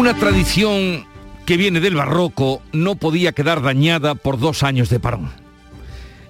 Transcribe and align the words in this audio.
Una 0.00 0.14
tradición 0.14 1.04
que 1.44 1.58
viene 1.58 1.78
del 1.78 1.94
barroco 1.94 2.62
no 2.72 2.94
podía 2.94 3.32
quedar 3.32 3.60
dañada 3.60 4.14
por 4.14 4.38
dos 4.38 4.62
años 4.62 4.88
de 4.88 4.98
parón. 4.98 5.30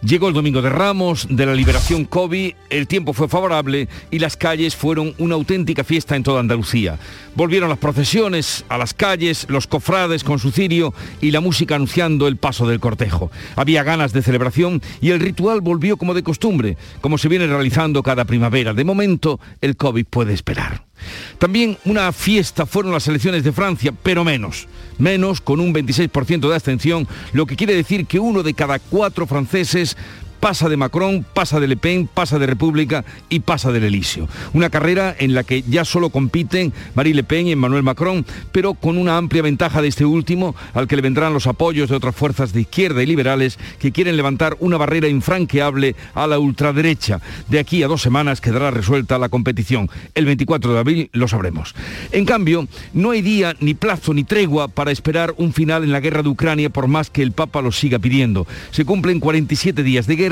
Llegó 0.02 0.27
el 0.27 0.34
domingo 0.34 0.61
de 0.61 0.70
Ramos, 0.70 1.28
de 1.30 1.47
la 1.47 1.55
liberación 1.55 2.05
COVID, 2.05 2.55
el 2.69 2.88
tiempo 2.88 3.12
fue 3.12 3.28
favorable 3.28 3.88
y 4.11 4.19
las 4.19 4.37
calles 4.37 4.75
fueron 4.75 5.14
una 5.19 5.37
auténtica 5.37 5.84
fiesta 5.84 6.16
en 6.16 6.25
toda 6.25 6.41
Andalucía. 6.41 6.98
Volvieron 7.37 7.69
las 7.69 7.78
procesiones 7.78 8.64
a 8.69 8.77
las 8.77 8.92
calles, 8.92 9.47
los 9.48 9.69
cofrades 9.69 10.25
con 10.25 10.41
su 10.41 10.50
cirio 10.50 10.92
y 11.20 11.30
la 11.30 11.41
música 11.41 11.77
anunciando 11.77 12.27
el 12.27 12.39
paso 12.39 12.66
del 12.66 12.80
cortejo. 12.80 13.30
Había 13.55 13.84
ganas 13.84 14.12
de 14.12 14.23
celebración 14.23 14.83
y 15.00 15.11
el 15.11 15.20
ritual 15.20 15.61
volvió 15.61 15.97
como 15.97 16.14
de 16.14 16.25
costumbre, 16.25 16.77
como 17.00 17.19
se 17.19 17.28
viene 17.28 17.47
realizando 17.47 18.02
cada 18.02 18.25
primavera. 18.25 18.75
De 18.75 18.83
momento, 18.83 19.39
el 19.61 19.77
COVID 19.77 20.06
puede 20.06 20.34
esperar. 20.34 20.89
También 21.38 21.78
una 21.84 22.12
fiesta 22.12 22.66
fueron 22.66 22.92
las 22.92 23.08
elecciones 23.08 23.45
de 23.45 23.52
Francia, 23.52 23.92
pero 24.02 24.24
menos. 24.24 24.68
Menos 24.98 25.41
con 25.41 25.60
un 25.60 25.72
26% 25.72 26.48
de 26.48 26.55
abstención, 26.55 27.08
lo 27.33 27.47
que 27.47 27.56
quiere 27.56 27.75
decir 27.75 28.06
que 28.06 28.19
uno 28.19 28.42
de 28.42 28.55
cada 28.55 28.78
cuatro 28.78 29.27
franceses 29.27 29.97
pasa 30.41 30.69
de 30.69 30.77
Macron, 30.77 31.24
pasa 31.34 31.60
de 31.60 31.69
Le 31.69 31.77
Pen, 31.77 32.08
pasa 32.12 32.38
de 32.38 32.46
República 32.46 33.05
y 33.28 33.41
pasa 33.41 33.70
del 33.70 33.84
Elíseo. 33.84 34.28
Una 34.55 34.70
carrera 34.70 35.14
en 35.19 35.34
la 35.34 35.44
que 35.44 35.62
ya 35.62 35.84
solo 35.84 36.10
compiten 36.10 36.72
Marie 36.94 37.14
Le 37.14 37.22
Pen 37.22 37.47
y 37.47 37.52
Emmanuel 37.52 37.82
Macron, 37.82 38.24
pero 38.50 38.74
con 38.74 38.97
una 38.97 39.19
amplia 39.19 39.42
ventaja 39.42 39.82
de 39.82 39.88
este 39.88 40.05
último, 40.05 40.56
al 40.72 40.88
que 40.88 40.97
le 40.97 41.02
vendrán 41.02 41.34
los 41.34 41.47
apoyos 41.47 41.91
de 41.91 41.97
otras 41.97 42.16
fuerzas 42.16 42.52
de 42.52 42.62
izquierda 42.62 43.02
y 43.02 43.06
liberales 43.06 43.58
que 43.78 43.92
quieren 43.92 44.16
levantar 44.16 44.56
una 44.60 44.78
barrera 44.78 45.08
infranqueable 45.08 45.94
a 46.14 46.27
la 46.27 46.38
ultraderecha. 46.38 47.20
De 47.48 47.58
aquí 47.58 47.82
a 47.82 47.88
dos 47.88 48.02
semanas 48.02 48.41
quedará 48.41 48.70
resuelta 48.70 49.19
la 49.19 49.28
competición. 49.28 49.91
El 50.14 50.25
24 50.25 50.72
de 50.72 50.78
abril 50.78 51.10
lo 51.12 51.28
sabremos. 51.28 51.75
En 52.12 52.25
cambio, 52.25 52.66
no 52.94 53.10
hay 53.10 53.20
día, 53.20 53.54
ni 53.60 53.75
plazo, 53.75 54.14
ni 54.14 54.25
tregua 54.25 54.69
para 54.69 54.91
esperar 54.91 55.34
un 55.36 55.52
final 55.52 55.84
en 55.84 55.92
la 55.92 56.00
guerra 56.00 56.22
de 56.22 56.30
Ucrania 56.30 56.70
por 56.70 56.88
más 56.88 57.10
que 57.10 57.22
el 57.22 57.32
Papa 57.32 57.60
lo 57.60 57.72
siga 57.72 57.98
pidiendo. 57.98 58.47
Se 58.70 58.84
cumplen 58.86 59.20
47 59.20 59.82
días 59.82 60.06
de 60.06 60.16
guerra 60.16 60.30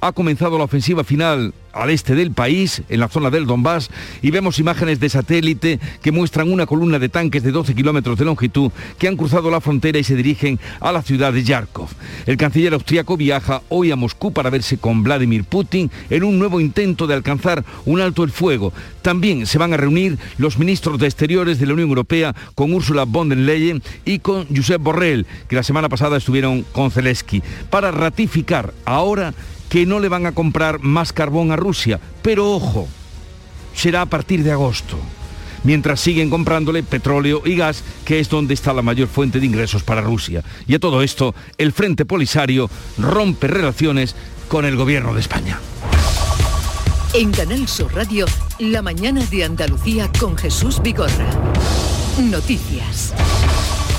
ha 0.00 0.12
comenzado 0.12 0.58
la 0.58 0.64
ofensiva 0.64 1.04
final 1.04 1.52
al 1.78 1.90
este 1.90 2.14
del 2.14 2.32
país, 2.32 2.82
en 2.88 3.00
la 3.00 3.08
zona 3.08 3.30
del 3.30 3.46
Donbass, 3.46 3.90
y 4.20 4.30
vemos 4.30 4.58
imágenes 4.58 5.00
de 5.00 5.08
satélite 5.08 5.78
que 6.02 6.12
muestran 6.12 6.52
una 6.52 6.66
columna 6.66 6.98
de 6.98 7.08
tanques 7.08 7.42
de 7.42 7.52
12 7.52 7.74
kilómetros 7.74 8.18
de 8.18 8.24
longitud 8.24 8.70
que 8.98 9.08
han 9.08 9.16
cruzado 9.16 9.50
la 9.50 9.60
frontera 9.60 9.98
y 9.98 10.04
se 10.04 10.16
dirigen 10.16 10.58
a 10.80 10.92
la 10.92 11.02
ciudad 11.02 11.32
de 11.32 11.44
Yarkov. 11.44 11.88
El 12.26 12.36
canciller 12.36 12.74
austriaco 12.74 13.16
viaja 13.16 13.62
hoy 13.68 13.90
a 13.90 13.96
Moscú 13.96 14.32
para 14.32 14.50
verse 14.50 14.78
con 14.78 15.02
Vladimir 15.02 15.44
Putin 15.44 15.90
en 16.10 16.24
un 16.24 16.38
nuevo 16.38 16.60
intento 16.60 17.06
de 17.06 17.14
alcanzar 17.14 17.64
un 17.84 18.00
alto 18.00 18.24
el 18.24 18.30
fuego. 18.30 18.72
También 19.02 19.46
se 19.46 19.58
van 19.58 19.72
a 19.72 19.76
reunir 19.76 20.18
los 20.36 20.58
ministros 20.58 20.98
de 20.98 21.06
Exteriores 21.06 21.58
de 21.58 21.66
la 21.66 21.74
Unión 21.74 21.88
Europea 21.88 22.34
con 22.54 22.72
Ursula 22.72 23.04
von 23.04 23.28
der 23.28 23.38
Leyen 23.38 23.82
y 24.04 24.18
con 24.18 24.46
Josep 24.54 24.82
Borrell, 24.82 25.26
que 25.48 25.56
la 25.56 25.62
semana 25.62 25.88
pasada 25.88 26.16
estuvieron 26.16 26.64
con 26.72 26.90
Zelensky, 26.90 27.42
para 27.70 27.90
ratificar 27.90 28.74
ahora 28.84 29.34
que 29.68 29.86
no 29.86 30.00
le 30.00 30.08
van 30.08 30.26
a 30.26 30.32
comprar 30.32 30.80
más 30.80 31.12
carbón 31.12 31.52
a 31.52 31.56
Rusia. 31.56 32.00
Pero 32.22 32.52
ojo, 32.52 32.88
será 33.74 34.02
a 34.02 34.06
partir 34.06 34.42
de 34.42 34.52
agosto 34.52 34.98
mientras 35.64 36.00
siguen 36.00 36.30
comprándole 36.30 36.82
petróleo 36.82 37.42
y 37.44 37.56
gas, 37.56 37.82
que 38.04 38.20
es 38.20 38.28
donde 38.28 38.54
está 38.54 38.72
la 38.72 38.82
mayor 38.82 39.08
fuente 39.08 39.40
de 39.40 39.46
ingresos 39.46 39.82
para 39.82 40.00
Rusia. 40.00 40.42
Y 40.66 40.74
a 40.74 40.78
todo 40.78 41.02
esto, 41.02 41.34
el 41.56 41.72
Frente 41.72 42.04
Polisario 42.04 42.70
rompe 42.96 43.48
relaciones 43.48 44.14
con 44.48 44.64
el 44.64 44.76
gobierno 44.76 45.14
de 45.14 45.20
España. 45.20 45.58
En 47.14 47.32
Canal 47.32 47.66
Sur 47.68 47.94
Radio, 47.94 48.26
la 48.58 48.82
mañana 48.82 49.24
de 49.26 49.44
Andalucía 49.44 50.10
con 50.18 50.36
Jesús 50.36 50.80
Vigorra. 50.82 51.30
Noticias. 52.18 53.14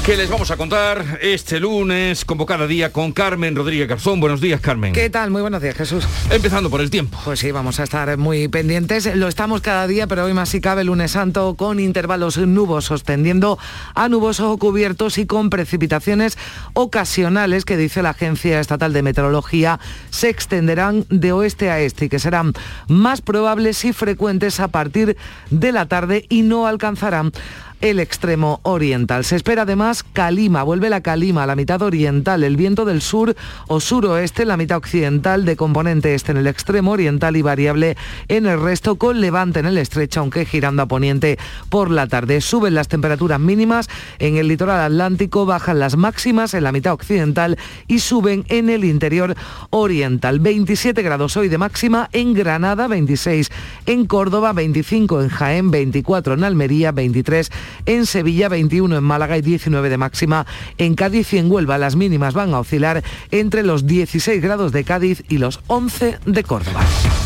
¿Qué 0.10 0.18
les 0.18 0.28
vamos 0.28 0.50
a 0.50 0.58
contar 0.58 1.20
este 1.22 1.60
lunes, 1.60 2.26
como 2.26 2.48
cada 2.48 2.66
día, 2.66 2.92
con 2.92 3.12
Carmen 3.12 3.56
Rodríguez 3.56 3.88
Garzón? 3.88 4.20
Buenos 4.20 4.42
días, 4.42 4.60
Carmen. 4.60 4.92
¿Qué 4.92 5.08
tal? 5.12 5.30
Muy 5.30 5.44
buenos 5.44 5.62
días, 5.62 5.76
Jesús. 5.76 6.04
Empezando 6.32 6.72
por 6.72 6.82
el 6.82 6.90
tiempo. 6.90 7.16
Pues 7.24 7.42
sí, 7.42 7.52
vamos 7.52 7.80
a 7.80 7.84
estar 7.84 8.18
muy 8.18 8.48
pendientes. 8.48 9.16
Lo 9.16 9.28
estamos 9.28 9.62
cada 9.62 9.86
día, 9.86 10.08
pero 10.08 10.26
hoy 10.26 10.34
más 10.34 10.50
si 10.50 10.62
cabe, 10.62 10.84
lunes 10.84 11.12
santo, 11.12 11.54
con 11.54 11.80
intervalos 11.80 12.40
nubosos, 12.40 13.04
tendiendo 13.04 13.60
a 13.94 14.10
nubosos 14.10 14.48
o 14.48 14.58
cubiertos 14.58 15.20
y 15.20 15.28
con 15.28 15.52
precipitaciones 15.52 16.40
ocasionales 16.74 17.64
que, 17.64 17.78
dice 17.78 18.02
la 18.02 18.10
Agencia 18.10 18.60
Estatal 18.60 18.94
de 18.94 19.04
Meteorología, 19.04 19.80
se 20.10 20.30
extenderán 20.30 21.06
de 21.10 21.34
oeste 21.34 21.70
a 21.70 21.82
este 21.82 22.06
y 22.06 22.10
que 22.10 22.18
serán 22.18 22.54
más 22.88 23.22
probables 23.22 23.86
y 23.86 23.94
frecuentes 23.94 24.60
a 24.60 24.70
partir 24.70 25.18
de 25.52 25.72
la 25.72 25.86
tarde 25.86 26.26
y 26.30 26.42
no 26.42 26.66
alcanzarán 26.66 27.32
el 27.82 28.00
extremo 28.00 28.60
oriental. 28.64 29.24
Se 29.24 29.36
espera 29.36 29.62
además 29.64 30.04
calima, 30.04 30.64
vuelve 30.64 30.90
la 30.90 31.02
calima 31.02 31.44
a 31.44 31.48
la 31.48 31.56
mitad 31.56 31.82
oriental, 31.82 32.44
el 32.44 32.58
viento 32.58 32.86
del 32.86 33.02
sur 33.02 33.36
o 33.68 33.80
suroeste 33.80 34.44
en 34.44 34.50
la 34.50 34.58
mitad 34.58 34.78
occidental, 34.78 35.46
de 35.46 35.56
componente 35.56 36.16
este 36.16 36.32
en 36.32 36.38
el 36.38 36.48
extremo 36.48 36.92
oriental 36.92 37.36
y 37.36 37.42
variable 37.42 37.98
en 38.28 38.46
el 38.46 38.62
resto, 38.62 38.96
con 38.96 39.22
levante 39.22 39.60
en 39.60 39.66
el 39.66 39.78
estrecho, 39.78 40.20
aunque 40.20 40.46
girando 40.46 40.84
a 40.84 40.88
poniente 40.88 41.38
por 41.70 41.90
la 41.90 42.08
tarde. 42.08 42.42
Suben 42.42 42.76
las 42.76 42.88
temperaturas 42.88 43.40
mínimas 43.40 43.90
en 44.20 44.38
el 44.38 44.48
litoral 44.48 44.80
atlántico, 44.82 45.46
bajan 45.46 45.80
las 45.80 45.96
máximas 45.96 46.54
en 46.54 46.64
la 46.64 46.72
mitad 46.72 46.94
occidental 46.94 47.58
y 47.88 48.00
suben 48.00 48.46
en 48.50 48.70
el 48.70 48.84
interior 48.84 49.36
oriental. 49.70 50.40
27 50.40 51.02
grados 51.02 51.38
hoy 51.38 51.50
de 51.50 51.58
máxima 51.58 52.10
en 52.12 52.34
Granada, 52.34 52.88
26 52.88 53.52
en 53.86 54.06
Córdoba, 54.06 54.54
25 54.54 55.22
en 55.22 55.30
Jaén, 55.30 55.72
24 55.72 56.34
en 56.34 56.44
Almería, 56.44 56.92
23 56.92 57.50
en 57.50 57.60
Sevilla 58.06 58.50
21 58.50 58.98
en 58.98 59.04
Málaga 59.04 59.38
y 59.38 59.42
19 59.42 59.90
de 59.90 59.98
máxima 59.98 60.46
en 60.78 60.96
Cádiz 60.96 61.34
y 61.34 61.38
en 61.38 61.52
Huelva. 61.52 61.78
Las 61.78 61.96
mínimas 61.96 62.34
van 62.34 62.54
a 62.54 62.60
oscilar 62.60 63.04
entre 63.32 63.64
los 63.64 63.86
16 63.86 64.42
grados 64.42 64.72
de 64.72 64.84
Cádiz 64.84 65.24
y 65.30 65.38
los 65.38 65.60
11 65.68 66.20
de 66.26 66.44
Córdoba. 66.44 66.82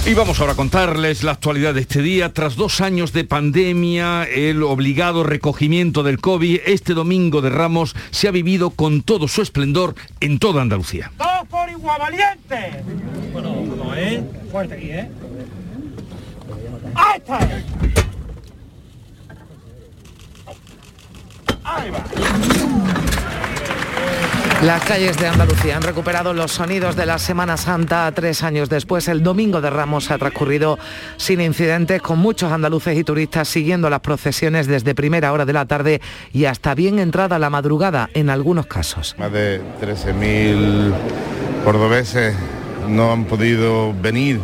Y 0.05 0.13
vamos 0.13 0.39
ahora 0.39 0.53
a 0.53 0.55
contarles 0.55 1.23
la 1.23 1.31
actualidad 1.31 1.73
de 1.73 1.81
este 1.81 2.01
día. 2.01 2.33
Tras 2.33 2.55
dos 2.55 2.81
años 2.81 3.13
de 3.13 3.23
pandemia, 3.23 4.23
el 4.25 4.61
obligado 4.63 5.23
recogimiento 5.23 6.03
del 6.03 6.19
COVID, 6.19 6.59
este 6.65 6.93
domingo 6.93 7.41
de 7.41 7.49
Ramos 7.49 7.95
se 8.11 8.27
ha 8.27 8.31
vivido 8.31 8.71
con 8.71 9.01
todo 9.01 9.27
su 9.27 9.41
esplendor 9.41 9.95
en 10.19 10.39
toda 10.39 10.61
Andalucía. 10.61 11.11
¡Dos 11.17 11.47
por 11.49 11.69
igual 11.69 11.99
valiente! 11.99 12.83
Bueno, 13.31 13.55
no, 13.77 13.95
¿eh? 13.95 14.23
Fuerte 14.51 14.75
aquí, 14.75 14.89
¿eh? 14.89 15.09
¡Ahí 16.95 17.17
está! 17.17 17.39
Las 24.63 24.81
calles 24.85 25.17
de 25.17 25.27
Andalucía 25.27 25.75
han 25.75 25.83
recuperado 25.83 26.33
los 26.33 26.53
sonidos 26.53 26.95
de 26.95 27.05
la 27.05 27.19
Semana 27.19 27.57
Santa 27.57 28.09
tres 28.15 28.43
años 28.43 28.69
después. 28.69 29.09
El 29.09 29.21
domingo 29.21 29.59
de 29.59 29.69
Ramos 29.69 30.09
ha 30.09 30.17
transcurrido 30.17 30.79
sin 31.17 31.41
incidentes, 31.41 32.01
con 32.01 32.19
muchos 32.19 32.49
andaluces 32.49 32.97
y 32.97 33.03
turistas 33.03 33.49
siguiendo 33.49 33.89
las 33.89 33.99
procesiones 33.99 34.67
desde 34.67 34.95
primera 34.95 35.33
hora 35.33 35.43
de 35.43 35.51
la 35.51 35.65
tarde 35.65 35.99
y 36.31 36.45
hasta 36.45 36.75
bien 36.75 36.99
entrada 36.99 37.39
la 37.39 37.49
madrugada 37.49 38.09
en 38.13 38.29
algunos 38.29 38.65
casos. 38.67 39.15
Más 39.17 39.33
de 39.33 39.61
13.000 39.81 40.93
cordobeses 41.65 42.33
no 42.87 43.11
han 43.11 43.25
podido 43.25 43.93
venir 43.93 44.39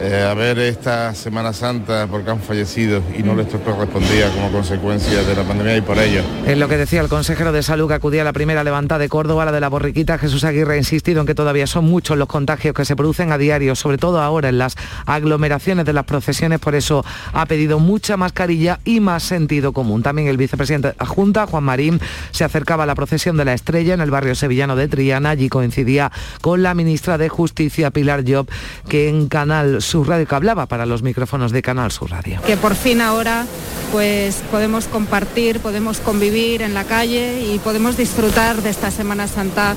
eh, 0.00 0.26
a 0.28 0.34
ver 0.34 0.58
esta 0.58 1.14
Semana 1.14 1.52
Santa 1.52 2.06
porque 2.08 2.30
han 2.30 2.40
fallecido 2.40 3.02
y 3.16 3.22
no 3.22 3.34
les 3.34 3.46
correspondía 3.48 4.30
como 4.30 4.50
consecuencia 4.52 5.22
de 5.22 5.34
la 5.34 5.42
pandemia 5.42 5.76
y 5.76 5.80
por 5.80 5.98
ello. 5.98 6.22
Es 6.46 6.56
lo 6.56 6.68
que 6.68 6.76
decía 6.76 7.00
el 7.00 7.08
consejero 7.08 7.52
de 7.52 7.62
salud 7.62 7.88
que 7.88 7.94
acudía 7.94 8.22
a 8.22 8.24
la 8.24 8.32
primera 8.32 8.62
levantada 8.62 9.00
de 9.00 9.08
Córdoba, 9.08 9.44
la 9.44 9.52
de 9.52 9.60
la 9.60 9.68
borriquita, 9.68 10.18
Jesús 10.18 10.44
Aguirre 10.44 10.74
ha 10.74 10.76
insistido 10.76 11.20
en 11.20 11.26
que 11.26 11.34
todavía 11.34 11.66
son 11.66 11.84
muchos 11.84 12.16
los 12.16 12.28
contagios 12.28 12.74
que 12.74 12.84
se 12.84 12.96
producen 12.96 13.32
a 13.32 13.38
diario, 13.38 13.74
sobre 13.74 13.98
todo 13.98 14.20
ahora 14.20 14.48
en 14.48 14.58
las 14.58 14.76
aglomeraciones 15.06 15.84
de 15.84 15.92
las 15.92 16.04
procesiones, 16.04 16.60
por 16.60 16.74
eso 16.74 17.04
ha 17.32 17.46
pedido 17.46 17.78
mucha 17.78 18.16
mascarilla 18.16 18.80
y 18.84 19.00
más 19.00 19.22
sentido 19.22 19.72
común. 19.72 20.02
También 20.02 20.28
el 20.28 20.36
vicepresidente 20.36 20.94
Junta, 21.06 21.46
Juan 21.46 21.64
Marín, 21.64 22.00
se 22.30 22.44
acercaba 22.44 22.84
a 22.84 22.86
la 22.86 22.94
procesión 22.94 23.36
de 23.36 23.44
la 23.44 23.54
estrella 23.54 23.94
en 23.94 24.00
el 24.00 24.10
barrio 24.10 24.34
sevillano 24.34 24.76
de 24.76 24.88
Triana, 24.88 25.30
allí 25.30 25.48
coincidía 25.48 26.12
con 26.40 26.62
la 26.62 26.74
ministra 26.74 27.18
de 27.18 27.28
Justicia, 27.28 27.90
Pilar 27.90 28.24
Job, 28.26 28.48
que 28.88 29.08
en 29.08 29.28
Canal 29.28 29.82
Sur 29.88 30.06
Radio, 30.06 30.26
que 30.26 30.34
hablaba 30.34 30.66
para 30.66 30.84
los 30.84 31.02
micrófonos 31.02 31.50
de 31.50 31.62
Canal 31.62 31.90
Sur 31.90 32.10
Radio. 32.10 32.42
Que 32.46 32.58
por 32.58 32.74
fin 32.74 33.00
ahora 33.00 33.46
pues 33.90 34.42
podemos 34.50 34.86
compartir, 34.86 35.60
podemos 35.60 36.00
convivir 36.00 36.60
en 36.60 36.74
la 36.74 36.84
calle 36.84 37.40
y 37.40 37.58
podemos 37.58 37.96
disfrutar 37.96 38.60
de 38.60 38.68
esta 38.68 38.90
Semana 38.90 39.26
Santa 39.26 39.76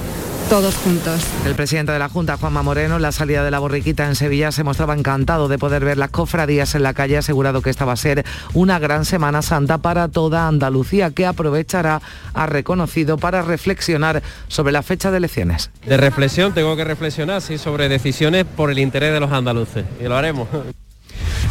todos 0.51 0.75
juntos. 0.75 1.25
El 1.45 1.55
presidente 1.55 1.93
de 1.93 1.99
la 1.99 2.09
Junta, 2.09 2.35
Juanma 2.35 2.61
Moreno, 2.61 2.97
en 2.97 3.01
la 3.01 3.13
salida 3.13 3.41
de 3.41 3.51
la 3.51 3.59
borriquita 3.59 4.05
en 4.07 4.15
Sevilla 4.15 4.51
se 4.51 4.65
mostraba 4.65 4.93
encantado 4.93 5.47
de 5.47 5.57
poder 5.57 5.85
ver 5.85 5.97
las 5.97 6.09
cofradías 6.09 6.75
en 6.75 6.83
la 6.83 6.93
calle, 6.93 7.17
asegurado 7.17 7.61
que 7.61 7.69
esta 7.69 7.85
va 7.85 7.93
a 7.93 7.95
ser 7.95 8.25
una 8.53 8.77
gran 8.77 9.05
Semana 9.05 9.43
Santa 9.43 9.77
para 9.77 10.09
toda 10.09 10.49
Andalucía, 10.49 11.11
que 11.11 11.25
aprovechará, 11.25 12.01
ha 12.33 12.45
reconocido, 12.47 13.17
para 13.17 13.43
reflexionar 13.43 14.23
sobre 14.49 14.73
la 14.73 14.83
fecha 14.83 15.09
de 15.09 15.19
elecciones. 15.19 15.71
De 15.85 15.95
reflexión 15.95 16.53
tengo 16.53 16.75
que 16.75 16.83
reflexionar, 16.83 17.41
sí, 17.41 17.57
sobre 17.57 17.87
decisiones 17.87 18.43
por 18.43 18.71
el 18.71 18.79
interés 18.79 19.13
de 19.13 19.21
los 19.21 19.31
andaluces, 19.31 19.85
y 20.01 20.03
lo 20.03 20.17
haremos. 20.17 20.49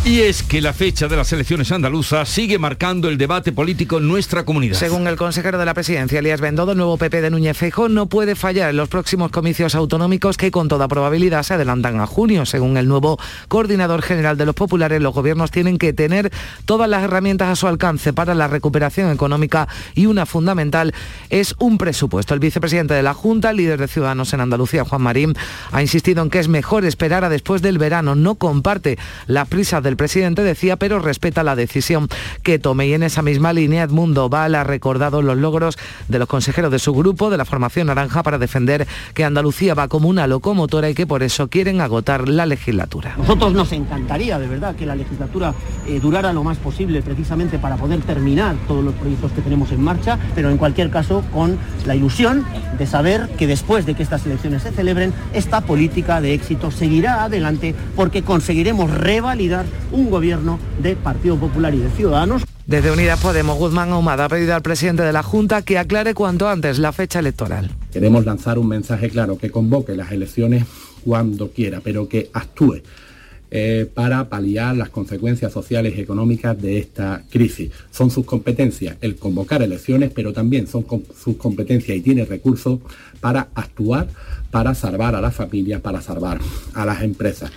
Y 0.03 0.23
es 0.23 0.43
que 0.43 0.63
la 0.63 0.73
fecha 0.73 1.09
de 1.09 1.17
las 1.17 1.31
elecciones 1.35 1.71
andaluzas 1.73 2.27
sigue 2.27 2.59
marcando 2.59 3.11
el 3.11 3.19
debate 3.19 3.53
político 3.53 3.99
en 3.99 4.09
nuestra 4.09 4.47
comunidad. 4.47 4.75
Según 4.75 5.07
el 5.07 5.17
consejero 5.17 5.59
de 5.59 5.67
la 5.67 5.75
presidencia, 5.75 6.21
Elías 6.21 6.41
Bendodo, 6.41 6.73
el 6.73 6.79
nuevo 6.79 6.97
PP 6.97 7.21
de 7.21 7.29
Núñez 7.29 7.55
Feijóo 7.59 7.91
no 7.91 8.07
puede 8.07 8.35
fallar 8.35 8.71
en 8.71 8.79
los 8.79 8.89
próximos 8.89 9.31
comicios 9.31 9.75
autonómicos 9.75 10.39
que 10.39 10.51
con 10.51 10.69
toda 10.69 10.89
probabilidad 10.89 11.43
se 11.43 11.53
adelantan 11.53 12.01
a 12.01 12.07
junio. 12.07 12.47
Según 12.47 12.79
el 12.79 12.89
nuevo 12.89 13.19
coordinador 13.49 14.01
general 14.01 14.39
de 14.39 14.47
los 14.47 14.55
populares, 14.55 15.03
los 15.03 15.13
gobiernos 15.13 15.51
tienen 15.51 15.77
que 15.77 15.93
tener 15.93 16.33
todas 16.65 16.89
las 16.89 17.05
herramientas 17.05 17.51
a 17.51 17.57
su 17.57 17.69
alcance 17.69 18.15
para 18.15 18.35
la 18.35 18.49
recuperación 18.49 19.13
económica 19.13 19.69
y 19.95 20.07
una 20.07 20.25
fundamental 20.25 20.95
es 21.29 21.55
un 21.59 21.77
presupuesto. 21.77 22.33
El 22.33 22.41
vicepresidente 22.41 22.95
de 22.95 23.03
la 23.03 23.13
Junta, 23.13 23.53
líder 23.53 23.79
de 23.79 23.87
Ciudadanos 23.87 24.33
en 24.33 24.41
Andalucía, 24.41 24.83
Juan 24.83 25.03
Marín, 25.03 25.35
ha 25.73 25.83
insistido 25.83 26.23
en 26.23 26.31
que 26.31 26.39
es 26.39 26.49
mejor 26.49 26.87
esperar 26.87 27.23
a 27.23 27.29
después 27.29 27.61
del 27.61 27.77
verano. 27.77 28.15
No 28.15 28.37
comparte 28.37 28.99
las 29.27 29.47
prisas 29.47 29.90
del 29.91 29.97
presidente, 29.97 30.45
decía, 30.45 30.77
pero 30.77 31.01
respeta 31.01 31.43
la 31.43 31.57
decisión 31.57 32.09
que 32.45 32.61
tome. 32.61 32.87
Y 32.87 32.95
en 32.95 33.03
esa 33.03 33.23
misma 33.23 33.53
línea, 33.53 33.83
Edmundo 33.83 34.29
Val 34.29 34.55
ha 34.55 34.63
recordado 34.63 35.21
los 35.21 35.37
logros 35.37 35.77
de 36.07 36.21
los 36.21 36.29
consejeros 36.29 36.71
de 36.71 36.79
su 36.79 36.95
grupo, 36.95 37.29
de 37.29 37.37
la 37.37 37.45
formación 37.45 37.89
naranja, 37.89 38.23
para 38.23 38.39
defender 38.39 38.87
que 39.15 39.25
Andalucía 39.25 39.75
va 39.75 39.89
como 39.89 40.09
una 40.09 40.29
locomotora 40.29 40.89
y 40.89 40.95
que 40.95 41.09
por 41.09 41.25
eso 41.25 41.49
quieren 41.49 41.81
agotar 41.81 42.29
la 42.29 42.47
legislatura. 42.47 43.17
Nosotros 43.19 43.53
nos 43.53 43.73
encantaría, 43.73 44.39
de 44.39 44.47
verdad, 44.47 44.77
que 44.77 44.87
la 44.87 44.95
legislatura 44.95 45.55
eh, 45.89 45.99
durara 46.01 46.33
lo 46.33 46.45
más 46.45 46.59
posible 46.59 47.03
precisamente 47.03 47.59
para 47.59 47.77
poder 47.77 48.01
terminar 48.03 48.55
todos 48.69 48.85
los 48.85 48.95
proyectos 48.95 49.33
que 49.33 49.41
tenemos 49.41 49.73
en 49.73 49.83
marcha, 49.83 50.21
pero 50.37 50.51
en 50.51 50.57
cualquier 50.57 50.91
caso 50.91 51.25
con 51.33 51.59
la 51.85 51.97
ilusión 51.97 52.47
de 52.79 52.87
saber 52.87 53.29
que 53.37 53.49
después 53.49 53.87
de 53.87 53.95
que 53.95 54.05
estas 54.05 54.25
elecciones 54.25 54.63
se 54.63 54.71
celebren, 54.71 55.13
esta 55.33 55.63
política 55.63 56.21
de 56.21 56.35
éxito 56.35 56.71
seguirá 56.71 57.25
adelante 57.25 57.75
porque 57.97 58.23
conseguiremos 58.23 58.89
revalidar 58.89 59.67
un 59.93 60.11
gobierno 60.11 60.59
de 60.83 60.97
Partido 60.97 61.37
Popular 61.37 61.75
y 61.75 61.79
de 61.79 61.91
Ciudadanos. 61.91 62.45
Desde 62.67 62.93
Unidas 62.93 63.21
Podemos, 63.21 63.59
Guzmán 63.59 63.91
Ahumada 63.91 64.27
ha 64.27 64.29
pedido 64.29 64.55
al 64.55 64.63
presidente 64.63 65.03
de 65.03 65.13
la 65.13 65.23
Junta 65.23 65.63
que 65.63 65.79
aclare 65.79 66.15
cuanto 66.15 66.49
antes 66.49 66.79
la 66.79 66.93
fecha 66.93 67.19
electoral. 67.19 67.71
Queremos 67.93 68.25
lanzar 68.25 68.59
un 68.59 68.69
mensaje 68.69 69.11
claro, 69.11 69.39
que 69.39 69.51
convoque 69.51 69.97
las 69.97 70.13
elecciones 70.13 70.65
cuando 71.05 71.51
quiera, 71.51 71.81
pero 71.83 72.09
que 72.09 72.31
actúe 72.33 72.83
eh, 73.53 73.91
para 73.93 74.29
paliar 74.29 74.77
las 74.77 74.91
consecuencias 74.91 75.53
sociales 75.53 75.95
y 75.97 76.01
económicas 76.01 76.61
de 76.63 76.79
esta 76.79 77.25
crisis. 77.29 77.73
Son 77.91 78.09
sus 78.09 78.25
competencias 78.25 78.97
el 79.01 79.17
convocar 79.17 79.61
elecciones, 79.61 80.13
pero 80.15 80.33
también 80.33 80.69
son 80.69 80.87
sus 81.21 81.37
competencias 81.37 81.99
y 81.99 82.01
tiene 82.01 82.25
recursos 82.25 82.79
para 83.21 83.49
actuar 83.55 84.09
para 84.51 84.75
salvar 84.75 85.15
a 85.15 85.21
las 85.21 85.35
familias, 85.35 85.81
para 85.81 86.03
salvar 86.03 86.39
a 86.75 86.85
las 86.85 87.03
empresas. 87.03 87.51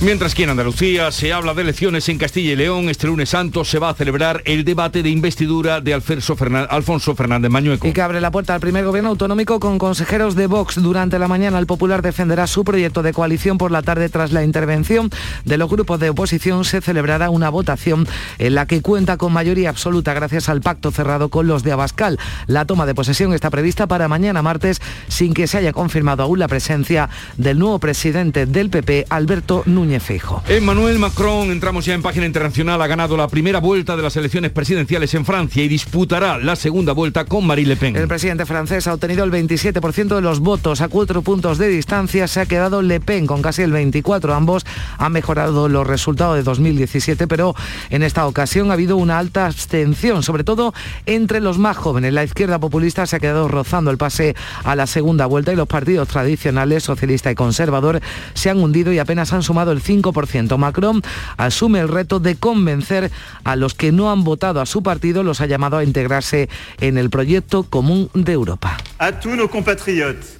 Mientras 0.00 0.34
que 0.34 0.42
en 0.42 0.50
Andalucía 0.50 1.10
se 1.10 1.32
habla 1.32 1.54
de 1.54 1.62
elecciones 1.62 2.08
en 2.10 2.18
Castilla 2.18 2.52
y 2.52 2.56
León, 2.56 2.90
este 2.90 3.06
lunes 3.06 3.30
santo 3.30 3.64
se 3.64 3.78
va 3.78 3.88
a 3.88 3.94
celebrar 3.94 4.42
el 4.44 4.64
debate 4.64 5.02
de 5.02 5.08
investidura 5.08 5.80
de 5.80 5.94
Alfonso 5.94 6.36
Fernández 6.36 7.50
Mañueco. 7.50 7.86
Y 7.86 7.92
que 7.92 8.02
abre 8.02 8.20
la 8.20 8.30
puerta 8.30 8.54
al 8.54 8.60
primer 8.60 8.84
gobierno 8.84 9.10
autonómico 9.10 9.58
con 9.58 9.78
consejeros 9.78 10.34
de 10.34 10.48
Vox. 10.48 10.82
Durante 10.82 11.18
la 11.18 11.28
mañana 11.28 11.58
el 11.58 11.66
Popular 11.66 12.02
defenderá 12.02 12.46
su 12.46 12.62
proyecto 12.62 13.02
de 13.02 13.14
coalición 13.14 13.56
por 13.56 13.70
la 13.70 13.82
tarde 13.82 14.10
tras 14.10 14.32
la 14.32 14.44
intervención 14.44 15.10
de 15.44 15.56
los 15.56 15.70
grupos 15.70 15.98
de 15.98 16.10
oposición 16.10 16.64
se 16.64 16.82
celebrará 16.82 17.30
una 17.30 17.48
votación 17.48 18.06
en 18.38 18.54
la 18.54 18.66
que 18.66 18.82
cuenta 18.82 19.16
con 19.16 19.32
mayoría 19.32 19.70
absoluta 19.70 20.12
gracias 20.12 20.48
al 20.48 20.60
pacto 20.60 20.90
cerrado 20.90 21.30
con 21.30 21.46
los 21.46 21.62
de 21.62 21.72
Abascal. 21.72 22.18
La 22.46 22.66
toma 22.66 22.84
de 22.84 22.94
posesión 22.94 23.32
está 23.32 23.48
prevista 23.48 23.86
para 23.86 24.08
mañana 24.08 24.42
martes 24.42 24.82
sin 25.08 25.34
que 25.34 25.46
se 25.46 25.58
haya 25.58 25.72
confirmado 25.72 26.22
aún 26.22 26.38
la 26.38 26.48
presencia 26.48 27.08
del 27.36 27.58
nuevo 27.58 27.78
presidente 27.78 28.46
del 28.46 28.70
PP, 28.70 29.06
Alberto 29.08 29.62
Núñez 29.66 30.02
Feijo. 30.02 30.42
Emmanuel 30.48 30.98
Macron, 30.98 31.50
entramos 31.50 31.84
ya 31.84 31.94
en 31.94 32.02
página 32.02 32.26
internacional, 32.26 32.80
ha 32.80 32.86
ganado 32.86 33.16
la 33.16 33.28
primera 33.28 33.60
vuelta 33.60 33.96
de 33.96 34.02
las 34.02 34.16
elecciones 34.16 34.50
presidenciales 34.50 35.12
en 35.14 35.24
Francia 35.24 35.62
y 35.62 35.68
disputará 35.68 36.38
la 36.38 36.56
segunda 36.56 36.92
vuelta 36.92 37.24
con 37.24 37.46
Marine 37.46 37.68
Le 37.68 37.76
Pen. 37.76 37.96
El 37.96 38.08
presidente 38.08 38.46
francés 38.46 38.86
ha 38.86 38.94
obtenido 38.94 39.24
el 39.24 39.32
27% 39.32 40.14
de 40.14 40.20
los 40.20 40.40
votos 40.40 40.80
a 40.80 40.88
cuatro 40.88 41.22
puntos 41.22 41.58
de 41.58 41.68
distancia. 41.68 42.28
Se 42.28 42.40
ha 42.40 42.46
quedado 42.46 42.82
Le 42.82 43.00
Pen 43.00 43.26
con 43.26 43.42
casi 43.42 43.62
el 43.62 43.72
24. 43.72 44.34
Ambos 44.34 44.64
han 44.98 45.12
mejorado 45.12 45.68
los 45.68 45.86
resultados 45.86 46.36
de 46.36 46.42
2017, 46.42 47.26
pero 47.26 47.54
en 47.90 48.02
esta 48.02 48.26
ocasión 48.26 48.70
ha 48.70 48.74
habido 48.74 48.96
una 48.96 49.18
alta 49.18 49.46
abstención, 49.46 50.22
sobre 50.22 50.44
todo 50.44 50.74
entre 51.06 51.40
los 51.40 51.58
más 51.58 51.76
jóvenes. 51.76 52.12
La 52.12 52.24
izquierda 52.24 52.58
populista 52.58 53.06
se 53.06 53.16
ha 53.16 53.20
quedado 53.20 53.48
rozando 53.48 53.90
el 53.90 53.98
pase 53.98 54.36
a 54.64 54.75
la 54.76 54.86
segunda 54.86 55.26
vuelta 55.26 55.52
y 55.52 55.56
los 55.56 55.66
partidos 55.66 56.08
tradicionales, 56.08 56.84
socialista 56.84 57.30
y 57.30 57.34
conservador, 57.34 58.00
se 58.34 58.50
han 58.50 58.58
hundido 58.58 58.92
y 58.92 58.98
apenas 58.98 59.32
han 59.32 59.42
sumado 59.42 59.72
el 59.72 59.82
5%. 59.82 60.56
Macron 60.56 61.02
asume 61.36 61.80
el 61.80 61.88
reto 61.88 62.20
de 62.20 62.36
convencer 62.36 63.10
a 63.44 63.56
los 63.56 63.74
que 63.74 63.92
no 63.92 64.10
han 64.10 64.24
votado 64.24 64.60
a 64.60 64.66
su 64.66 64.82
partido, 64.82 65.22
los 65.22 65.40
ha 65.40 65.46
llamado 65.46 65.78
a 65.78 65.84
integrarse 65.84 66.48
en 66.80 66.98
el 66.98 67.10
proyecto 67.10 67.64
común 67.64 68.10
de 68.14 68.32
Europa. 68.32 68.76
A 68.98 69.12
todos 69.12 69.36
nos 69.36 69.50
compatriotes 69.50 70.38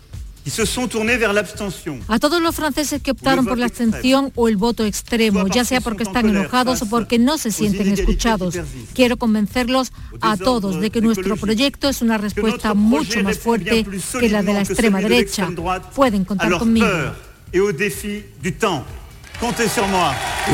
a 2.09 2.19
todos 2.19 2.41
los 2.41 2.55
franceses 2.55 3.03
que 3.03 3.11
optaron 3.11 3.47
por 3.47 3.59
la 3.59 3.67
abstención 3.67 4.33
o 4.35 4.49
el 4.49 4.57
voto 4.57 4.85
extremo, 4.85 5.49
ya 5.49 5.65
sea 5.65 5.81
porque 5.81 6.05
están 6.05 6.29
enojados 6.29 6.83
o 6.83 6.89
porque 6.89 7.19
no 7.19 7.37
se 7.39 7.51
sienten 7.51 7.89
escuchados, 7.93 8.55
quiero 8.95 9.17
convencerlos 9.17 9.93
a 10.21 10.37
todos 10.37 10.81
de 10.81 10.91
que 10.91 11.01
nuestro 11.01 11.37
proyecto 11.37 11.89
es 11.89 12.03
una 12.03 12.19
respuesta 12.19 12.75
mucho 12.75 13.23
más 13.23 13.39
fuerte 13.39 13.85
que 14.21 14.29
la 14.29 14.43
de 14.43 14.55
la 14.55 14.61
extrema 14.61 15.01
derecha. 15.01 15.49
Pueden 15.95 16.25
contar 16.25 16.59
conmigo. 16.59 16.87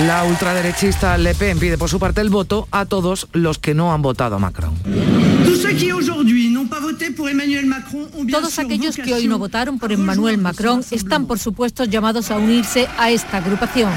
La 0.06 0.24
ultraderechista 0.24 1.16
Le 1.16 1.34
Pen 1.34 1.58
pide 1.58 1.78
por 1.78 1.88
su 1.88 2.00
parte 2.00 2.20
el 2.20 2.30
voto 2.30 2.66
a 2.70 2.86
todos 2.86 3.28
los 3.32 3.58
que 3.58 3.74
no 3.74 3.92
han 3.92 4.02
votado 4.02 4.36
a 4.36 4.38
Macron. 4.38 4.74
Todos 8.30 8.58
aquellos 8.58 8.96
que 8.96 9.14
hoy 9.14 9.26
no 9.26 9.38
votaron 9.38 9.78
por 9.78 9.92
Emmanuel 9.92 10.38
Macron 10.38 10.84
están, 10.90 11.26
por 11.26 11.38
supuesto, 11.38 11.84
llamados 11.84 12.30
a 12.30 12.38
unirse 12.38 12.88
a 12.98 13.10
esta 13.10 13.38
agrupación. 13.38 13.90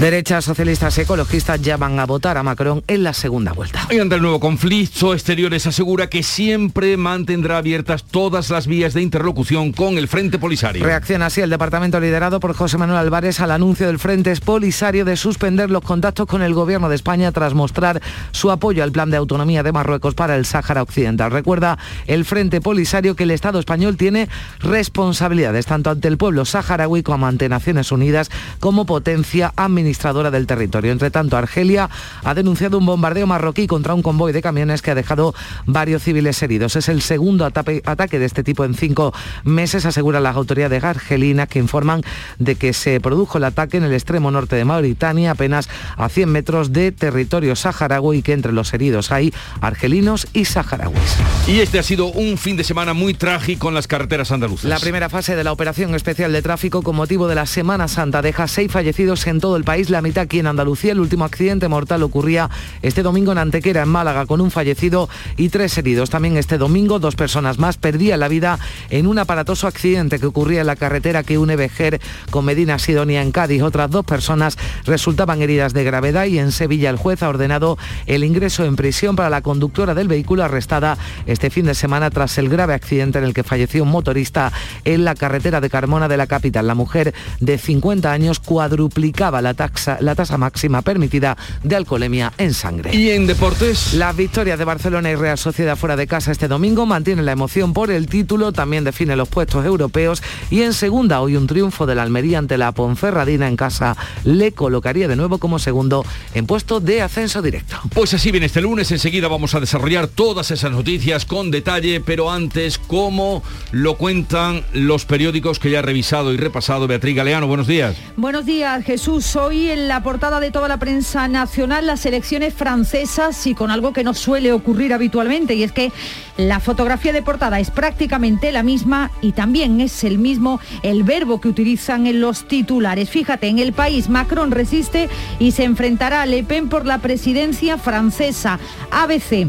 Derechas, 0.00 0.44
socialistas 0.44 0.98
y 0.98 1.00
ecologistas 1.00 1.62
ya 1.62 1.78
van 1.78 1.98
a 1.98 2.04
votar 2.04 2.36
a 2.36 2.42
Macron 2.42 2.84
en 2.86 3.02
la 3.02 3.14
segunda 3.14 3.54
vuelta. 3.54 3.88
Y 3.90 3.98
ante 3.98 4.16
el 4.16 4.20
nuevo 4.20 4.38
conflicto, 4.38 5.14
Exteriores 5.14 5.66
asegura 5.66 6.10
que 6.10 6.22
siempre 6.22 6.98
mantendrá 6.98 7.56
abiertas 7.56 8.04
todas 8.04 8.50
las 8.50 8.66
vías 8.66 8.92
de 8.92 9.00
interlocución 9.00 9.72
con 9.72 9.96
el 9.96 10.06
Frente 10.06 10.38
Polisario. 10.38 10.84
Reacciona 10.84 11.26
así 11.26 11.40
el 11.40 11.48
departamento 11.48 11.98
liderado 11.98 12.40
por 12.40 12.54
José 12.54 12.76
Manuel 12.76 12.98
Álvarez 12.98 13.40
al 13.40 13.50
anuncio 13.50 13.86
del 13.86 13.98
Frente 13.98 14.36
Polisario 14.36 15.06
de 15.06 15.16
suspender 15.16 15.70
los 15.70 15.82
contactos 15.82 16.26
con 16.26 16.42
el 16.42 16.52
gobierno 16.52 16.90
de 16.90 16.94
España 16.96 17.32
tras 17.32 17.54
mostrar 17.54 18.02
su 18.32 18.50
apoyo 18.50 18.82
al 18.82 18.92
plan 18.92 19.10
de 19.10 19.16
autonomía 19.16 19.62
de 19.62 19.72
Marruecos 19.72 20.14
para 20.14 20.36
el 20.36 20.44
Sáhara 20.44 20.82
Occidental. 20.82 21.30
Recuerda 21.30 21.78
el 22.06 22.26
Frente 22.26 22.60
Polisario 22.60 23.16
que 23.16 23.22
el 23.22 23.30
Estado 23.30 23.58
español 23.58 23.96
tiene 23.96 24.28
responsabilidades 24.60 25.64
tanto 25.64 25.88
ante 25.88 26.08
el 26.08 26.18
pueblo 26.18 26.44
saharaui 26.44 27.02
como 27.02 27.26
ante 27.26 27.48
Naciones 27.48 27.90
Unidas 27.92 28.30
como 28.60 28.84
potencia 28.84 29.54
administrativa 29.56 29.85
administradora 29.86 30.30
del 30.32 30.46
territorio. 30.46 30.90
Entre 30.90 31.10
tanto, 31.10 31.36
Argelia 31.36 31.88
ha 32.24 32.34
denunciado 32.34 32.78
un 32.78 32.86
bombardeo 32.86 33.26
marroquí 33.26 33.66
contra 33.66 33.94
un 33.94 34.02
convoy 34.02 34.32
de 34.32 34.42
camiones 34.42 34.82
que 34.82 34.90
ha 34.90 34.94
dejado 34.94 35.34
varios 35.64 36.02
civiles 36.02 36.42
heridos. 36.42 36.74
Es 36.74 36.88
el 36.88 37.02
segundo 37.02 37.44
ataque 37.44 38.18
de 38.18 38.24
este 38.24 38.42
tipo 38.42 38.64
en 38.64 38.74
cinco 38.74 39.14
meses, 39.44 39.86
aseguran 39.86 40.24
las 40.24 40.34
autoridades 40.34 40.82
argelinas 40.82 41.48
que 41.48 41.60
informan 41.60 42.02
de 42.38 42.56
que 42.56 42.72
se 42.72 43.00
produjo 43.00 43.38
el 43.38 43.44
ataque 43.44 43.76
en 43.76 43.84
el 43.84 43.92
extremo 43.92 44.30
norte 44.30 44.56
de 44.56 44.64
Mauritania, 44.64 45.30
apenas 45.30 45.68
a 45.96 46.08
100 46.08 46.28
metros 46.30 46.72
de 46.72 46.90
territorio 46.90 47.54
saharaui 47.54 48.18
y 48.18 48.22
que 48.22 48.32
entre 48.32 48.52
los 48.52 48.74
heridos 48.74 49.12
hay 49.12 49.32
argelinos 49.60 50.26
y 50.32 50.46
saharauis. 50.46 51.16
Y 51.46 51.60
este 51.60 51.78
ha 51.78 51.82
sido 51.82 52.06
un 52.06 52.38
fin 52.38 52.56
de 52.56 52.64
semana 52.64 52.92
muy 52.92 53.14
trágico 53.14 53.68
en 53.68 53.74
las 53.74 53.86
carreteras 53.86 54.32
andaluzas. 54.32 54.64
La 54.64 54.80
primera 54.80 55.08
fase 55.08 55.36
de 55.36 55.44
la 55.44 55.52
operación 55.52 55.94
especial 55.94 56.32
de 56.32 56.42
tráfico 56.42 56.82
con 56.82 56.96
motivo 56.96 57.28
de 57.28 57.36
la 57.36 57.46
Semana 57.46 57.86
Santa 57.86 58.22
deja 58.22 58.48
seis 58.48 58.72
fallecidos 58.72 59.26
en 59.26 59.40
todo 59.40 59.56
el 59.56 59.64
país 59.64 59.75
país, 59.76 59.90
la 59.90 60.00
mitad 60.00 60.22
aquí 60.22 60.38
en 60.38 60.46
Andalucía. 60.46 60.92
El 60.92 61.00
último 61.00 61.26
accidente 61.26 61.68
mortal 61.68 62.02
ocurría 62.02 62.48
este 62.80 63.02
domingo 63.02 63.32
en 63.32 63.36
Antequera, 63.36 63.82
en 63.82 63.90
Málaga, 63.90 64.24
con 64.24 64.40
un 64.40 64.50
fallecido 64.50 65.10
y 65.36 65.50
tres 65.50 65.76
heridos. 65.76 66.08
También 66.08 66.38
este 66.38 66.56
domingo 66.56 66.98
dos 66.98 67.14
personas 67.14 67.58
más 67.58 67.76
perdían 67.76 68.20
la 68.20 68.28
vida 68.28 68.58
en 68.88 69.06
un 69.06 69.18
aparatoso 69.18 69.66
accidente 69.66 70.18
que 70.18 70.24
ocurría 70.24 70.62
en 70.62 70.66
la 70.66 70.76
carretera 70.76 71.24
que 71.24 71.36
une 71.36 71.56
Vejer 71.56 72.00
con 72.30 72.46
Medina 72.46 72.78
Sidonia 72.78 73.20
en 73.20 73.32
Cádiz. 73.32 73.62
Otras 73.62 73.90
dos 73.90 74.06
personas 74.06 74.56
resultaban 74.86 75.42
heridas 75.42 75.74
de 75.74 75.84
gravedad 75.84 76.24
y 76.24 76.38
en 76.38 76.52
Sevilla 76.52 76.88
el 76.88 76.96
juez 76.96 77.22
ha 77.22 77.28
ordenado 77.28 77.76
el 78.06 78.24
ingreso 78.24 78.64
en 78.64 78.76
prisión 78.76 79.14
para 79.14 79.28
la 79.28 79.42
conductora 79.42 79.92
del 79.92 80.08
vehículo 80.08 80.42
arrestada 80.42 80.96
este 81.26 81.50
fin 81.50 81.66
de 81.66 81.74
semana 81.74 82.08
tras 82.08 82.38
el 82.38 82.48
grave 82.48 82.72
accidente 82.72 83.18
en 83.18 83.24
el 83.24 83.34
que 83.34 83.44
falleció 83.44 83.82
un 83.82 83.90
motorista 83.90 84.54
en 84.86 85.04
la 85.04 85.14
carretera 85.14 85.60
de 85.60 85.68
Carmona 85.68 86.08
de 86.08 86.16
la 86.16 86.26
capital. 86.26 86.66
La 86.66 86.74
mujer 86.74 87.12
de 87.40 87.58
50 87.58 88.10
años 88.10 88.40
cuadruplicaba 88.40 89.42
la, 89.42 89.65
taxa, 89.66 89.98
la 90.00 90.14
tasa 90.14 90.38
máxima 90.38 90.82
permitida 90.82 91.36
de 91.62 91.76
alcoholemia 91.76 92.32
en 92.38 92.54
sangre. 92.54 92.94
Y 92.94 93.10
en 93.10 93.26
deportes. 93.26 93.94
Las 93.94 94.16
victorias 94.16 94.58
de 94.58 94.64
Barcelona 94.64 95.10
y 95.10 95.16
Real 95.16 95.38
Sociedad 95.38 95.76
fuera 95.76 95.96
de 95.96 96.06
casa 96.06 96.30
este 96.30 96.48
domingo 96.48 96.86
mantienen 96.86 97.24
la 97.24 97.32
emoción 97.32 97.72
por 97.72 97.90
el 97.90 98.06
título, 98.06 98.52
también 98.52 98.84
define 98.84 99.16
los 99.16 99.28
puestos 99.28 99.64
europeos 99.64 100.22
y 100.50 100.62
en 100.62 100.72
segunda 100.72 101.20
hoy 101.20 101.36
un 101.36 101.46
triunfo 101.46 101.86
de 101.86 101.94
la 101.94 102.02
Almería 102.02 102.38
ante 102.38 102.58
la 102.58 102.72
Ponferradina 102.72 103.48
en 103.48 103.56
casa 103.56 103.96
le 104.24 104.52
colocaría 104.52 105.08
de 105.08 105.16
nuevo 105.16 105.38
como 105.38 105.58
segundo 105.58 106.04
en 106.34 106.46
puesto 106.46 106.80
de 106.80 107.02
ascenso 107.02 107.42
directo. 107.42 107.76
Pues 107.94 108.14
así 108.14 108.30
viene 108.30 108.46
este 108.46 108.60
lunes, 108.60 108.90
enseguida 108.92 109.28
vamos 109.28 109.54
a 109.54 109.60
desarrollar 109.60 110.06
todas 110.06 110.50
esas 110.50 110.70
noticias 110.70 111.24
con 111.24 111.50
detalle, 111.50 112.00
pero 112.00 112.30
antes, 112.30 112.78
como 112.78 113.42
lo 113.72 113.96
cuentan 113.96 114.64
los 114.72 115.04
periódicos 115.04 115.58
que 115.58 115.70
ya 115.70 115.80
ha 115.80 115.82
revisado 115.82 116.32
y 116.32 116.36
repasado 116.36 116.86
Beatriz 116.86 117.16
Galeano. 117.16 117.46
Buenos 117.46 117.66
días. 117.66 117.96
Buenos 118.16 118.46
días, 118.46 118.84
Jesús. 118.84 119.34
Hoy 119.36 119.55
en 119.56 119.88
la 119.88 120.02
portada 120.02 120.38
de 120.38 120.50
toda 120.50 120.68
la 120.68 120.76
prensa 120.76 121.28
nacional 121.28 121.86
las 121.86 122.04
elecciones 122.04 122.52
francesas 122.52 123.46
y 123.46 123.54
con 123.54 123.70
algo 123.70 123.94
que 123.94 124.04
no 124.04 124.12
suele 124.12 124.52
ocurrir 124.52 124.92
habitualmente 124.92 125.54
y 125.54 125.62
es 125.62 125.72
que 125.72 125.92
la 126.36 126.60
fotografía 126.60 127.14
de 127.14 127.22
portada 127.22 127.58
es 127.58 127.70
prácticamente 127.70 128.52
la 128.52 128.62
misma 128.62 129.10
y 129.22 129.32
también 129.32 129.80
es 129.80 130.04
el 130.04 130.18
mismo 130.18 130.60
el 130.82 131.04
verbo 131.04 131.40
que 131.40 131.48
utilizan 131.48 132.06
en 132.06 132.20
los 132.20 132.46
titulares. 132.46 133.08
Fíjate, 133.08 133.48
en 133.48 133.58
el 133.58 133.72
país 133.72 134.10
Macron 134.10 134.50
resiste 134.50 135.08
y 135.38 135.52
se 135.52 135.64
enfrentará 135.64 136.22
a 136.22 136.26
Le 136.26 136.44
Pen 136.44 136.68
por 136.68 136.84
la 136.84 136.98
presidencia 136.98 137.78
francesa. 137.78 138.58
ABC. 138.90 139.48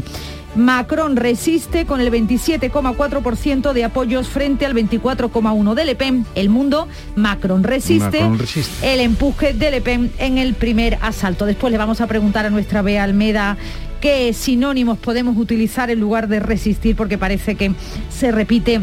Macron 0.54 1.16
resiste 1.16 1.86
con 1.86 2.00
el 2.00 2.10
27,4% 2.10 3.72
de 3.72 3.84
apoyos 3.84 4.28
frente 4.28 4.66
al 4.66 4.74
24,1% 4.74 5.74
de 5.74 5.84
Le 5.84 5.94
Pen. 5.94 6.26
El 6.34 6.48
mundo, 6.48 6.88
Macron 7.16 7.62
resiste, 7.62 8.20
Macron 8.20 8.38
resiste. 8.38 8.94
el 8.94 9.00
empuje 9.00 9.52
de 9.52 9.70
Le 9.70 9.80
Pen 9.80 10.10
en 10.18 10.38
el 10.38 10.54
primer 10.54 10.98
asalto. 11.00 11.46
Después 11.46 11.70
le 11.70 11.78
vamos 11.78 12.00
a 12.00 12.06
preguntar 12.06 12.46
a 12.46 12.50
nuestra 12.50 12.82
Bea 12.82 13.04
Almeda 13.04 13.56
qué 14.00 14.32
sinónimos 14.32 14.98
podemos 14.98 15.36
utilizar 15.36 15.90
en 15.90 16.00
lugar 16.00 16.28
de 16.28 16.40
resistir, 16.40 16.96
porque 16.96 17.18
parece 17.18 17.54
que 17.54 17.72
se 18.10 18.32
repite 18.32 18.80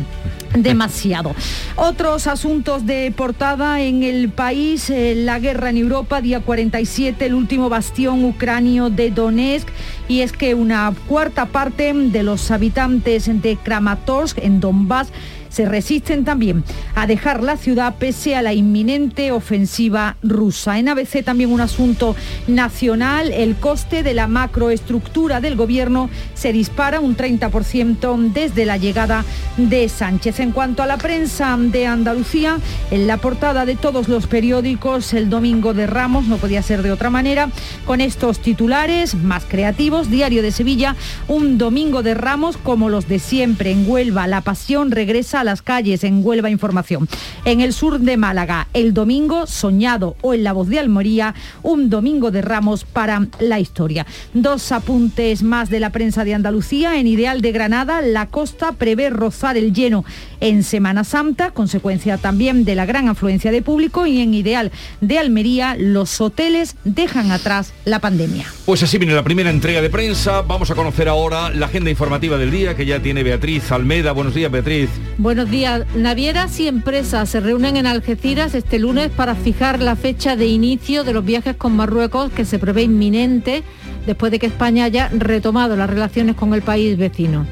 demasiado. 0.55 1.33
Otros 1.75 2.27
asuntos 2.27 2.85
de 2.85 3.13
portada 3.15 3.81
en 3.81 4.03
el 4.03 4.29
país, 4.29 4.89
eh, 4.89 5.13
la 5.15 5.39
guerra 5.39 5.69
en 5.69 5.77
Europa, 5.77 6.21
día 6.21 6.39
47, 6.39 7.25
el 7.25 7.33
último 7.33 7.69
bastión 7.69 8.23
ucranio 8.23 8.89
de 8.89 9.11
Donetsk, 9.11 9.67
y 10.07 10.21
es 10.21 10.31
que 10.31 10.55
una 10.55 10.93
cuarta 11.07 11.47
parte 11.47 11.93
de 11.93 12.23
los 12.23 12.51
habitantes 12.51 13.29
de 13.41 13.57
Kramatorsk, 13.57 14.37
en 14.39 14.59
Donbass, 14.59 15.09
se 15.55 15.63
resisten 15.63 16.25
también 16.25 16.65
a 16.95 17.07
dejar 17.07 17.41
la 17.41 17.55
ciudad 17.55 17.95
pese 17.97 18.35
a 18.35 18.41
la 18.41 18.53
inminente 18.53 19.31
ofensiva 19.31 20.17
rusa. 20.21 20.77
En 20.79 20.89
ABC 20.89 21.23
también 21.23 21.49
un 21.49 21.61
asunto 21.61 22.13
nacional, 22.47 23.31
el 23.31 23.55
coste 23.55 24.03
de 24.03 24.13
la 24.13 24.27
macroestructura 24.27 25.39
del 25.39 25.55
gobierno 25.55 26.09
se 26.33 26.51
dispara 26.51 26.99
un 26.99 27.15
30% 27.15 28.33
desde 28.33 28.65
la 28.65 28.75
llegada 28.75 29.23
de 29.55 29.87
Sánchez. 29.87 30.41
En 30.41 30.51
cuanto 30.51 30.83
a 30.83 30.87
la 30.87 30.97
prensa 30.97 31.55
de 31.57 31.87
Andalucía, 31.87 32.57
en 32.91 33.07
la 33.07 33.15
portada 33.15 33.65
de 33.65 33.77
todos 33.77 34.09
los 34.09 34.27
periódicos 34.27 35.13
el 35.13 35.29
domingo 35.29 35.73
de 35.73 35.87
Ramos, 35.87 36.25
no 36.25 36.35
podía 36.35 36.63
ser 36.63 36.81
de 36.81 36.91
otra 36.91 37.09
manera, 37.09 37.49
con 37.85 38.01
estos 38.01 38.39
titulares 38.39 39.15
más 39.15 39.45
creativos, 39.45 40.09
Diario 40.09 40.41
de 40.41 40.51
Sevilla, 40.51 40.97
un 41.29 41.57
domingo 41.57 42.03
de 42.03 42.13
Ramos 42.13 42.57
como 42.57 42.89
los 42.89 43.07
de 43.07 43.19
siempre 43.19 43.71
en 43.71 43.89
Huelva, 43.89 44.27
la 44.27 44.41
pasión 44.41 44.91
regresa 44.91 45.44
las 45.45 45.61
calles 45.61 46.03
en 46.03 46.25
Huelva 46.25 46.49
Información. 46.49 47.07
En 47.45 47.61
el 47.61 47.71
sur 47.71 47.99
de 47.99 48.17
Málaga, 48.17 48.67
el 48.73 48.93
domingo 48.93 49.47
soñado 49.47 50.15
o 50.21 50.33
en 50.33 50.43
la 50.43 50.51
voz 50.51 50.67
de 50.67 50.79
Almoría, 50.79 51.33
un 51.63 51.89
domingo 51.89 52.31
de 52.31 52.41
Ramos 52.41 52.83
para 52.83 53.27
la 53.39 53.59
historia. 53.59 54.05
Dos 54.33 54.71
apuntes 54.71 55.43
más 55.43 55.69
de 55.69 55.79
la 55.79 55.91
prensa 55.91 56.23
de 56.23 56.33
Andalucía. 56.33 56.99
En 56.99 57.07
Ideal 57.07 57.41
de 57.41 57.51
Granada, 57.51 58.01
la 58.01 58.27
costa 58.27 58.73
prevé 58.73 59.09
rozar 59.09 59.55
el 59.55 59.73
lleno 59.73 60.03
en 60.45 60.61
Semana 60.61 61.03
Santa, 61.03 61.49
consecuencia 61.49 62.19
también 62.19 62.65
de 62.65 62.75
la 62.75 62.85
gran 62.85 63.09
afluencia 63.09 63.51
de 63.51 63.63
público 63.63 64.05
y 64.05 64.21
en 64.21 64.35
Ideal 64.35 64.71
de 65.01 65.17
Almería, 65.17 65.75
los 65.75 66.21
hoteles 66.21 66.75
dejan 66.83 67.31
atrás 67.31 67.73
la 67.83 67.97
pandemia. 67.97 68.45
Pues 68.67 68.83
así 68.83 68.99
viene 68.99 69.15
la 69.15 69.23
primera 69.23 69.49
entrega 69.49 69.81
de 69.81 69.89
prensa. 69.89 70.43
Vamos 70.43 70.69
a 70.69 70.75
conocer 70.75 71.09
ahora 71.09 71.49
la 71.49 71.65
agenda 71.65 71.89
informativa 71.89 72.37
del 72.37 72.51
día 72.51 72.75
que 72.75 72.85
ya 72.85 73.01
tiene 73.01 73.23
Beatriz 73.23 73.71
Almeda. 73.71 74.11
Buenos 74.11 74.35
días, 74.35 74.51
Beatriz. 74.51 74.91
Buenos 75.17 75.49
días. 75.49 75.83
Navieras 75.95 76.59
y 76.59 76.67
empresas 76.67 77.27
se 77.27 77.39
reúnen 77.39 77.75
en 77.75 77.87
Algeciras 77.87 78.53
este 78.53 78.77
lunes 78.77 79.09
para 79.09 79.33
fijar 79.33 79.81
la 79.81 79.95
fecha 79.95 80.35
de 80.35 80.45
inicio 80.45 81.03
de 81.03 81.13
los 81.13 81.25
viajes 81.25 81.55
con 81.55 81.75
Marruecos 81.75 82.31
que 82.31 82.45
se 82.45 82.59
prevé 82.59 82.83
inminente 82.83 83.63
después 84.05 84.31
de 84.31 84.37
que 84.37 84.45
España 84.45 84.85
haya 84.85 85.09
retomado 85.09 85.75
las 85.75 85.89
relaciones 85.89 86.35
con 86.35 86.53
el 86.53 86.61
país 86.61 86.99
vecino. 86.99 87.47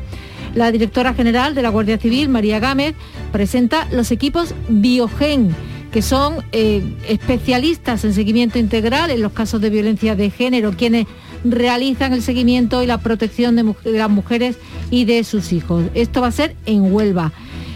La 0.55 0.71
directora 0.71 1.13
general 1.15 1.55
de 1.55 1.63
la 1.63 1.69
Guardia 1.69 1.97
Civil, 1.97 2.29
María 2.29 2.59
Gámez, 2.59 2.95
presenta 3.31 3.87
los 3.91 4.11
equipos 4.11 4.53
Biogen, 4.69 5.55
que 5.91 6.03
son 6.03 6.43
eh, 6.51 6.83
especialistas 7.07 8.03
en 8.05 8.13
seguimiento 8.13 8.59
integral 8.59 9.09
en 9.09 9.21
los 9.21 9.31
casos 9.31 9.61
de 9.61 9.71
violencia 9.71 10.15
de 10.15 10.29
género, 10.29 10.73
quienes 10.77 11.07
realizan 11.43 12.13
el 12.13 12.21
seguimiento 12.21 12.83
y 12.83 12.87
la 12.87 12.99
protección 12.99 13.55
de, 13.55 13.75
las 13.85 14.09
mujeres 14.09 14.57
y 14.91 15.05
de 15.05 15.23
sus 15.23 15.53
hijos. 15.53 15.85
Esto 15.95 16.21
va 16.21 16.27
a 16.27 16.31
ser 16.31 16.55
en 16.65 16.93
Huelva. 16.93 17.31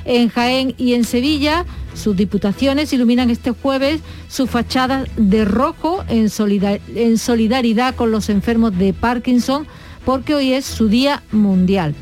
En 0.06 0.30
Jaén 0.30 0.74
y 0.78 0.94
en 0.94 1.04
Sevilla, 1.04 1.66
sus 1.96 2.16
diputaciones 2.16 2.94
iluminan 2.94 3.30
este 3.30 3.52
jueves 3.52 4.02
sus 4.30 4.50
fachadas 4.50 5.10
de 5.18 5.46
rojo 5.46 6.06
en 6.08 6.30
solidaridad 6.30 7.96
con 7.96 8.12
los 8.12 8.30
enfermos 8.30 8.78
de 8.78 8.94
Parkinson, 8.94 9.68
porque 10.06 10.36
hoy 10.36 10.54
es 10.54 10.66
su 10.66 10.88
Día 10.88 11.24
Mundial. 11.32 11.94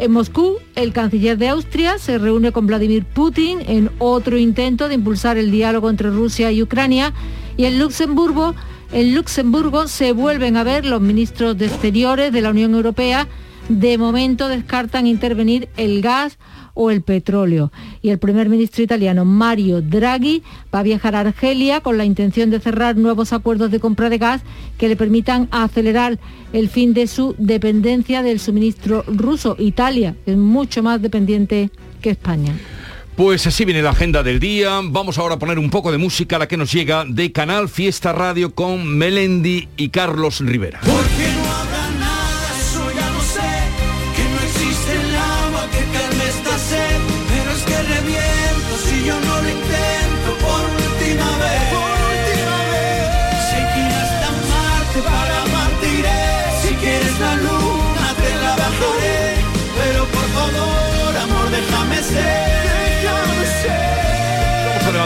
En 0.00 0.12
Moscú, 0.12 0.56
el 0.76 0.94
canciller 0.94 1.36
de 1.36 1.50
Austria 1.50 1.98
se 1.98 2.16
reúne 2.16 2.52
con 2.52 2.66
Vladimir 2.66 3.04
Putin 3.04 3.58
en 3.66 3.90
otro 3.98 4.38
intento 4.38 4.88
de 4.88 4.94
impulsar 4.94 5.36
el 5.36 5.50
diálogo 5.50 5.90
entre 5.90 6.08
Rusia 6.08 6.50
y 6.50 6.62
Ucrania. 6.62 7.12
Y 7.58 7.66
en 7.66 7.78
Luxemburgo, 7.78 8.54
Luxemburgo 8.94 9.88
se 9.88 10.12
vuelven 10.12 10.56
a 10.56 10.64
ver 10.64 10.86
los 10.86 11.02
ministros 11.02 11.58
de 11.58 11.66
Exteriores 11.66 12.32
de 12.32 12.40
la 12.40 12.48
Unión 12.48 12.74
Europea. 12.74 13.28
De 13.68 13.98
momento 13.98 14.48
descartan 14.48 15.06
intervenir 15.06 15.68
el 15.76 16.00
gas 16.00 16.38
o 16.80 16.90
el 16.90 17.02
petróleo. 17.02 17.70
Y 18.00 18.08
el 18.08 18.18
primer 18.18 18.48
ministro 18.48 18.82
italiano 18.82 19.26
Mario 19.26 19.82
Draghi 19.82 20.42
va 20.74 20.78
a 20.78 20.82
viajar 20.82 21.14
a 21.14 21.20
Argelia 21.20 21.82
con 21.82 21.98
la 21.98 22.06
intención 22.06 22.48
de 22.48 22.58
cerrar 22.58 22.96
nuevos 22.96 23.34
acuerdos 23.34 23.70
de 23.70 23.80
compra 23.80 24.08
de 24.08 24.16
gas 24.16 24.40
que 24.78 24.88
le 24.88 24.96
permitan 24.96 25.46
acelerar 25.50 26.18
el 26.54 26.70
fin 26.70 26.94
de 26.94 27.06
su 27.06 27.34
dependencia 27.36 28.22
del 28.22 28.40
suministro 28.40 29.04
ruso. 29.06 29.56
Italia 29.58 30.16
es 30.24 30.38
mucho 30.38 30.82
más 30.82 31.02
dependiente 31.02 31.68
que 32.00 32.08
España. 32.08 32.56
Pues 33.14 33.46
así 33.46 33.66
viene 33.66 33.82
la 33.82 33.90
agenda 33.90 34.22
del 34.22 34.40
día. 34.40 34.80
Vamos 34.82 35.18
ahora 35.18 35.34
a 35.34 35.38
poner 35.38 35.58
un 35.58 35.68
poco 35.68 35.92
de 35.92 35.98
música, 35.98 36.38
la 36.38 36.48
que 36.48 36.56
nos 36.56 36.72
llega 36.72 37.04
de 37.06 37.30
Canal 37.30 37.68
Fiesta 37.68 38.14
Radio 38.14 38.54
con 38.54 38.86
Melendi 38.96 39.68
y 39.76 39.90
Carlos 39.90 40.40
Rivera. 40.40 40.80
No 40.86 41.79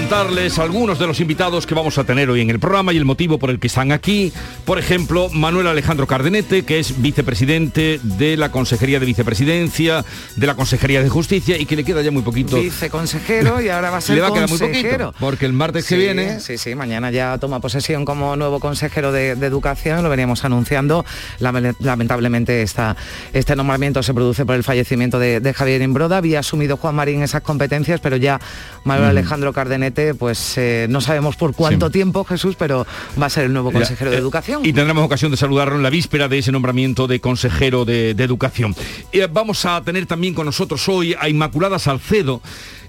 adelantarles 0.05 0.59
algunos 0.59 0.99
de 0.99 1.07
los 1.07 1.19
invitados 1.21 1.67
que 1.67 1.75
vamos 1.75 1.97
a 1.97 2.05
tener 2.05 2.29
hoy 2.29 2.43
en 2.43 2.51
el 2.51 2.59
programa 2.59 2.93
y 2.93 2.99
el 2.99 3.07
motivo 3.07 3.39
por 3.39 3.49
el 3.49 3.59
que 3.59 3.69
están 3.69 3.91
aquí. 3.91 4.33
Por 4.67 4.79
ejemplo, 4.79 5.31
Manuel 5.31 5.67
Alejandro 5.67 6.07
Cardenete, 6.07 6.65
que 6.65 6.79
es 6.79 7.01
vicepresidente 7.01 8.01
de 8.03 8.37
la 8.37 8.51
Consejería 8.51 9.01
de 9.01 9.07
Vicepresidencia, 9.07 10.05
de 10.37 10.47
la 10.47 10.55
Consejería 10.57 11.03
de 11.03 11.09
Justicia 11.09 11.57
y 11.59 11.65
que 11.65 11.75
le 11.77 11.85
queda 11.85 12.03
ya 12.03 12.11
muy 12.11 12.23
poquito. 12.23 12.61
Viceconsejero 12.61 13.63
y 13.63 13.71
ahora 13.71 13.91
va 13.91 13.97
a 13.97 14.01
ser 14.03 14.17
le 14.17 14.21
va 14.21 14.29
a 14.29 14.33
quedar 14.35 14.49
muy 14.51 14.59
poquito, 14.59 15.15
porque 15.19 15.47
el 15.47 15.55
martes 15.55 15.87
que 15.87 15.97
viene 15.97 16.39
Sí, 16.41 16.59
sí, 16.59 16.75
mañana 16.75 17.11
ya 17.11 17.39
toma 17.39 17.61
posesión 17.61 18.05
como 18.05 18.37
nuevo 18.37 18.61
consejero 18.61 19.11
de, 19.11 19.37
de 19.37 19.47
Educación, 19.47 20.03
lo 20.03 20.11
veníamos 20.11 20.45
anunciando. 20.45 21.05
Lame- 21.41 21.75
Lamentablemente 21.81 22.61
esta, 22.63 22.95
este 23.33 23.57
nombramiento 23.57 24.03
se 24.03 24.13
produce 24.13 24.45
por 24.45 24.55
el 24.55 24.65
fallecimiento 24.65 25.19
de, 25.19 25.41
de 25.41 25.55
Javier 25.55 25.81
Imbroda. 25.81 26.19
Había 26.19 26.41
asumido 26.41 26.77
Juan 26.77 26.95
Marín 26.95 27.23
esas 27.23 27.41
competencias, 27.43 28.01
pero 28.01 28.17
ya 28.17 28.39
Manuel 28.85 29.09
Alejandro 29.11 29.53
Cardenete, 29.55 29.94
pues 30.19 30.59
eh, 30.59 30.87
no 30.91 31.01
sabemos 31.01 31.37
por 31.37 31.55
cuánto 31.55 31.91
tiempo, 31.91 32.25
Jesús, 32.25 32.57
pero 32.59 32.87
va 33.21 33.27
a 33.27 33.31
ser 33.31 33.45
el 33.45 33.53
nuevo 33.53 33.71
consejero 33.73 34.11
de 34.11 34.17
Eh, 34.17 34.21
Educación. 34.21 34.65
Y 34.65 34.73
tendremos 34.73 35.05
ocasión 35.05 35.31
de 35.31 35.37
saludarlo 35.37 35.77
en 35.77 35.83
la 35.83 35.91
víspera 35.91 36.29
de 36.29 36.39
ese 36.39 36.51
nombramiento 36.53 37.07
de 37.07 37.21
consejero 37.21 37.85
de, 37.85 38.15
de 38.15 38.25
Educación. 38.25 38.75
Eh, 39.13 39.29
vamos 39.31 39.65
a 39.65 39.81
tener 39.83 40.07
también 40.07 40.35
con 40.35 40.47
nosotros 40.47 40.89
hoy 40.89 41.15
a 41.19 41.29
Inmaculada 41.29 41.79
Salcedo. 41.79 42.43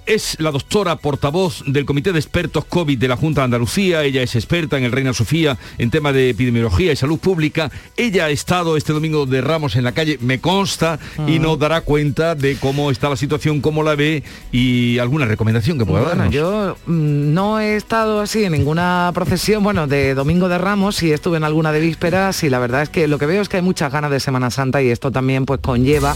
Es 0.06 0.36
la 0.40 0.52
doctora 0.52 0.98
portavoz 0.98 1.64
del 1.66 1.84
Comité 1.86 2.14
de 2.14 2.20
Expertos 2.20 2.64
COVID 2.66 2.96
de 3.00 3.08
la 3.08 3.18
Junta 3.18 3.42
de 3.42 3.46
Andalucía. 3.46 4.04
Ella 4.04 4.22
es 4.22 4.36
experta 4.36 4.78
en 4.78 4.84
el 4.84 4.92
Reina 4.92 5.14
Sofía 5.14 5.58
en 5.80 5.90
tema 5.90 6.14
de 6.14 6.30
epidemiología 6.30 6.92
y 6.92 6.96
salud 6.96 7.18
pública. 7.18 7.72
Ella 7.98 8.26
ha 8.26 8.30
estado 8.30 8.78
este 8.78 8.94
domingo 8.94 9.26
de 9.26 9.42
Ramos 9.42 9.76
en 9.76 9.84
la 9.84 9.94
calle, 9.94 10.20
me 10.22 10.40
consta, 10.40 11.00
y 11.26 11.40
Mm. 11.40 11.42
nos 11.42 11.58
dará 11.58 11.82
cuenta 11.82 12.36
de 12.36 12.56
cómo 12.58 12.92
está 12.92 13.10
la 13.10 13.16
situación, 13.16 13.62
cómo 13.62 13.82
la 13.82 13.96
ve 13.96 14.22
y 14.52 15.00
alguna 15.00 15.26
recomendación 15.26 15.80
que 15.80 15.86
pueda 15.88 16.04
Bueno, 16.04 16.18
darnos. 16.18 16.36
yo 16.36 16.78
mm, 16.86 17.34
no 17.34 17.60
he 17.60 17.76
estado 17.76 18.22
así 18.22 18.44
en 18.44 18.52
ninguna 18.52 19.10
procesión, 19.16 19.64
bueno, 19.64 19.88
de 19.88 20.14
Domingo 20.14 20.48
de 20.50 20.60
Ramos, 20.60 21.02
y 21.02 21.14
estuve 21.14 21.38
en 21.38 21.44
alguna 21.44 21.72
de 21.72 21.80
vísperas 21.80 22.44
y 22.44 22.52
la 22.52 22.60
verdad 22.60 22.84
es 22.84 22.90
que 22.90 23.08
lo 23.08 23.18
que 23.18 23.26
veo 23.26 23.42
es 23.42 23.50
que 23.50 23.58
hay 23.58 23.64
muchas 23.64 23.92
ganas 23.92 24.12
de 24.12 24.20
Semana 24.20 24.52
Santa 24.52 24.84
y 24.84 24.90
esto 24.92 25.12
también 25.12 25.48
pues 25.48 25.62
conlleva 25.62 26.16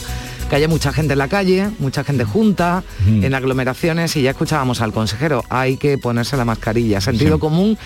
que 0.50 0.56
haya 0.56 0.68
mucha 0.68 0.92
gente 0.92 1.14
en 1.14 1.20
la 1.20 1.28
calle, 1.28 1.70
mucha 1.80 2.04
gente 2.04 2.24
junta, 2.26 2.84
Mm. 3.06 3.24
en 3.24 3.34
aglomeraciones 3.36 4.16
y 4.16 4.24
ya 4.24 4.32
escuchábamos 4.32 4.82
al 4.82 4.92
consejero, 4.92 5.44
hay 5.50 5.78
que 5.78 5.98
ponerse 5.98 6.36
la 6.38 6.46
mascarilla, 6.46 7.00
sentido 7.02 7.36
Sí. 7.36 7.40
común 7.40 7.78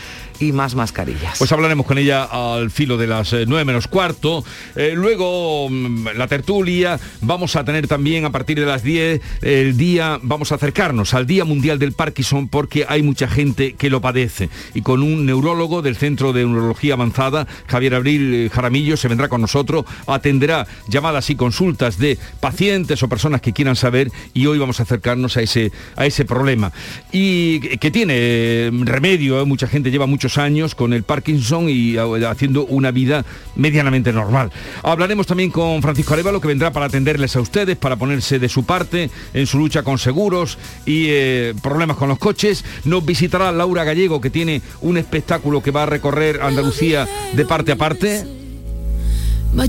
más 0.51 0.75
mascarillas. 0.75 1.37
Pues 1.37 1.51
hablaremos 1.51 1.85
con 1.85 1.97
ella 1.97 2.23
al 2.23 2.71
filo 2.71 2.97
de 2.97 3.07
las 3.07 3.33
eh, 3.33 3.45
9 3.47 3.65
menos 3.65 3.87
cuarto. 3.87 4.43
Eh, 4.75 4.93
luego 4.95 5.69
mm, 5.69 6.09
la 6.15 6.27
tertulia. 6.27 6.99
Vamos 7.21 7.55
a 7.55 7.63
tener 7.63 7.87
también 7.87 8.25
a 8.25 8.31
partir 8.31 8.59
de 8.59 8.65
las 8.65 8.83
10 8.83 9.21
el 9.41 9.77
día, 9.77 10.19
vamos 10.21 10.51
a 10.51 10.55
acercarnos 10.55 11.13
al 11.13 11.27
Día 11.27 11.45
Mundial 11.45 11.79
del 11.79 11.93
Parkinson 11.93 12.47
porque 12.47 12.85
hay 12.87 13.03
mucha 13.03 13.27
gente 13.27 13.73
que 13.73 13.89
lo 13.89 14.01
padece. 14.01 14.49
Y 14.73 14.81
con 14.81 15.01
un 15.01 15.25
neurólogo 15.25 15.81
del 15.81 15.95
Centro 15.95 16.33
de 16.33 16.45
Neurología 16.45 16.95
Avanzada, 16.95 17.47
Javier 17.67 17.95
Abril 17.95 18.33
eh, 18.33 18.49
Jaramillo, 18.49 18.97
se 18.97 19.07
vendrá 19.07 19.27
con 19.27 19.41
nosotros, 19.41 19.85
atenderá 20.07 20.67
llamadas 20.87 21.29
y 21.29 21.35
consultas 21.35 21.97
de 21.97 22.17
pacientes 22.39 23.03
o 23.03 23.09
personas 23.09 23.41
que 23.41 23.53
quieran 23.53 23.75
saber 23.75 24.11
y 24.33 24.45
hoy 24.45 24.57
vamos 24.57 24.79
a 24.79 24.83
acercarnos 24.83 25.37
a 25.37 25.41
ese, 25.41 25.71
a 25.95 26.05
ese 26.05 26.25
problema. 26.25 26.71
Y 27.11 27.59
que 27.77 27.91
tiene 27.91 28.13
eh, 28.17 28.71
remedio, 28.83 29.41
eh, 29.41 29.45
mucha 29.45 29.67
gente 29.67 29.91
lleva 29.91 30.05
muchos 30.05 30.32
años 30.37 30.75
con 30.75 30.93
el 30.93 31.03
Parkinson 31.03 31.69
y 31.69 31.95
eh, 31.95 32.25
haciendo 32.27 32.65
una 32.65 32.91
vida 32.91 33.25
medianamente 33.55 34.11
normal. 34.13 34.51
Hablaremos 34.83 35.27
también 35.27 35.51
con 35.51 35.81
Francisco 35.81 36.13
Arevalo 36.13 36.41
que 36.41 36.47
vendrá 36.47 36.71
para 36.71 36.87
atenderles 36.87 37.35
a 37.35 37.41
ustedes, 37.41 37.77
para 37.77 37.95
ponerse 37.95 38.39
de 38.39 38.49
su 38.49 38.63
parte 38.65 39.09
en 39.33 39.47
su 39.47 39.57
lucha 39.57 39.83
con 39.83 39.97
seguros 39.97 40.57
y 40.85 41.07
eh, 41.09 41.53
problemas 41.61 41.97
con 41.97 42.09
los 42.09 42.19
coches. 42.19 42.63
Nos 42.85 43.05
visitará 43.05 43.51
Laura 43.51 43.83
Gallego 43.83 44.21
que 44.21 44.29
tiene 44.29 44.61
un 44.81 44.97
espectáculo 44.97 45.61
que 45.61 45.71
va 45.71 45.83
a 45.83 45.87
recorrer 45.87 46.41
Andalucía 46.41 47.07
de 47.33 47.45
parte 47.45 47.71
a 47.71 47.75
parte. 47.75 48.25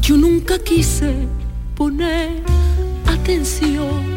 Yo 0.00 0.16
nunca 0.16 0.59
quise 0.59 1.14
poner 1.76 2.42
atención. 3.06 4.14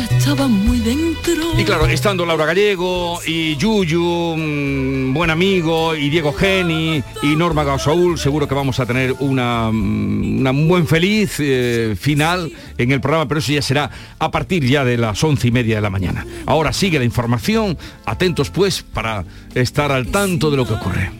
Ya 0.00 0.16
estaba 0.16 0.48
muy 0.48 0.78
dentro. 0.80 1.58
Y 1.58 1.64
claro, 1.64 1.86
estando 1.86 2.24
Laura 2.24 2.46
Gallego 2.46 3.20
y 3.26 3.56
Yuyu, 3.56 4.34
mm, 4.36 5.12
buen 5.12 5.30
amigo, 5.30 5.94
y 5.94 6.08
Diego 6.08 6.32
Geni 6.32 7.02
y 7.22 7.36
Norma 7.36 7.64
Gausaúl, 7.64 8.18
seguro 8.18 8.48
que 8.48 8.54
vamos 8.54 8.80
a 8.80 8.86
tener 8.86 9.14
una, 9.20 9.70
mm, 9.70 10.40
una 10.40 10.52
buen 10.52 10.86
feliz 10.86 11.36
eh, 11.38 11.94
final 11.98 12.50
en 12.78 12.92
el 12.92 13.00
programa, 13.00 13.28
pero 13.28 13.40
eso 13.40 13.52
ya 13.52 13.62
será 13.62 13.90
a 14.18 14.30
partir 14.30 14.64
ya 14.64 14.84
de 14.84 14.96
las 14.96 15.22
once 15.22 15.48
y 15.48 15.50
media 15.50 15.76
de 15.76 15.82
la 15.82 15.90
mañana. 15.90 16.26
Ahora 16.46 16.72
sigue 16.72 16.98
la 16.98 17.04
información, 17.04 17.76
atentos 18.06 18.50
pues 18.50 18.82
para 18.82 19.24
estar 19.54 19.92
al 19.92 20.06
tanto 20.08 20.50
de 20.50 20.56
lo 20.56 20.66
que 20.66 20.74
ocurre. 20.74 21.10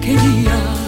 quería. 0.00 0.87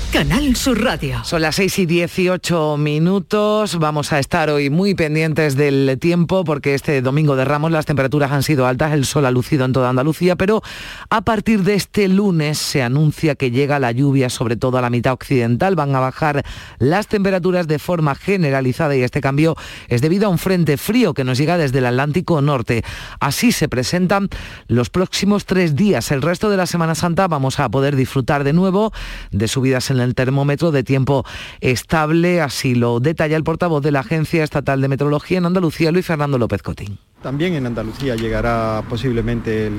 Canal 0.11 0.57
Sur 0.57 0.83
Radio. 0.83 1.23
Son 1.23 1.41
las 1.41 1.55
6 1.55 1.79
y 1.79 1.85
18 1.85 2.75
minutos. 2.75 3.79
Vamos 3.79 4.11
a 4.11 4.19
estar 4.19 4.49
hoy 4.49 4.69
muy 4.69 4.93
pendientes 4.93 5.55
del 5.55 5.97
tiempo 6.01 6.43
porque 6.43 6.73
este 6.73 7.01
domingo 7.01 7.37
de 7.37 7.45
Ramos 7.45 7.71
las 7.71 7.85
temperaturas 7.85 8.29
han 8.33 8.43
sido 8.43 8.67
altas, 8.67 8.91
el 8.91 9.05
sol 9.05 9.25
ha 9.25 9.31
lucido 9.31 9.63
en 9.63 9.71
toda 9.71 9.89
Andalucía, 9.89 10.35
pero 10.35 10.61
a 11.09 11.21
partir 11.21 11.63
de 11.63 11.75
este 11.75 12.09
lunes 12.09 12.57
se 12.57 12.83
anuncia 12.83 13.35
que 13.35 13.51
llega 13.51 13.79
la 13.79 13.93
lluvia, 13.93 14.29
sobre 14.29 14.57
todo 14.57 14.77
a 14.77 14.81
la 14.81 14.89
mitad 14.89 15.13
occidental. 15.13 15.77
Van 15.77 15.95
a 15.95 16.01
bajar 16.01 16.43
las 16.77 17.07
temperaturas 17.07 17.67
de 17.67 17.79
forma 17.79 18.13
generalizada 18.13 18.93
y 18.97 19.03
este 19.03 19.21
cambio 19.21 19.55
es 19.87 20.01
debido 20.01 20.27
a 20.27 20.29
un 20.29 20.39
frente 20.39 20.75
frío 20.75 21.13
que 21.13 21.23
nos 21.23 21.37
llega 21.37 21.57
desde 21.57 21.77
el 21.77 21.85
Atlántico 21.85 22.41
Norte. 22.41 22.83
Así 23.21 23.53
se 23.53 23.69
presentan 23.69 24.27
los 24.67 24.89
próximos 24.89 25.45
tres 25.45 25.77
días. 25.77 26.11
El 26.11 26.21
resto 26.21 26.49
de 26.49 26.57
la 26.57 26.65
Semana 26.65 26.95
Santa 26.95 27.29
vamos 27.29 27.61
a 27.61 27.69
poder 27.69 27.95
disfrutar 27.95 28.43
de 28.43 28.51
nuevo 28.51 28.91
de 29.31 29.47
subidas 29.47 29.89
en 29.89 30.00
el 30.01 30.15
termómetro 30.15 30.71
de 30.71 30.83
tiempo 30.83 31.25
estable, 31.61 32.41
así 32.41 32.75
lo 32.75 32.99
detalla 32.99 33.37
el 33.37 33.43
portavoz 33.43 33.81
de 33.81 33.91
la 33.91 34.01
Agencia 34.01 34.43
Estatal 34.43 34.81
de 34.81 34.87
Meteorología 34.87 35.37
en 35.37 35.45
Andalucía, 35.45 35.91
Luis 35.91 36.05
Fernando 36.05 36.37
López 36.37 36.61
Cotín. 36.61 36.97
También 37.21 37.53
en 37.53 37.67
Andalucía 37.67 38.15
llegará 38.15 38.83
posiblemente 38.89 39.71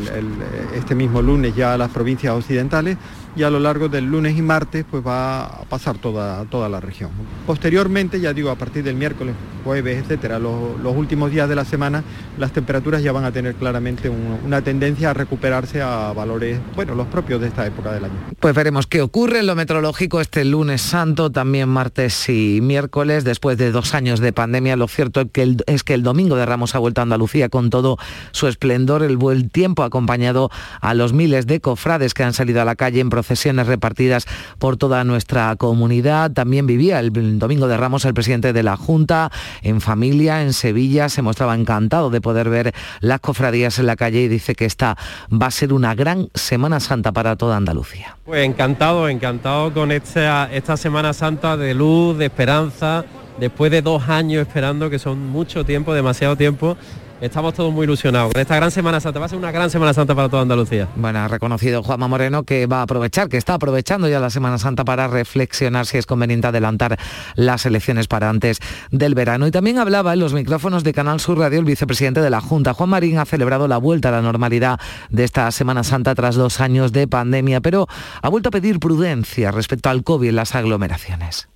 este 0.77 0.95
mismo 0.95 1.21
lunes 1.21 1.57
ya 1.57 1.75
a 1.75 1.79
las 1.79 1.91
provincias 1.91 2.33
occidentales 2.35 2.97
y 3.35 3.43
a 3.45 3.51
lo 3.51 3.59
largo 3.61 3.89
del 3.89 4.05
lunes 4.07 4.37
y 4.37 4.43
martes 4.43 4.85
pues 4.91 5.05
va 5.07 5.45
a 5.45 5.63
pasar 5.65 5.99
toda, 5.99 6.45
toda 6.47 6.69
la 6.69 6.81
región. 6.81 7.11
Posteriormente, 7.47 8.21
ya 8.21 8.33
digo, 8.33 8.51
a 8.51 8.57
partir 8.57 8.85
del 8.85 8.95
miércoles, 8.97 9.35
jueves, 9.65 10.03
etcétera, 10.03 10.39
los, 10.39 10.79
los 10.83 10.97
últimos 10.97 11.31
días 11.31 11.49
de 11.49 11.55
la 11.55 11.65
semana, 11.65 12.03
las 12.39 12.53
temperaturas 12.53 13.03
ya 13.03 13.13
van 13.13 13.25
a 13.25 13.33
tener 13.33 13.55
claramente 13.55 14.09
un- 14.09 14.39
una 14.45 14.63
tendencia 14.63 15.11
a 15.11 15.15
recuperarse 15.15 15.81
a 15.83 16.13
valores, 16.13 16.59
bueno, 16.75 16.95
los 16.95 17.07
propios 17.09 17.41
de 17.41 17.49
esta 17.49 17.67
época 17.67 17.93
del 17.93 18.05
año. 18.05 18.15
Pues 18.41 18.55
veremos 18.55 18.87
qué 18.87 19.03
ocurre 19.03 19.41
en 19.41 19.47
lo 19.47 19.55
meteorológico 19.55 20.21
este 20.21 20.45
lunes 20.45 20.83
santo, 20.83 21.31
también 21.31 21.69
martes 21.69 22.29
y 22.29 22.61
miércoles, 22.63 23.25
después 23.25 23.59
de 23.59 23.71
dos 23.73 23.95
años 23.95 24.21
de 24.21 24.33
pandemia. 24.33 24.77
Lo 24.77 24.89
cierto 24.89 25.21
es 25.23 25.29
que 25.33 25.43
el, 25.43 25.57
es 25.67 25.85
que 25.85 25.95
el 25.95 26.03
domingo 26.03 26.37
de 26.37 26.47
Ramos 26.47 26.75
ha 26.75 26.79
vuelto 26.79 27.01
a 27.01 27.05
Andalucía 27.05 27.49
con 27.49 27.71
todo 27.71 27.99
su 28.33 28.47
esplendor, 28.49 29.03
el 29.03 29.17
buen 29.17 29.49
tiempo 29.51 29.83
acompañado 29.85 30.51
a 30.81 30.95
los 30.95 31.13
miles 31.13 31.47
de 31.47 31.61
cofrades 31.61 32.15
que 32.15 32.25
han 32.25 32.33
salido 32.33 32.61
a 32.61 32.65
la 32.65 32.77
calle 32.77 33.01
en 33.01 33.11
procesiones 33.23 33.69
repartidas 33.69 34.27
por 34.59 34.77
toda 34.77 35.05
nuestra 35.05 35.55
comunidad. 35.55 36.33
También 36.33 36.67
vivía 36.67 36.99
el, 36.99 37.39
domingo 37.39 37.69
de 37.69 37.77
Ramos 37.77 38.05
el 38.05 38.15
presidente 38.15 38.53
de 38.53 38.65
la 38.65 38.77
Junta 38.77 39.31
en 39.63 39.81
familia 39.81 40.43
en 40.43 40.53
Sevilla. 40.53 41.09
Se 41.09 41.23
mostraba 41.23 41.55
encantado 41.55 42.11
de 42.11 42.21
poder 42.21 42.51
ver 42.51 42.75
las 43.01 43.21
cofradías 43.21 43.79
en 43.79 43.87
la 43.87 43.95
calle 43.95 44.23
y 44.23 44.29
dice 44.29 44.57
que 44.57 44.65
esta 44.65 44.97
va 45.31 45.47
a 45.47 45.51
ser 45.53 45.73
una 45.73 45.95
gran 45.95 46.31
Semana 46.35 46.81
Santa 46.81 47.13
para 47.13 47.37
toda 47.37 47.57
Andalucía. 47.57 48.17
Pues 48.25 48.45
encantado, 48.45 49.09
encantado 49.09 49.73
con 49.73 49.93
esta, 49.93 50.53
esta 50.53 50.77
Semana 50.77 51.13
Santa 51.13 51.57
de 51.57 51.75
luz, 51.75 52.19
de 52.19 52.25
esperanza, 52.25 53.05
después 53.39 53.71
de 53.71 53.83
dos 53.83 54.09
años 54.09 54.43
esperando, 54.43 54.91
que 54.91 54.99
son 54.99 55.29
mucho 55.29 55.65
tiempo, 55.65 55.95
demasiado 55.95 56.37
tiempo. 56.37 56.77
Estamos 57.23 57.55
todos 57.55 57.73
muy 57.73 57.85
ilusionados 57.85 58.33
con 58.33 58.43
esta 58.43 58.57
gran 58.57 58.73
Semana 58.73 58.99
Santa. 58.99 59.21
Va 59.21 59.27
a 59.27 59.29
ser 59.29 59.39
una 59.39 59.53
gran 59.53 59.71
Semana 59.71 59.95
Santa 59.95 60.13
para 60.13 60.29
toda 60.29 60.43
Andalucía. 60.43 60.89
Bueno, 60.97 61.21
ha 61.21 61.29
reconocido 61.29 61.81
Juanma 61.81 62.09
Moreno 62.09 62.43
que 62.43 62.67
va 62.67 62.81
a 62.81 62.83
aprovechar, 62.83 63.29
que 63.29 63.37
está 63.37 63.55
aprovechando 63.55 64.09
ya 64.09 64.19
la 64.19 64.29
Semana 64.29 64.59
Santa 64.59 64.85
para 64.85 65.07
reflexionar 65.07 65.87
si 65.87 65.99
es 65.99 66.07
conveniente 66.07 66.49
adelantar 66.49 66.99
las 67.37 67.65
elecciones 67.65 68.09
para 68.09 68.29
antes 68.29 68.59
del 68.91 69.15
verano. 69.15 69.47
Y 69.47 69.53
también 69.53 69.79
hablaba 69.79 70.15
en 70.15 70.19
los 70.19 70.33
micrófonos 70.33 70.83
de 70.83 70.93
Canal 70.93 71.21
Sur 71.21 71.39
Radio 71.39 71.61
el 71.61 71.65
vicepresidente 71.65 72.21
de 72.21 72.29
la 72.29 72.41
Junta. 72.41 72.75
Juan 72.75 72.91
Marín 72.91 73.19
ha 73.19 73.25
celebrado 73.25 73.69
la 73.69 73.79
vuelta 73.79 74.09
a 74.09 74.13
la 74.13 74.23
normalidad 74.23 74.81
de 75.11 75.23
esta 75.23 75.49
Semana 75.53 75.85
Santa 75.85 76.17
tras 76.17 76.35
dos 76.35 76.61
años 76.61 76.91
de 76.91 77.07
pandemia, 77.07 77.61
pero 77.61 77.87
ha 78.21 78.29
vuelto 78.31 78.49
a 78.49 78.51
pedir 78.51 78.81
prudencia 78.81 79.53
respecto 79.53 79.91
al 79.91 80.03
COVID 80.03 80.31
en 80.31 80.35
las 80.35 80.57
aglomeraciones. 80.57 81.49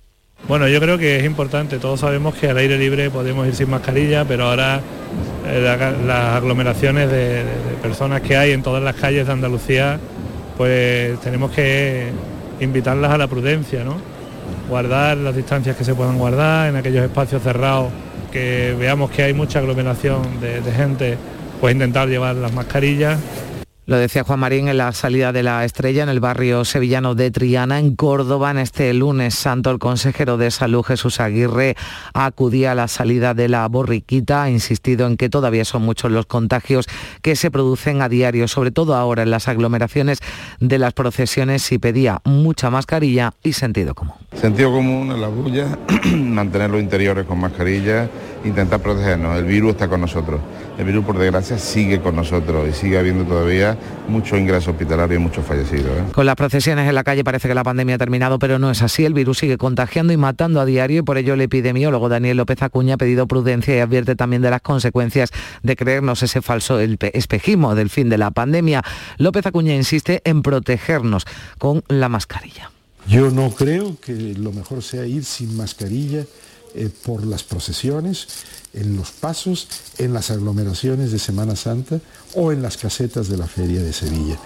Bueno, 0.45 0.67
yo 0.69 0.79
creo 0.79 0.97
que 0.97 1.17
es 1.17 1.25
importante. 1.25 1.77
Todos 1.77 1.99
sabemos 1.99 2.35
que 2.35 2.49
al 2.49 2.57
aire 2.57 2.77
libre 2.77 3.09
podemos 3.09 3.45
ir 3.47 3.55
sin 3.55 3.69
mascarilla, 3.69 4.23
pero 4.25 4.45
ahora 4.45 4.79
eh, 5.45 5.61
la- 5.61 5.91
las 5.91 6.35
aglomeraciones 6.37 7.09
de, 7.11 7.43
personas 7.81 8.21
que 8.21 8.37
hay 8.37 8.51
en 8.51 8.63
todas 8.63 8.81
las 8.81 8.95
calles 8.95 9.27
de 9.27 9.33
Andalucía, 9.33 9.99
pues 10.55 11.19
tenemos 11.21 11.51
que 11.51 12.11
invitarlas 12.59 13.11
a 13.11 13.17
la 13.17 13.27
prudencia, 13.27 13.83
¿no? 13.83 13.95
Guardar 14.69 15.17
las 15.17 15.35
distancias 15.35 15.75
que 15.75 15.83
se 15.83 15.93
puedan 15.93 16.17
guardar 16.17 16.69
en 16.69 16.75
aquellos 16.77 17.03
espacios 17.03 17.41
cerrados 17.43 17.91
que 18.31 18.75
veamos 18.79 19.11
que 19.11 19.23
hay 19.23 19.33
mucha 19.33 19.59
aglomeración 19.59 20.21
de 20.41 20.71
gente, 20.71 21.17
pues 21.59 21.73
intentar 21.73 22.07
llevar 22.07 22.35
las 22.35 22.53
mascarillas 22.53 23.19
Lo 23.87 23.95
decía 23.95 24.25
Juan 24.25 24.41
Marín 24.41 24.67
en 24.67 24.75
la 24.75 24.91
salida 24.91 25.31
de 25.31 25.43
la 25.43 25.63
estrella 25.63 26.03
en 26.03 26.09
el 26.09 26.19
barrio 26.19 26.65
sevillano 26.65 27.15
de 27.15 27.31
Triana, 27.31 27.79
en 27.79 27.95
Córdoba, 27.95 28.51
en 28.51 28.57
este 28.57 28.93
lunes 28.93 29.33
santo. 29.33 29.71
El 29.71 29.79
consejero 29.79 30.35
de 30.35 30.51
salud 30.51 30.83
Jesús 30.83 31.21
Aguirre 31.21 31.77
acudía 32.13 32.73
a 32.73 32.75
la 32.75 32.89
salida 32.89 33.33
de 33.33 33.47
la 33.47 33.65
borriquita, 33.69 34.43
ha 34.43 34.49
insistido 34.49 35.07
en 35.07 35.15
que 35.15 35.29
todavía 35.29 35.63
son 35.63 35.83
muchos 35.83 36.11
los 36.11 36.25
contagios 36.25 36.85
que 37.21 37.37
se 37.37 37.49
producen 37.49 38.01
a 38.01 38.09
diario, 38.09 38.49
sobre 38.49 38.71
todo 38.71 38.93
ahora 38.93 39.23
en 39.23 39.31
las 39.31 39.47
aglomeraciones 39.47 40.19
de 40.59 40.79
las 40.79 40.91
procesiones 40.91 41.71
y 41.71 41.77
pedía 41.77 42.19
mucha 42.25 42.69
mascarilla 42.69 43.35
y 43.41 43.53
sentido 43.53 43.95
común. 43.95 44.15
Sentido 44.33 44.69
común 44.69 45.13
en 45.13 45.21
la 45.21 45.29
bulla, 45.29 45.77
mantener 46.13 46.71
los 46.71 46.81
interiores 46.81 47.25
con 47.25 47.39
mascarilla, 47.39 48.09
intentar 48.45 48.79
protegernos. 48.81 49.37
El 49.37 49.45
virus 49.45 49.71
está 49.71 49.87
con 49.87 50.01
nosotros. 50.01 50.39
El 50.77 50.85
virus, 50.85 51.03
por 51.05 51.17
desgracia, 51.17 51.57
sigue 51.57 51.99
con 52.01 52.15
nosotros 52.15 52.69
y 52.69 52.71
sigue 52.73 52.99
habiendo 52.99 53.23
todavía 53.23 53.75
mucho 54.07 54.37
ingreso 54.37 54.71
hospitalario 54.71 55.17
y 55.17 55.19
muchos 55.19 55.43
fallecidos. 55.43 55.87
¿eh? 55.87 56.03
Con 56.13 56.25
las 56.27 56.35
procesiones 56.35 56.87
en 56.87 56.93
la 56.93 57.03
calle 57.03 57.23
parece 57.23 57.47
que 57.47 57.55
la 57.55 57.63
pandemia 57.63 57.95
ha 57.95 57.97
terminado, 57.97 58.37
pero 58.37 58.59
no 58.59 58.69
es 58.69 58.81
así. 58.83 59.03
El 59.03 59.13
virus 59.15 59.39
sigue 59.39 59.57
contagiando 59.57 60.13
y 60.13 60.17
matando 60.17 60.61
a 60.61 60.65
diario 60.65 60.99
y 60.99 61.01
por 61.01 61.17
ello 61.17 61.33
el 61.33 61.41
epidemiólogo 61.41 62.09
Daniel 62.09 62.37
López 62.37 62.61
Acuña 62.61 62.93
ha 62.93 62.97
pedido 62.97 63.27
prudencia 63.27 63.75
y 63.75 63.79
advierte 63.79 64.15
también 64.15 64.43
de 64.43 64.51
las 64.51 64.61
consecuencias 64.61 65.31
de 65.63 65.75
creernos 65.75 66.21
ese 66.21 66.41
falso 66.43 66.79
el- 66.79 66.99
espejismo 67.13 67.73
del 67.73 67.89
fin 67.89 68.09
de 68.09 68.19
la 68.19 68.29
pandemia. 68.29 68.83
López 69.17 69.47
Acuña 69.47 69.73
insiste 69.73 70.21
en 70.25 70.43
protegernos 70.43 71.25
con 71.57 71.83
la 71.87 72.07
mascarilla. 72.07 72.69
Yo 73.07 73.31
no 73.31 73.49
creo 73.51 73.95
que 73.99 74.11
lo 74.37 74.51
mejor 74.51 74.83
sea 74.83 75.05
ir 75.05 75.23
sin 75.23 75.55
mascarilla 75.57 76.25
eh, 76.77 76.89
por 77.03 77.25
las 77.25 77.43
procesiones, 77.43 78.27
en 78.73 78.95
los 78.95 79.11
pasos, 79.11 79.67
en 79.97 80.13
las 80.13 80.31
aglomeraciones 80.31 81.11
de 81.11 81.19
Semana 81.19 81.55
Santa 81.55 81.99
o 82.35 82.51
en 82.51 82.61
las 82.61 82.77
casetas 82.77 83.27
de 83.27 83.37
la 83.37 83.47
Feria 83.47 83.81
de 83.81 83.93
Sevilla. 83.93 84.37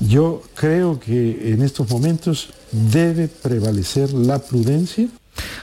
Yo 0.00 0.42
creo 0.54 0.98
que 0.98 1.52
en 1.52 1.62
estos 1.62 1.90
momentos 1.90 2.50
debe 2.72 3.28
prevalecer 3.28 4.12
la 4.14 4.38
prudencia 4.38 5.08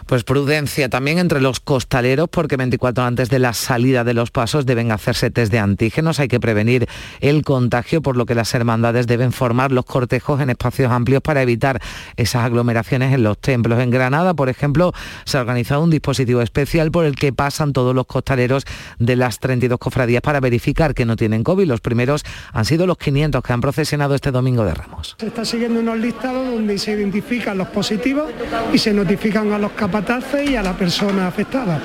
Pues 0.06 0.24
prudencia 0.24 0.90
también 0.90 1.20
entre 1.20 1.42
los 1.42 1.60
costaleros 1.60 2.30
porque 2.30 2.58
24 2.58 3.04
horas 3.04 3.08
antes 3.08 3.30
de 3.30 3.40
la 3.40 3.54
salida 3.54 4.04
de 4.04 4.14
los 4.14 4.32
pasos 4.32 4.66
deben 4.66 4.92
hacerse 4.92 5.32
test 5.32 5.52
de 5.52 5.60
antígenos, 5.60 6.20
hay 6.20 6.28
que 6.28 6.40
prevenir 6.40 6.88
el 7.20 7.44
contagio 7.44 8.02
por 8.02 8.18
lo 8.18 8.26
que 8.26 8.36
las 8.36 8.54
hermandades 8.54 9.08
deben 9.08 9.32
formar 9.32 9.72
los 9.72 9.86
cortejos 9.86 10.42
en 10.42 10.50
espacios 10.50 10.92
amplios 10.92 11.22
para 11.22 11.42
evitar 11.42 11.82
esas 12.16 12.44
aglomeraciones 12.44 13.14
en 13.14 13.24
los 13.24 13.38
templos. 13.40 13.80
En 13.80 13.90
Granada, 13.90 14.34
por 14.34 14.50
ejemplo, 14.50 14.94
se 15.26 15.38
ha 15.38 15.42
organizado 15.42 15.84
un 15.84 15.90
dispositivo 15.90 16.42
especial 16.42 16.92
por 16.92 17.06
el 17.06 17.16
que 17.16 17.34
pasan 17.34 17.74
todos 17.74 17.96
los 17.96 18.06
costaleros 18.06 18.66
de 19.00 19.16
las 19.16 19.40
32 19.40 19.80
cofradías 19.80 20.22
para 20.22 20.40
verificar 20.40 20.94
que 20.94 21.06
no 21.06 21.16
tienen 21.16 21.44
COVID. 21.44 21.68
Los 21.68 21.82
primeros 21.82 22.24
han 22.54 22.66
sido 22.66 22.88
los 22.88 22.98
500 22.98 23.42
que 23.44 23.54
han 23.54 23.62
procesionado 23.62 24.16
este 24.16 24.32
domingo 24.32 24.64
de 24.64 24.74
Ramos. 24.74 25.16
Se 25.20 25.28
está 25.28 25.46
siguiendo 25.46 25.80
unos 25.80 25.98
listados 25.98 26.46
donde 26.52 26.78
se 26.78 26.92
identifican 26.92 27.58
los 27.58 27.68
positivos 27.70 28.32
y 28.74 28.78
se 28.78 28.94
notifican 28.94 29.52
a 29.52 29.60
los 29.60 29.67
capataces 29.72 30.50
y 30.50 30.56
a 30.56 30.64
la 30.64 30.74
persona 30.74 31.28
afectada. 31.28 31.80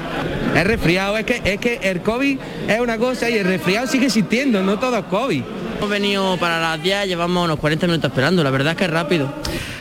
Es 0.55 0.65
resfriado, 0.65 1.17
es 1.19 1.25
que, 1.25 1.41
es 1.45 1.59
que 1.59 1.81
el 1.83 2.03
COVID 2.03 2.39
es 2.69 2.81
una 2.81 2.99
cosa 2.99 3.31
y 3.31 3.39
el 3.39 3.45
resfriado 3.45 3.87
sigue 3.87 4.07
existiendo, 4.07 4.63
no 4.63 4.79
todo 4.79 4.99
es 4.99 5.05
COVID. 5.05 5.43
Hemos 5.79 5.91
venido 5.91 6.37
para 6.39 6.61
las 6.61 6.83
10, 6.83 7.09
llevamos 7.09 7.45
unos 7.45 7.59
40 7.59 7.87
minutos 7.87 8.11
esperando, 8.11 8.45
la 8.45 8.51
verdad 8.51 8.73
es 8.73 8.79
que 8.79 8.85
es 8.85 8.91
rápido. 8.91 9.33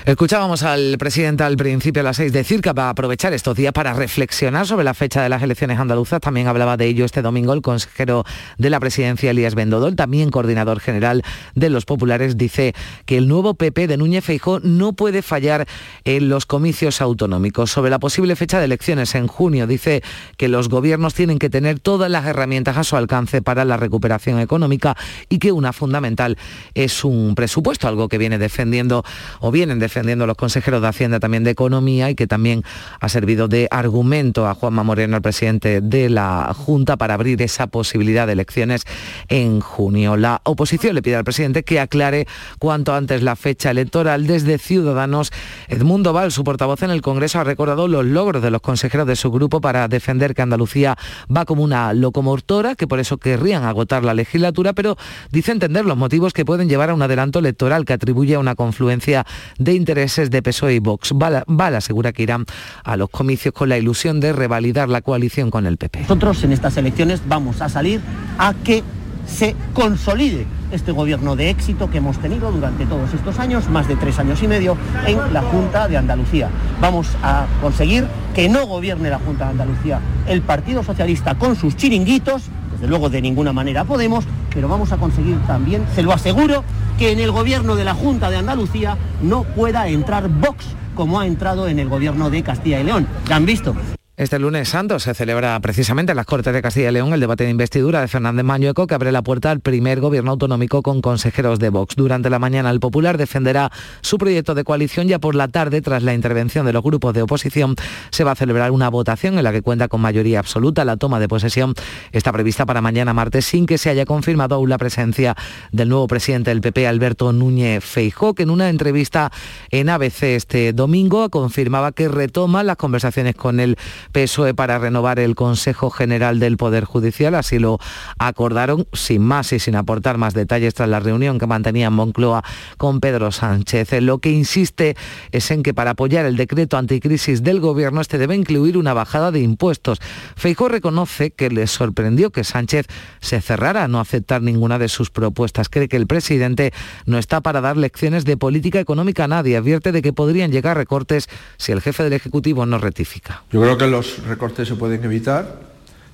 Escuchábamos 0.04 0.64
al 0.64 0.98
presidente 0.98 1.44
al 1.44 1.58
principio 1.58 2.00
a 2.00 2.04
las 2.04 2.18
seis 2.18 2.34
decir 2.34 2.62
que 2.62 2.74
va 2.74 2.86
a 2.86 2.90
aprovechar 2.90 3.34
estos 3.34 3.56
días 3.56 3.72
para 3.72 3.94
reflexionar 3.94 4.66
sobre 4.66 4.84
la 4.84 4.96
fecha 4.96 5.22
de 5.22 5.30
las 5.30 5.44
elecciones 5.44 5.78
andaluzas. 5.78 6.20
También 6.20 6.48
hablaba 6.48 6.76
de 6.76 6.88
ello 6.88 7.06
este 7.06 7.22
domingo 7.22 7.54
el 7.54 7.62
consejero 7.62 8.26
de 8.58 8.72
la 8.72 8.80
presidencia, 8.80 9.30
Elías 9.30 9.54
Bendodol, 9.54 9.96
también 9.96 10.32
coordinador 10.32 10.80
general 10.80 11.22
de 11.54 11.70
los 11.70 11.86
populares, 11.86 12.36
dice 12.36 12.74
que 13.06 13.18
el 13.18 13.28
nuevo 13.28 13.54
PP 13.54 13.86
de 13.86 13.98
Núñez 13.98 14.26
Feijó 14.26 14.60
no 14.60 14.94
puede 14.94 15.22
fallar 15.22 15.68
en 16.04 16.30
los 16.30 16.48
comicios 16.48 17.00
autonómicos. 17.00 17.70
Sobre 17.70 17.91
la 17.92 18.00
posible 18.00 18.36
fecha 18.36 18.58
de 18.58 18.66
elecciones 18.66 19.14
en 19.16 19.28
junio, 19.28 19.68
dice 19.68 20.02
que 20.38 20.48
los 20.48 20.70
gobiernos 20.70 21.14
tienen 21.14 21.38
que 21.38 21.50
tener 21.50 21.80
todas 21.80 22.10
las 22.10 22.26
herramientas 22.26 22.78
a 22.78 22.84
su 22.84 22.96
alcance 22.96 23.42
para 23.42 23.66
la 23.66 23.78
recuperación 23.78 24.40
económica 24.40 24.96
y 25.30 25.38
que 25.38 25.52
una 25.52 25.74
fundamental 25.74 26.38
es 26.74 27.04
un 27.04 27.36
presupuesto, 27.36 27.88
algo 27.88 28.08
que 28.08 28.18
viene 28.18 28.38
defendiendo 28.38 29.04
o 29.40 29.52
vienen 29.52 29.80
defendiendo 29.80 30.26
los 30.26 30.38
consejeros 30.38 30.82
de 30.82 30.88
Hacienda 30.88 31.20
también 31.20 31.44
de 31.44 31.52
Economía 31.52 32.10
y 32.10 32.16
que 32.16 32.28
también 32.28 32.64
ha 33.00 33.10
servido 33.10 33.48
de 33.48 33.68
argumento 33.70 34.48
a 34.48 34.56
Juanma 34.56 34.84
Moreno, 34.84 35.18
el 35.18 35.22
presidente 35.22 35.82
de 35.82 36.10
la 36.10 36.54
Junta, 36.56 36.98
para 36.98 37.16
abrir 37.16 37.42
esa 37.42 37.68
posibilidad 37.68 38.26
de 38.26 38.34
elecciones 38.34 38.84
en 39.28 39.60
junio. 39.60 40.16
La 40.16 40.42
oposición 40.46 40.96
le 40.96 41.02
pide 41.02 41.18
al 41.18 41.24
presidente 41.24 41.64
que 41.64 41.80
aclare 41.80 42.26
cuanto 42.58 42.94
antes 42.94 43.22
la 43.22 43.36
fecha 43.36 43.72
electoral. 43.72 44.28
Desde 44.28 44.58
Ciudadanos, 44.58 45.34
Edmundo 45.68 46.14
Val, 46.14 46.32
su 46.32 46.44
portavoz 46.44 46.84
en 46.84 46.92
el 46.92 47.02
Congreso, 47.02 47.40
ha 47.40 47.44
recordado 47.44 47.71
los 47.76 48.06
logros 48.06 48.42
de 48.42 48.52
los 48.52 48.62
consejeros 48.62 49.08
de 49.08 49.16
su 49.16 49.32
grupo 49.32 49.62
para 49.62 49.88
defender 49.88 50.36
que 50.36 50.42
Andalucía 50.42 50.98
va 51.36 51.46
como 51.46 51.64
una 51.64 51.94
locomotora, 51.94 52.76
que 52.76 52.88
por 52.88 53.00
eso 53.00 53.18
querrían 53.18 53.64
agotar 53.64 54.04
la 54.04 54.14
legislatura, 54.14 54.74
pero 54.74 54.98
dice 55.32 55.52
entender 55.52 55.86
los 55.86 55.98
motivos 55.98 56.34
que 56.34 56.46
pueden 56.46 56.70
llevar 56.70 56.90
a 56.90 56.94
un 56.94 57.02
adelanto 57.02 57.40
electoral 57.40 57.86
que 57.86 57.94
atribuye 57.94 58.36
a 58.36 58.40
una 58.40 58.56
confluencia 58.56 59.26
de 59.58 59.74
intereses 59.74 60.30
de 60.32 60.42
PSOE 60.42 60.76
y 60.76 60.80
Vox. 60.80 61.12
Val, 61.14 61.44
Val 61.48 61.76
asegura 61.76 62.12
que 62.14 62.24
irán 62.24 62.46
a 62.84 62.98
los 62.98 63.10
comicios 63.10 63.54
con 63.54 63.70
la 63.70 63.78
ilusión 63.78 64.20
de 64.20 64.34
revalidar 64.34 64.90
la 64.90 65.02
coalición 65.02 65.52
con 65.52 65.66
el 65.66 65.78
PP. 65.78 66.02
Nosotros 66.02 66.44
en 66.44 66.52
estas 66.52 66.78
elecciones 66.78 67.22
vamos 67.28 67.62
a 67.62 67.70
salir 67.70 68.02
a 68.38 68.54
que 68.64 68.84
se 69.32 69.56
consolide 69.74 70.46
este 70.72 70.92
gobierno 70.92 71.36
de 71.36 71.50
éxito 71.50 71.90
que 71.90 71.98
hemos 71.98 72.18
tenido 72.20 72.52
durante 72.52 72.86
todos 72.86 73.14
estos 73.14 73.40
años, 73.40 73.70
más 73.70 73.88
de 73.88 73.96
tres 73.96 74.20
años 74.20 74.42
y 74.44 74.48
medio, 74.48 74.78
en 75.06 75.34
la 75.34 75.42
Junta 75.42 75.88
de 75.88 75.98
Andalucía. 75.98 76.50
Vamos 76.80 77.08
a 77.24 77.46
conseguir 77.62 78.06
que 78.34 78.50
no 78.50 78.66
gobierne 78.66 79.10
la 79.10 79.20
Junta 79.20 79.46
de 79.46 79.52
Andalucía 79.52 80.00
el 80.28 80.42
Partido 80.42 80.84
Socialista 80.84 81.36
con 81.36 81.56
sus 81.56 81.76
chiringuitos, 81.76 82.44
desde 82.74 82.88
luego 82.88 83.10
de 83.10 83.22
ninguna 83.22 83.54
manera 83.54 83.84
Podemos, 83.84 84.26
pero 84.54 84.68
vamos 84.68 84.92
a 84.92 84.98
conseguir 84.98 85.38
también, 85.48 85.84
se 85.96 86.04
lo 86.04 86.14
aseguro, 86.14 86.64
que 86.98 87.12
en 87.12 87.20
el 87.20 87.32
gobierno 87.32 87.76
de 87.76 87.84
la 87.84 87.94
Junta 87.94 88.30
de 88.30 88.38
Andalucía 88.38 88.98
no 89.22 89.44
pueda 89.44 89.88
entrar 89.88 90.30
Vox 90.30 90.66
como 90.96 91.20
ha 91.20 91.26
entrado 91.26 91.68
en 91.68 91.80
el 91.80 91.90
gobierno 91.90 92.30
de 92.30 92.44
Castilla 92.44 92.80
y 92.80 92.84
León. 92.84 93.08
Ya 93.28 93.38
han 93.38 93.46
visto. 93.46 93.76
Este 94.22 94.38
lunes 94.38 94.70
santo 94.70 95.00
se 95.00 95.16
celebra 95.16 95.60
precisamente 95.62 96.12
en 96.12 96.16
las 96.16 96.28
Cortes 96.28 96.54
de 96.54 96.62
Castilla 96.62 96.90
y 96.90 96.94
León 96.94 97.12
el 97.12 97.20
debate 97.20 97.46
de 97.46 97.50
investidura 97.50 98.02
de 98.02 98.08
Fernández 98.08 98.46
Mañueco 98.46 98.86
que 98.86 98.94
abre 98.94 99.12
la 99.12 99.24
puerta 99.24 99.50
al 99.50 99.62
primer 99.62 100.00
gobierno 100.00 100.30
autonómico 100.30 100.84
con 100.84 101.02
consejeros 101.02 101.58
de 101.58 101.70
Vox. 101.70 101.96
Durante 101.96 102.30
la 102.30 102.38
mañana 102.38 102.70
el 102.70 102.80
Popular 102.80 103.18
defenderá 103.18 103.72
su 104.02 104.20
proyecto 104.20 104.54
de 104.54 104.64
coalición 104.64 105.08
ya 105.08 105.18
por 105.18 105.34
la 105.34 105.48
tarde 105.48 105.82
tras 105.82 106.04
la 106.04 106.14
intervención 106.14 106.68
de 106.68 106.74
los 106.74 106.84
grupos 106.84 107.16
de 107.16 107.24
oposición 107.24 107.74
se 108.12 108.24
va 108.24 108.34
a 108.34 108.36
celebrar 108.36 108.70
una 108.70 108.90
votación 108.90 109.40
en 109.40 109.44
la 109.44 109.52
que 109.52 109.64
cuenta 109.64 109.88
con 109.88 110.02
mayoría 110.02 110.38
absoluta. 110.38 110.86
La 110.86 110.98
toma 110.98 111.20
de 111.20 111.28
posesión 111.28 111.74
está 112.12 112.32
prevista 112.32 112.68
para 112.68 112.80
mañana 112.80 113.16
martes 113.16 113.46
sin 113.46 113.66
que 113.66 113.80
se 113.80 113.90
haya 113.90 114.06
confirmado 114.06 114.54
aún 114.54 114.70
la 114.70 114.78
presencia 114.78 115.36
del 115.72 115.90
nuevo 115.90 116.06
presidente 116.06 116.52
del 116.52 116.62
PP 116.62 116.86
Alberto 116.86 117.34
Núñez 117.34 117.84
Feijó 117.84 118.36
que 118.36 118.44
en 118.44 118.52
una 118.52 118.70
entrevista 118.70 119.32
en 119.72 119.90
ABC 119.90 120.22
este 120.36 120.74
domingo 120.74 121.32
confirmaba 121.32 121.92
que 121.92 122.08
retoma 122.08 122.62
las 122.62 122.78
conversaciones 122.78 123.34
con 123.34 123.60
el 123.60 123.80
PSOE 124.12 124.54
para 124.54 124.78
renovar 124.80 125.20
el 125.20 125.36
Consejo 125.36 125.90
General 125.90 126.40
del 126.40 126.58
Poder 126.58 126.86
Judicial. 126.86 127.36
Así 127.36 127.60
lo 127.60 127.80
acordaron 128.20 128.88
sin 128.94 129.22
más 129.22 129.54
y 129.54 129.60
sin 129.60 129.76
aportar 129.76 130.18
más 130.18 130.34
detalles 130.34 130.74
tras 130.74 130.90
la 130.90 131.00
reunión 131.00 131.40
que 131.40 131.48
mantenía 131.48 131.88
en 131.88 131.94
Moncloa 131.94 132.44
con 132.78 133.00
Pedro 133.00 133.32
Sánchez. 133.32 133.94
Lo 134.02 134.20
que 134.20 134.32
insiste 134.32 134.96
es 135.32 135.52
en 135.52 135.64
que 135.64 135.74
para 135.74 135.92
apoyar 135.92 136.26
el 136.26 136.38
decreto 136.38 136.78
anticrisis 136.78 137.44
del 137.44 137.60
Gobierno 137.60 138.02
este 138.02 138.18
debe 138.18 138.36
incluir 138.36 138.78
una 138.78 138.94
bajada 138.94 139.32
de 139.32 139.42
impuestos. 139.42 140.00
Feijó 140.36 140.68
reconoce 140.68 141.32
que 141.32 141.50
le 141.50 141.68
sorprendió 141.68 142.32
que 142.32 142.44
Sánchez 142.44 142.88
se 143.20 143.42
cerrara 143.42 143.84
a 143.84 143.88
no 143.88 144.00
aceptar 144.00 144.42
ninguna 144.42 144.80
de 144.80 144.90
sus 144.90 145.10
propuestas. 145.10 145.70
Cree 145.70 145.88
que 145.88 145.98
el 145.98 146.08
presidente 146.08 146.74
no 147.06 147.18
está 147.18 147.42
para 147.42 147.62
dar 147.62 147.78
lecciones 147.78 148.26
de 148.26 148.38
política 148.38 148.80
económica 148.80 149.26
a 149.26 149.28
nadie. 149.28 149.58
Advierte 149.58 149.92
de 149.92 150.02
que 150.02 150.14
podrían 150.14 150.52
llegar 150.52 150.78
recortes 150.78 151.30
si 151.58 151.72
el 151.72 151.82
jefe 151.82 152.04
del 152.04 152.14
Ejecutivo 152.14 152.66
no 152.66 152.78
rectifica. 152.78 153.44
Yo 153.52 153.62
creo 153.62 153.78
que 153.78 153.88
los 154.02 154.26
recortes 154.26 154.68
se 154.68 154.76
pueden 154.76 155.04
evitar 155.04 155.60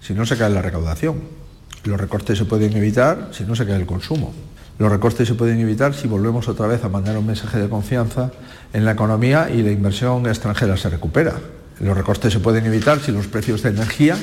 si 0.02 0.13
no 0.13 0.26
se 0.26 0.38
cae 0.38 0.50
la 0.50 0.62
recaudación. 0.62 1.21
Los 1.86 1.97
recortes 1.97 2.38
se 2.38 2.43
pueden 2.43 2.76
evitar 2.76 3.30
si 3.32 3.45
no 3.45 3.56
se 3.56 3.65
cae 3.65 3.78
el 3.78 3.86
consumo. 3.86 4.34
Los 4.78 4.91
recortes 4.91 5.26
se 5.26 5.36
pueden 5.36 5.60
evitar 5.62 5.93
si 5.93 6.08
volvemos 6.08 6.50
otra 6.50 6.67
vez 6.67 6.84
a 6.84 6.89
mandar 6.89 7.17
un 7.17 7.26
mensaje 7.26 7.60
de 7.60 7.69
confianza 7.69 8.32
en 8.73 8.84
la 8.84 8.91
economía 8.91 9.50
y 9.50 9.63
la 9.63 9.71
inversión 9.71 10.28
extranjera 10.28 10.76
se 10.76 10.89
recupera. 10.89 11.36
Los 11.80 11.95
recortes 11.95 12.34
se 12.34 12.39
pueden 12.39 12.65
evitar 12.65 13.00
si 13.00 13.13
los 13.13 13.28
precios 13.28 13.63
de 13.63 13.69
energía 13.69 14.17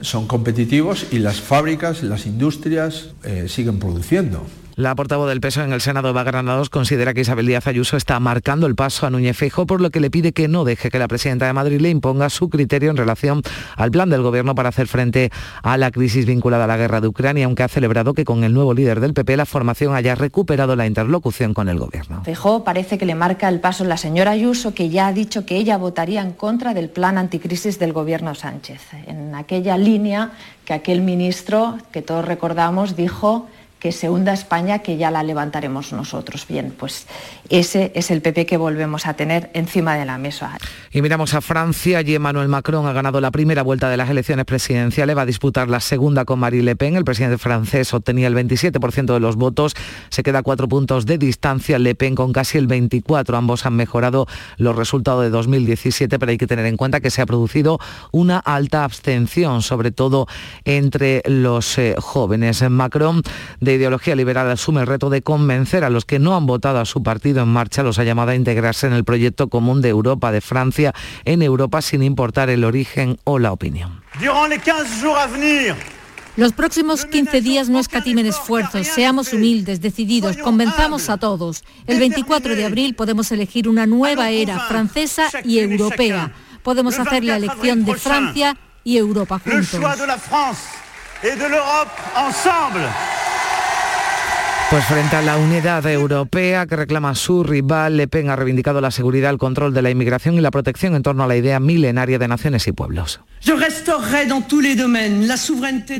son 0.00 0.26
competitivos 0.26 1.06
y 1.10 1.18
las 1.18 1.42
fábricas, 1.42 2.02
las 2.02 2.24
industrias 2.24 3.10
eh, 3.22 3.48
siguen 3.48 3.78
produciendo. 3.78 4.46
La 4.80 4.94
portavoz 4.94 5.28
del 5.28 5.42
peso 5.42 5.62
en 5.62 5.74
el 5.74 5.82
Senado, 5.82 6.08
Eva 6.08 6.22
Granados, 6.22 6.70
considera 6.70 7.12
que 7.12 7.20
Isabel 7.20 7.44
Díaz 7.44 7.66
Ayuso 7.66 7.98
está 7.98 8.18
marcando 8.18 8.66
el 8.66 8.74
paso 8.74 9.06
a 9.06 9.10
Núñez 9.10 9.36
Feijóo, 9.36 9.66
por 9.66 9.82
lo 9.82 9.90
que 9.90 10.00
le 10.00 10.10
pide 10.10 10.32
que 10.32 10.48
no 10.48 10.64
deje 10.64 10.88
que 10.88 10.98
la 10.98 11.06
presidenta 11.06 11.44
de 11.44 11.52
Madrid 11.52 11.82
le 11.82 11.90
imponga 11.90 12.30
su 12.30 12.48
criterio 12.48 12.90
en 12.90 12.96
relación 12.96 13.42
al 13.76 13.90
plan 13.90 14.08
del 14.08 14.22
gobierno 14.22 14.54
para 14.54 14.70
hacer 14.70 14.86
frente 14.86 15.30
a 15.62 15.76
la 15.76 15.90
crisis 15.90 16.24
vinculada 16.24 16.64
a 16.64 16.66
la 16.66 16.78
guerra 16.78 17.02
de 17.02 17.08
Ucrania, 17.08 17.44
aunque 17.44 17.62
ha 17.62 17.68
celebrado 17.68 18.14
que 18.14 18.24
con 18.24 18.42
el 18.42 18.54
nuevo 18.54 18.72
líder 18.72 19.00
del 19.00 19.12
PP 19.12 19.36
la 19.36 19.44
formación 19.44 19.94
haya 19.94 20.14
recuperado 20.14 20.74
la 20.76 20.86
interlocución 20.86 21.52
con 21.52 21.68
el 21.68 21.78
gobierno. 21.78 22.22
Feijóo 22.24 22.64
parece 22.64 22.96
que 22.96 23.04
le 23.04 23.14
marca 23.14 23.50
el 23.50 23.60
paso 23.60 23.84
la 23.84 23.98
señora 23.98 24.30
Ayuso, 24.30 24.72
que 24.72 24.88
ya 24.88 25.08
ha 25.08 25.12
dicho 25.12 25.44
que 25.44 25.56
ella 25.56 25.76
votaría 25.76 26.22
en 26.22 26.32
contra 26.32 26.72
del 26.72 26.88
plan 26.88 27.18
anticrisis 27.18 27.78
del 27.78 27.92
gobierno 27.92 28.34
Sánchez, 28.34 28.80
en 29.06 29.34
aquella 29.34 29.76
línea 29.76 30.30
que 30.64 30.72
aquel 30.72 31.02
ministro, 31.02 31.76
que 31.92 32.00
todos 32.00 32.24
recordamos, 32.24 32.96
dijo 32.96 33.46
que 33.80 33.92
se 33.92 34.10
hunda 34.10 34.34
España, 34.34 34.80
que 34.80 34.98
ya 34.98 35.10
la 35.10 35.22
levantaremos 35.22 35.92
nosotros. 35.92 36.46
Bien, 36.46 36.72
pues 36.78 37.06
ese 37.48 37.90
es 37.94 38.10
el 38.10 38.20
PP 38.20 38.46
que 38.46 38.58
volvemos 38.58 39.06
a 39.06 39.14
tener 39.14 39.50
encima 39.54 39.96
de 39.96 40.04
la 40.04 40.18
mesa. 40.18 40.58
Y 40.92 41.00
miramos 41.02 41.34
a 41.34 41.40
Francia. 41.40 41.98
Allí 41.98 42.14
Emmanuel 42.14 42.48
Macron 42.48 42.86
ha 42.86 42.92
ganado 42.92 43.20
la 43.20 43.30
primera 43.30 43.62
vuelta 43.62 43.88
de 43.88 43.96
las 43.96 44.10
elecciones 44.10 44.44
presidenciales. 44.44 45.16
Va 45.16 45.22
a 45.22 45.26
disputar 45.26 45.68
la 45.68 45.80
segunda 45.80 46.26
con 46.26 46.38
Marie 46.38 46.62
Le 46.62 46.76
Pen. 46.76 46.96
El 46.96 47.04
presidente 47.04 47.38
francés 47.38 47.92
obtenía 47.94 48.26
el 48.26 48.34
27% 48.34 49.14
de 49.14 49.20
los 49.20 49.36
votos. 49.36 49.74
Se 50.10 50.22
queda 50.22 50.40
a 50.40 50.42
cuatro 50.42 50.68
puntos 50.68 51.06
de 51.06 51.16
distancia. 51.16 51.78
Le 51.78 51.94
Pen 51.94 52.14
con 52.14 52.32
casi 52.32 52.58
el 52.58 52.68
24%. 52.68 53.36
Ambos 53.36 53.64
han 53.64 53.74
mejorado 53.74 54.26
los 54.58 54.76
resultados 54.76 55.22
de 55.22 55.30
2017, 55.30 56.18
pero 56.18 56.30
hay 56.30 56.38
que 56.38 56.46
tener 56.46 56.66
en 56.66 56.76
cuenta 56.76 57.00
que 57.00 57.10
se 57.10 57.22
ha 57.22 57.26
producido 57.26 57.78
una 58.12 58.38
alta 58.38 58.84
abstención, 58.84 59.62
sobre 59.62 59.90
todo 59.90 60.26
entre 60.64 61.22
los 61.24 61.78
eh, 61.78 61.94
jóvenes. 61.98 62.62
Macron 62.68 63.22
ideología 63.72 64.16
liberal 64.16 64.50
asume 64.50 64.80
el 64.80 64.86
reto 64.86 65.10
de 65.10 65.22
convencer 65.22 65.84
a 65.84 65.90
los 65.90 66.04
que 66.04 66.18
no 66.18 66.36
han 66.36 66.46
votado 66.46 66.80
a 66.80 66.84
su 66.84 67.02
partido 67.02 67.42
en 67.42 67.48
marcha, 67.48 67.82
los 67.82 67.98
ha 67.98 68.04
llamado 68.04 68.30
a 68.30 68.34
integrarse 68.34 68.86
en 68.86 68.92
el 68.92 69.04
proyecto 69.04 69.48
común 69.48 69.82
de 69.82 69.88
Europa, 69.88 70.32
de 70.32 70.40
Francia, 70.40 70.94
en 71.24 71.42
Europa, 71.42 71.82
sin 71.82 72.02
importar 72.02 72.50
el 72.50 72.64
origen 72.64 73.18
o 73.24 73.38
la 73.38 73.52
opinión. 73.52 74.02
Los 76.36 76.52
próximos 76.52 77.04
15 77.04 77.40
días 77.40 77.68
no 77.68 77.78
escatimen 77.80 78.24
esfuerzos, 78.24 78.86
seamos 78.86 79.32
humildes, 79.32 79.80
decididos, 79.80 80.36
convenzamos 80.36 81.10
a 81.10 81.18
todos. 81.18 81.64
El 81.86 81.98
24 81.98 82.56
de 82.56 82.64
abril 82.64 82.94
podemos 82.94 83.30
elegir 83.32 83.68
una 83.68 83.86
nueva 83.86 84.30
era 84.30 84.60
francesa 84.60 85.28
y 85.44 85.58
europea. 85.58 86.32
Podemos 86.62 86.98
hacer 86.98 87.24
la 87.24 87.36
elección 87.36 87.84
de 87.84 87.94
Francia 87.96 88.56
y 88.84 88.96
Europa 88.96 89.38
juntos. 89.38 89.80
Pues 94.70 94.84
frente 94.84 95.16
a 95.16 95.22
la 95.22 95.36
unidad 95.36 95.84
europea 95.86 96.64
que 96.64 96.76
reclama 96.76 97.16
su 97.16 97.42
rival, 97.42 97.96
Le 97.96 98.06
Pen 98.06 98.30
ha 98.30 98.36
reivindicado 98.36 98.80
la 98.80 98.92
seguridad, 98.92 99.32
el 99.32 99.38
control 99.38 99.74
de 99.74 99.82
la 99.82 99.90
inmigración 99.90 100.36
y 100.36 100.40
la 100.40 100.52
protección 100.52 100.94
en 100.94 101.02
torno 101.02 101.24
a 101.24 101.26
la 101.26 101.36
idea 101.36 101.58
milenaria 101.58 102.20
de 102.20 102.28
naciones 102.28 102.68
y 102.68 102.72
pueblos. 102.72 103.18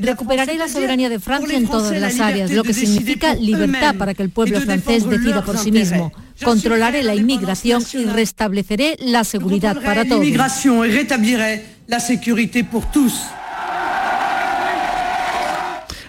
Recuperaré 0.00 0.54
la 0.54 0.68
soberanía 0.68 1.08
de 1.08 1.18
Francia 1.18 1.58
en 1.58 1.66
todas 1.66 2.00
las 2.00 2.20
áreas, 2.20 2.52
lo 2.52 2.62
que 2.62 2.72
significa 2.72 3.34
libertad 3.34 3.96
para 3.96 4.14
que 4.14 4.22
el 4.22 4.30
pueblo 4.30 4.60
francés 4.60 5.04
decida 5.04 5.42
por 5.42 5.58
sí 5.58 5.72
mismo. 5.72 6.12
Controlaré 6.44 7.02
la 7.02 7.16
inmigración 7.16 7.82
y 7.92 8.04
restableceré 8.04 8.96
la 9.00 9.24
seguridad 9.24 9.82
para 9.82 10.04
todos. 10.04 10.22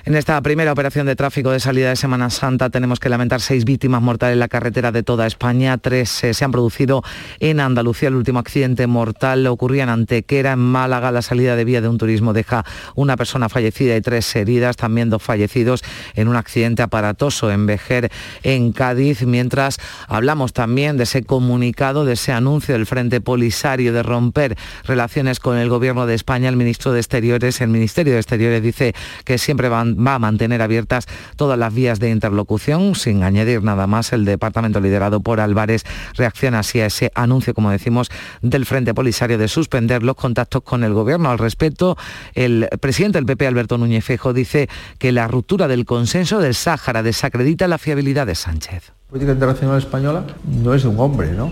En 0.04 0.16
esta 0.16 0.42
primera 0.42 0.72
operación 0.72 1.06
de 1.06 1.16
tráfico 1.16 1.52
de 1.52 1.60
salida 1.60 1.90
de 1.90 1.96
Semana 1.96 2.32
Santa 2.32 2.72
tenemos 2.72 3.00
que 3.00 3.08
lamentar 3.08 3.40
seis 3.40 3.66
víctimas 3.66 4.02
mortales 4.02 4.34
en 4.34 4.40
la 4.40 4.48
carretera 4.48 4.92
de 4.92 5.04
toda 5.04 5.28
España. 5.28 5.78
Tres 5.78 6.24
eh, 6.24 6.34
se 6.34 6.44
han 6.44 6.52
producido 6.52 7.04
en 7.40 7.60
Andalucía. 7.60 8.10
El 8.10 8.16
último 8.16 8.40
accidente 8.40 8.88
mortal 8.88 9.46
ocurría 9.46 9.84
en 9.84 9.90
Antequera, 9.90 10.54
en 10.54 10.60
Málaga. 10.60 11.12
La 11.12 11.22
salida 11.22 11.56
de 11.56 11.66
vía 11.66 11.82
de 11.82 11.88
un 11.88 12.00
turismo 12.00 12.34
deja 12.34 12.66
una 12.96 13.16
persona 13.16 13.48
fallecida 13.48 13.96
y 13.96 14.02
tres 14.02 14.36
heridas, 14.36 14.76
también 14.76 15.12
dos 15.12 15.22
fallecidos 15.22 15.84
en 16.16 16.30
un 16.30 16.36
accidente 16.36 16.82
aparatoso 16.82 17.52
en 17.52 17.68
Vejer, 17.68 18.12
en 18.42 18.72
Cádiz. 18.72 19.22
Mientras 19.22 19.78
hablamos 20.08 20.52
también 20.52 20.98
de 20.98 21.04
ese 21.04 21.22
comunicado, 21.22 22.06
de 22.06 22.14
ese 22.14 22.32
anuncio 22.32 22.74
del 22.74 22.88
Frente 22.88 23.22
Polisario 23.22 23.94
de 23.94 24.02
romper 24.02 24.58
relaciones 24.84 25.40
con 25.40 25.60
el 25.60 25.70
Gobierno 25.70 26.08
de 26.08 26.16
España. 26.16 26.50
El 26.50 26.58
ministro 26.58 26.92
de 26.92 27.02
Exteriores, 27.02 27.62
el 27.62 27.70
Ministerio 27.70 28.14
de 28.14 28.20
Exteriores 28.20 28.64
dice 28.64 28.96
que 29.26 29.38
siempre 29.38 29.70
van 29.70 29.91
va 29.96 30.16
a 30.16 30.20
mantener 30.20 30.62
abiertas 30.62 31.08
todas 31.36 31.58
las 31.58 31.74
vías 31.74 32.00
de 32.00 32.10
interlocución, 32.10 32.96
sin 32.96 33.24
añadir 33.24 33.64
nada 33.64 33.88
más. 33.88 34.14
El 34.14 34.26
departamento 34.26 34.80
liderado 34.80 35.22
por 35.22 35.40
Álvarez 35.40 35.84
reacciona 36.16 36.60
así 36.60 36.80
a 36.80 36.88
ese 36.88 37.12
anuncio, 37.16 37.54
como 37.54 37.72
decimos, 37.72 38.10
del 38.42 38.66
Frente 38.66 38.94
Polisario 38.94 39.38
de 39.38 39.48
suspender 39.48 40.04
los 40.04 40.16
contactos 40.16 40.64
con 40.64 40.84
el 40.84 40.94
Gobierno. 40.94 41.30
Al 41.30 41.40
respecto, 41.40 41.98
el 42.34 42.68
presidente 42.80 43.18
del 43.18 43.26
PP, 43.26 43.48
Alberto 43.48 43.78
Núñez 43.78 44.06
Fejo, 44.06 44.34
dice 44.34 44.70
que 44.98 45.12
la 45.12 45.28
ruptura 45.28 45.68
del 45.68 45.86
consenso 45.86 46.40
del 46.40 46.56
Sáhara 46.56 47.04
desacredita 47.04 47.68
la 47.68 47.78
fiabilidad 47.78 48.28
de 48.28 48.36
Sánchez. 48.36 48.92
La 49.08 49.10
política 49.10 49.34
internacional 49.34 49.78
española 49.78 50.26
no 50.46 50.74
es 50.74 50.86
un 50.86 51.00
hombre, 51.00 51.34
¿no? 51.34 51.52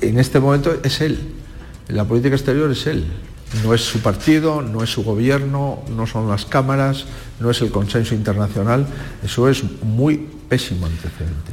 En 0.00 0.18
este 0.18 0.40
momento 0.40 0.72
es 0.82 1.00
él. 1.00 1.34
La 1.88 2.04
política 2.04 2.34
exterior 2.34 2.70
es 2.70 2.86
él. 2.86 3.06
No 3.64 3.74
es 3.74 3.80
su 3.80 4.00
partido, 4.00 4.60
no 4.62 4.82
es 4.82 4.90
su 4.90 5.02
gobierno, 5.02 5.82
no 5.88 6.06
son 6.06 6.28
las 6.28 6.44
cámaras, 6.44 7.06
no 7.40 7.50
es 7.50 7.60
el 7.62 7.70
consenso 7.70 8.14
internacional. 8.14 8.86
Eso 9.22 9.48
es 9.48 9.64
muy 9.82 10.28
pésimo 10.48 10.86
antecedente. 10.86 11.52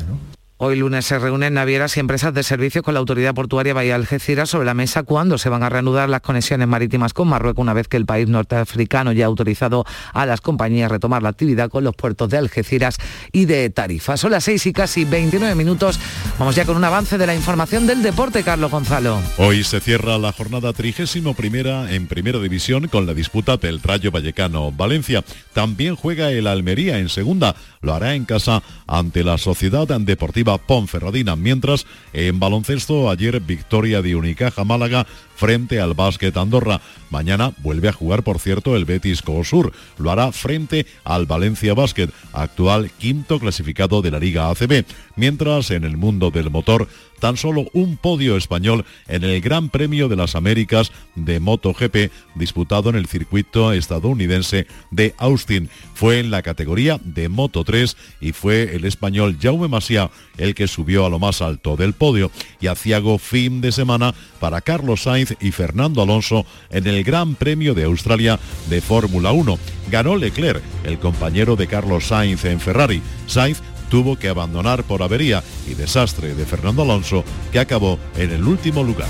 Hoy 0.67 0.77
lunes 0.77 1.05
se 1.05 1.19
reúnen 1.19 1.53
navieras 1.53 1.95
y 1.95 1.99
empresas 1.99 2.33
de 2.33 2.41
servicios 2.41 2.83
con 2.83 2.95
la 2.95 2.99
Autoridad 2.99 3.35
Portuaria 3.35 3.75
Bahía 3.75 3.93
Algeciras 3.93 4.49
sobre 4.49 4.65
la 4.65 4.73
mesa 4.73 5.03
cuando 5.03 5.37
se 5.37 5.47
van 5.47 5.61
a 5.61 5.69
reanudar 5.69 6.09
las 6.09 6.21
conexiones 6.21 6.67
marítimas 6.67 7.13
con 7.13 7.27
Marruecos 7.27 7.61
una 7.61 7.73
vez 7.73 7.87
que 7.87 7.97
el 7.97 8.07
país 8.07 8.27
norteafricano 8.27 9.11
ya 9.11 9.25
ha 9.25 9.27
autorizado 9.27 9.85
a 10.11 10.25
las 10.25 10.41
compañías 10.41 10.89
retomar 10.89 11.21
la 11.21 11.29
actividad 11.29 11.69
con 11.69 11.83
los 11.83 11.95
puertos 11.95 12.31
de 12.31 12.39
Algeciras 12.39 12.97
y 13.31 13.45
de 13.45 13.69
Tarifa. 13.69 14.17
Son 14.17 14.31
las 14.31 14.43
6 14.45 14.65
y 14.65 14.73
casi 14.73 15.05
29 15.05 15.53
minutos. 15.53 15.99
Vamos 16.39 16.55
ya 16.55 16.65
con 16.65 16.77
un 16.77 16.83
avance 16.83 17.19
de 17.19 17.27
la 17.27 17.35
información 17.35 17.85
del 17.85 18.01
deporte, 18.01 18.41
Carlos 18.41 18.71
Gonzalo. 18.71 19.19
Hoy 19.37 19.63
se 19.63 19.79
cierra 19.79 20.17
la 20.17 20.31
jornada 20.31 20.73
trigésimo 20.73 21.35
primera 21.35 21.93
en 21.93 22.07
primera 22.07 22.39
división 22.39 22.87
con 22.87 23.05
la 23.05 23.13
disputa 23.13 23.57
del 23.57 23.83
Rayo 23.83 24.09
Vallecano 24.09 24.71
Valencia. 24.71 25.23
También 25.53 25.95
juega 25.95 26.31
el 26.31 26.47
Almería 26.47 26.97
en 26.97 27.09
segunda. 27.09 27.55
Lo 27.81 27.93
hará 27.93 28.15
en 28.15 28.25
casa 28.25 28.63
ante 28.87 29.23
la 29.23 29.37
Sociedad 29.37 29.87
Deportiva 29.87 30.54
Ponferradina. 30.57 31.35
Mientras 31.35 31.85
en 32.13 32.39
baloncesto 32.39 33.09
ayer 33.09 33.39
victoria 33.39 34.01
de 34.01 34.15
Unicaja 34.15 34.63
Málaga 34.63 35.05
frente 35.35 35.79
al 35.79 35.93
Básquet 35.93 36.35
Andorra. 36.37 36.81
Mañana 37.09 37.53
vuelve 37.57 37.89
a 37.89 37.93
jugar, 37.93 38.23
por 38.23 38.39
cierto, 38.39 38.75
el 38.75 38.85
Betis 38.85 39.23
Sur. 39.43 39.71
Lo 39.97 40.11
hará 40.11 40.31
frente 40.31 40.85
al 41.03 41.25
Valencia 41.25 41.73
Básquet, 41.73 42.11
actual 42.33 42.91
quinto 42.97 43.39
clasificado 43.39 44.01
de 44.01 44.11
la 44.11 44.19
Liga 44.19 44.49
ACB. 44.49 44.85
Mientras 45.15 45.71
en 45.71 45.83
el 45.83 45.97
mundo 45.97 46.31
del 46.31 46.49
motor, 46.49 46.87
tan 47.19 47.37
solo 47.37 47.65
un 47.73 47.97
podio 47.97 48.37
español 48.37 48.85
en 49.07 49.23
el 49.23 49.41
Gran 49.41 49.69
Premio 49.69 50.07
de 50.09 50.15
las 50.15 50.35
Américas 50.35 50.91
de 51.15 51.39
MotoGP 51.39 52.11
disputado 52.35 52.89
en 52.89 52.95
el 52.95 53.07
circuito 53.07 53.71
estadounidense 53.71 54.67
de 54.91 55.13
Austin. 55.17 55.69
Fue 55.93 56.19
en 56.19 56.31
la 56.31 56.41
categoría 56.41 56.99
de 57.03 57.29
Moto 57.29 57.63
3 57.63 57.95
y 58.21 58.31
fue 58.33 58.75
el 58.75 58.85
español 58.85 59.37
Jaume 59.41 59.67
Masia 59.67 60.11
el 60.37 60.55
que 60.55 60.67
subió 60.67 61.05
a 61.05 61.09
lo 61.09 61.19
más 61.19 61.41
alto 61.41 61.77
del 61.77 61.93
podio 61.93 62.31
y 62.59 62.67
aciago 62.67 63.17
fin 63.17 63.61
de 63.61 63.71
semana 63.71 64.13
para 64.39 64.61
Carlos 64.61 65.03
Sainz 65.03 65.24
y 65.39 65.51
Fernando 65.51 66.01
Alonso 66.01 66.45
en 66.69 66.87
el 66.87 67.03
Gran 67.03 67.35
Premio 67.35 67.73
de 67.73 67.83
Australia 67.83 68.39
de 68.69 68.81
Fórmula 68.81 69.31
1. 69.31 69.57
Ganó 69.89 70.15
Leclerc, 70.15 70.61
el 70.83 70.99
compañero 70.99 71.55
de 71.55 71.67
Carlos 71.67 72.07
Sainz 72.07 72.45
en 72.45 72.59
Ferrari. 72.59 73.01
Sainz 73.27 73.61
tuvo 73.89 74.17
que 74.17 74.29
abandonar 74.29 74.83
por 74.83 75.03
avería 75.03 75.43
y 75.67 75.73
desastre 75.73 76.35
de 76.35 76.45
Fernando 76.45 76.81
Alonso, 76.81 77.23
que 77.51 77.59
acabó 77.59 77.99
en 78.17 78.31
el 78.31 78.43
último 78.43 78.83
lugar. 78.83 79.09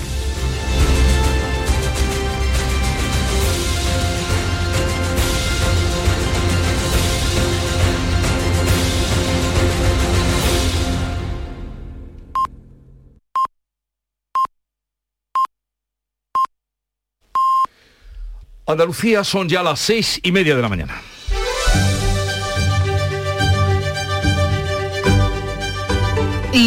Andalucía 18.68 19.24
son 19.24 19.48
ya 19.48 19.62
las 19.62 19.80
seis 19.80 20.20
y 20.24 20.32
media 20.32 20.56
de 20.56 20.62
la 20.64 20.70
mañana. 20.70 21.00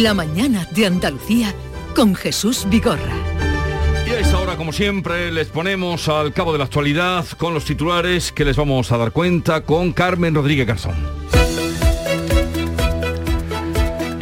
La 0.01 0.13
mañana 0.13 0.65
de 0.71 0.85
Andalucía 0.85 1.53
con 1.93 2.15
Jesús 2.15 2.65
Vigorra. 2.69 3.13
Y 4.07 4.11
a 4.11 4.19
esta 4.19 4.39
hora, 4.39 4.55
como 4.55 4.71
siempre, 4.71 5.29
les 5.33 5.49
ponemos 5.49 6.07
al 6.07 6.31
cabo 6.31 6.53
de 6.53 6.59
la 6.59 6.65
actualidad 6.65 7.27
con 7.37 7.53
los 7.53 7.65
titulares 7.65 8.31
que 8.31 8.45
les 8.45 8.55
vamos 8.55 8.93
a 8.93 8.97
dar 8.97 9.11
cuenta 9.11 9.65
con 9.65 9.91
Carmen 9.91 10.33
Rodríguez 10.33 10.67
Garzón. 10.67 11.18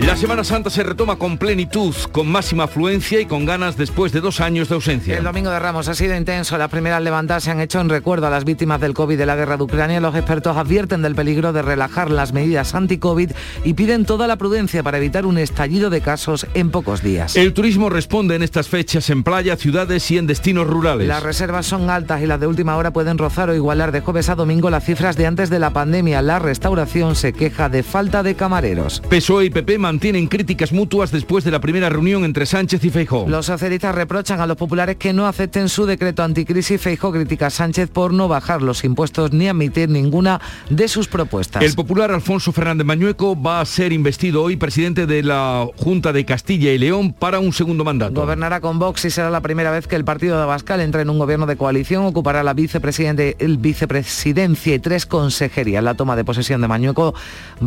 La 0.08 0.16
Semana 0.16 0.46
Santa 0.46 0.70
se 0.70 0.84
retoma 0.84 1.18
con 1.18 1.38
plenitud, 1.38 1.94
con 2.14 2.32
máxima 2.32 2.64
afluencia 2.64 3.20
y 3.20 3.26
con 3.26 3.46
ganas 3.46 3.76
después 3.76 4.14
de 4.14 4.22
dos 4.22 4.40
años 4.40 4.70
de 4.70 4.76
ausencia. 4.76 5.18
El 5.18 5.26
domingo 5.26 5.50
de 5.50 5.60
Ramos 5.60 5.90
ha 5.90 5.96
sido 5.96 6.16
intenso. 6.16 6.58
Las 6.58 6.70
primeras 6.70 7.02
levantadas 7.02 7.44
se 7.44 7.52
han 7.52 7.60
hecho 7.60 7.82
en 7.82 7.90
recuerdo 7.90 8.26
a 8.26 8.30
las 8.30 8.46
víctimas 8.46 8.80
del 8.80 8.94
COVID 8.94 9.18
de 9.18 9.26
la 9.26 9.36
guerra 9.36 9.58
de 9.58 9.64
Ucrania. 9.64 10.00
Los 10.00 10.16
expertos 10.16 10.56
advierten 10.56 11.02
del 11.02 11.14
peligro 11.14 11.52
de 11.52 11.62
relajar 11.62 12.10
las 12.10 12.32
medidas 12.32 12.74
anti-COVID 12.74 13.32
y 13.66 13.74
piden 13.74 14.06
toda 14.06 14.28
la 14.28 14.38
prudencia 14.38 14.82
para 14.82 14.98
evitar 14.98 15.26
un 15.26 15.38
estallido 15.38 15.90
de 15.90 16.00
casos 16.00 16.48
en 16.54 16.72
pocos 16.72 17.04
días. 17.04 17.36
El 17.36 17.54
turismo 17.54 17.90
responde 17.90 18.36
en 18.36 18.44
estas 18.44 18.70
fechas 18.70 19.10
en 19.10 19.24
playa, 19.24 19.58
ciudades 19.58 20.10
y 20.10 20.18
en 20.18 20.26
destinos 20.26 20.68
rurales. 20.68 21.06
Las 21.06 21.22
reservas 21.22 21.66
son 21.66 21.90
altas 21.90 22.22
y 22.22 22.28
las 22.28 22.40
de 22.40 22.48
última 22.48 22.78
hora 22.78 22.92
pueden 22.92 23.18
rozar 23.18 23.50
o 23.50 23.56
igualar 23.56 23.92
de 23.92 24.00
jueves 24.00 24.30
a 24.30 24.36
domingo 24.36 24.70
las 24.70 24.86
cifras 24.86 25.18
de 25.18 25.26
antes 25.26 25.50
de 25.50 25.60
la 25.60 25.72
pandemia. 25.72 26.22
La 26.22 26.40
restauración 26.40 27.18
se 27.18 27.34
queja 27.34 27.68
de 27.68 27.84
falta 27.84 28.24
de 28.24 28.36
camareros. 28.36 29.04
PSOE 29.10 29.46
y 29.46 29.50
PP 29.50 29.80
mantienen 29.98 30.28
críticas 30.28 30.74
mutuas 30.74 31.12
después 31.12 31.44
de 31.44 31.50
la 31.50 31.60
primera 31.60 31.90
reunión 31.90 32.24
entre 32.24 32.46
Sánchez 32.46 32.86
y 32.86 32.92
Feijó. 32.92 33.26
Los 33.28 33.48
socialistas 33.48 33.96
reprochan 33.96 34.40
a 34.40 34.46
los 34.46 34.56
populares 34.56 34.98
que 34.98 35.12
no 35.12 35.26
acepten 35.26 35.70
su 35.70 35.88
decreto 35.88 36.22
anticrisis. 36.22 36.80
Feijó 36.80 37.12
critica 37.12 37.48
a 37.48 37.50
Sánchez 37.50 37.90
por 37.90 38.14
no 38.14 38.28
bajar 38.28 38.62
los 38.62 38.84
impuestos 38.84 39.34
ni 39.34 39.48
admitir 39.48 39.90
ninguna 39.90 40.40
de 40.70 40.88
sus 40.88 41.08
propuestas. 41.08 41.64
El 41.64 41.74
popular 41.74 42.12
Alfonso 42.12 42.52
Fernández 42.52 42.86
Mañueco 42.86 43.42
va 43.42 43.60
a 43.60 43.66
ser 43.66 43.92
investido 43.92 44.44
hoy 44.44 44.56
presidente 44.56 45.08
de 45.08 45.24
la 45.24 45.68
Junta 45.78 46.14
de 46.14 46.26
Castilla 46.26 46.72
y 46.72 46.78
León 46.78 47.12
para 47.14 47.40
un 47.40 47.52
segundo 47.52 47.84
mandato. 47.84 48.22
Gobernará 48.22 48.62
con 48.62 48.78
Vox 48.78 49.04
y 49.06 49.10
será 49.10 49.32
la 49.32 49.42
primera 49.42 49.72
vez 49.72 49.88
que 49.88 49.96
el 49.96 50.06
partido 50.06 50.38
de 50.38 50.44
Abascal 50.44 50.80
entre 50.82 51.02
en 51.02 51.10
un 51.10 51.18
gobierno 51.18 51.48
de 51.48 51.58
coalición. 51.58 52.06
Ocupará 52.06 52.44
la 52.44 52.54
vicepresidente, 52.54 53.36
el 53.40 53.58
vicepresidencia 53.58 54.76
y 54.76 54.80
tres 54.80 55.08
consejerías. 55.08 55.84
La 55.84 55.96
toma 55.96 56.16
de 56.16 56.24
posesión 56.24 56.62
de 56.62 56.68
Mañueco 56.68 57.16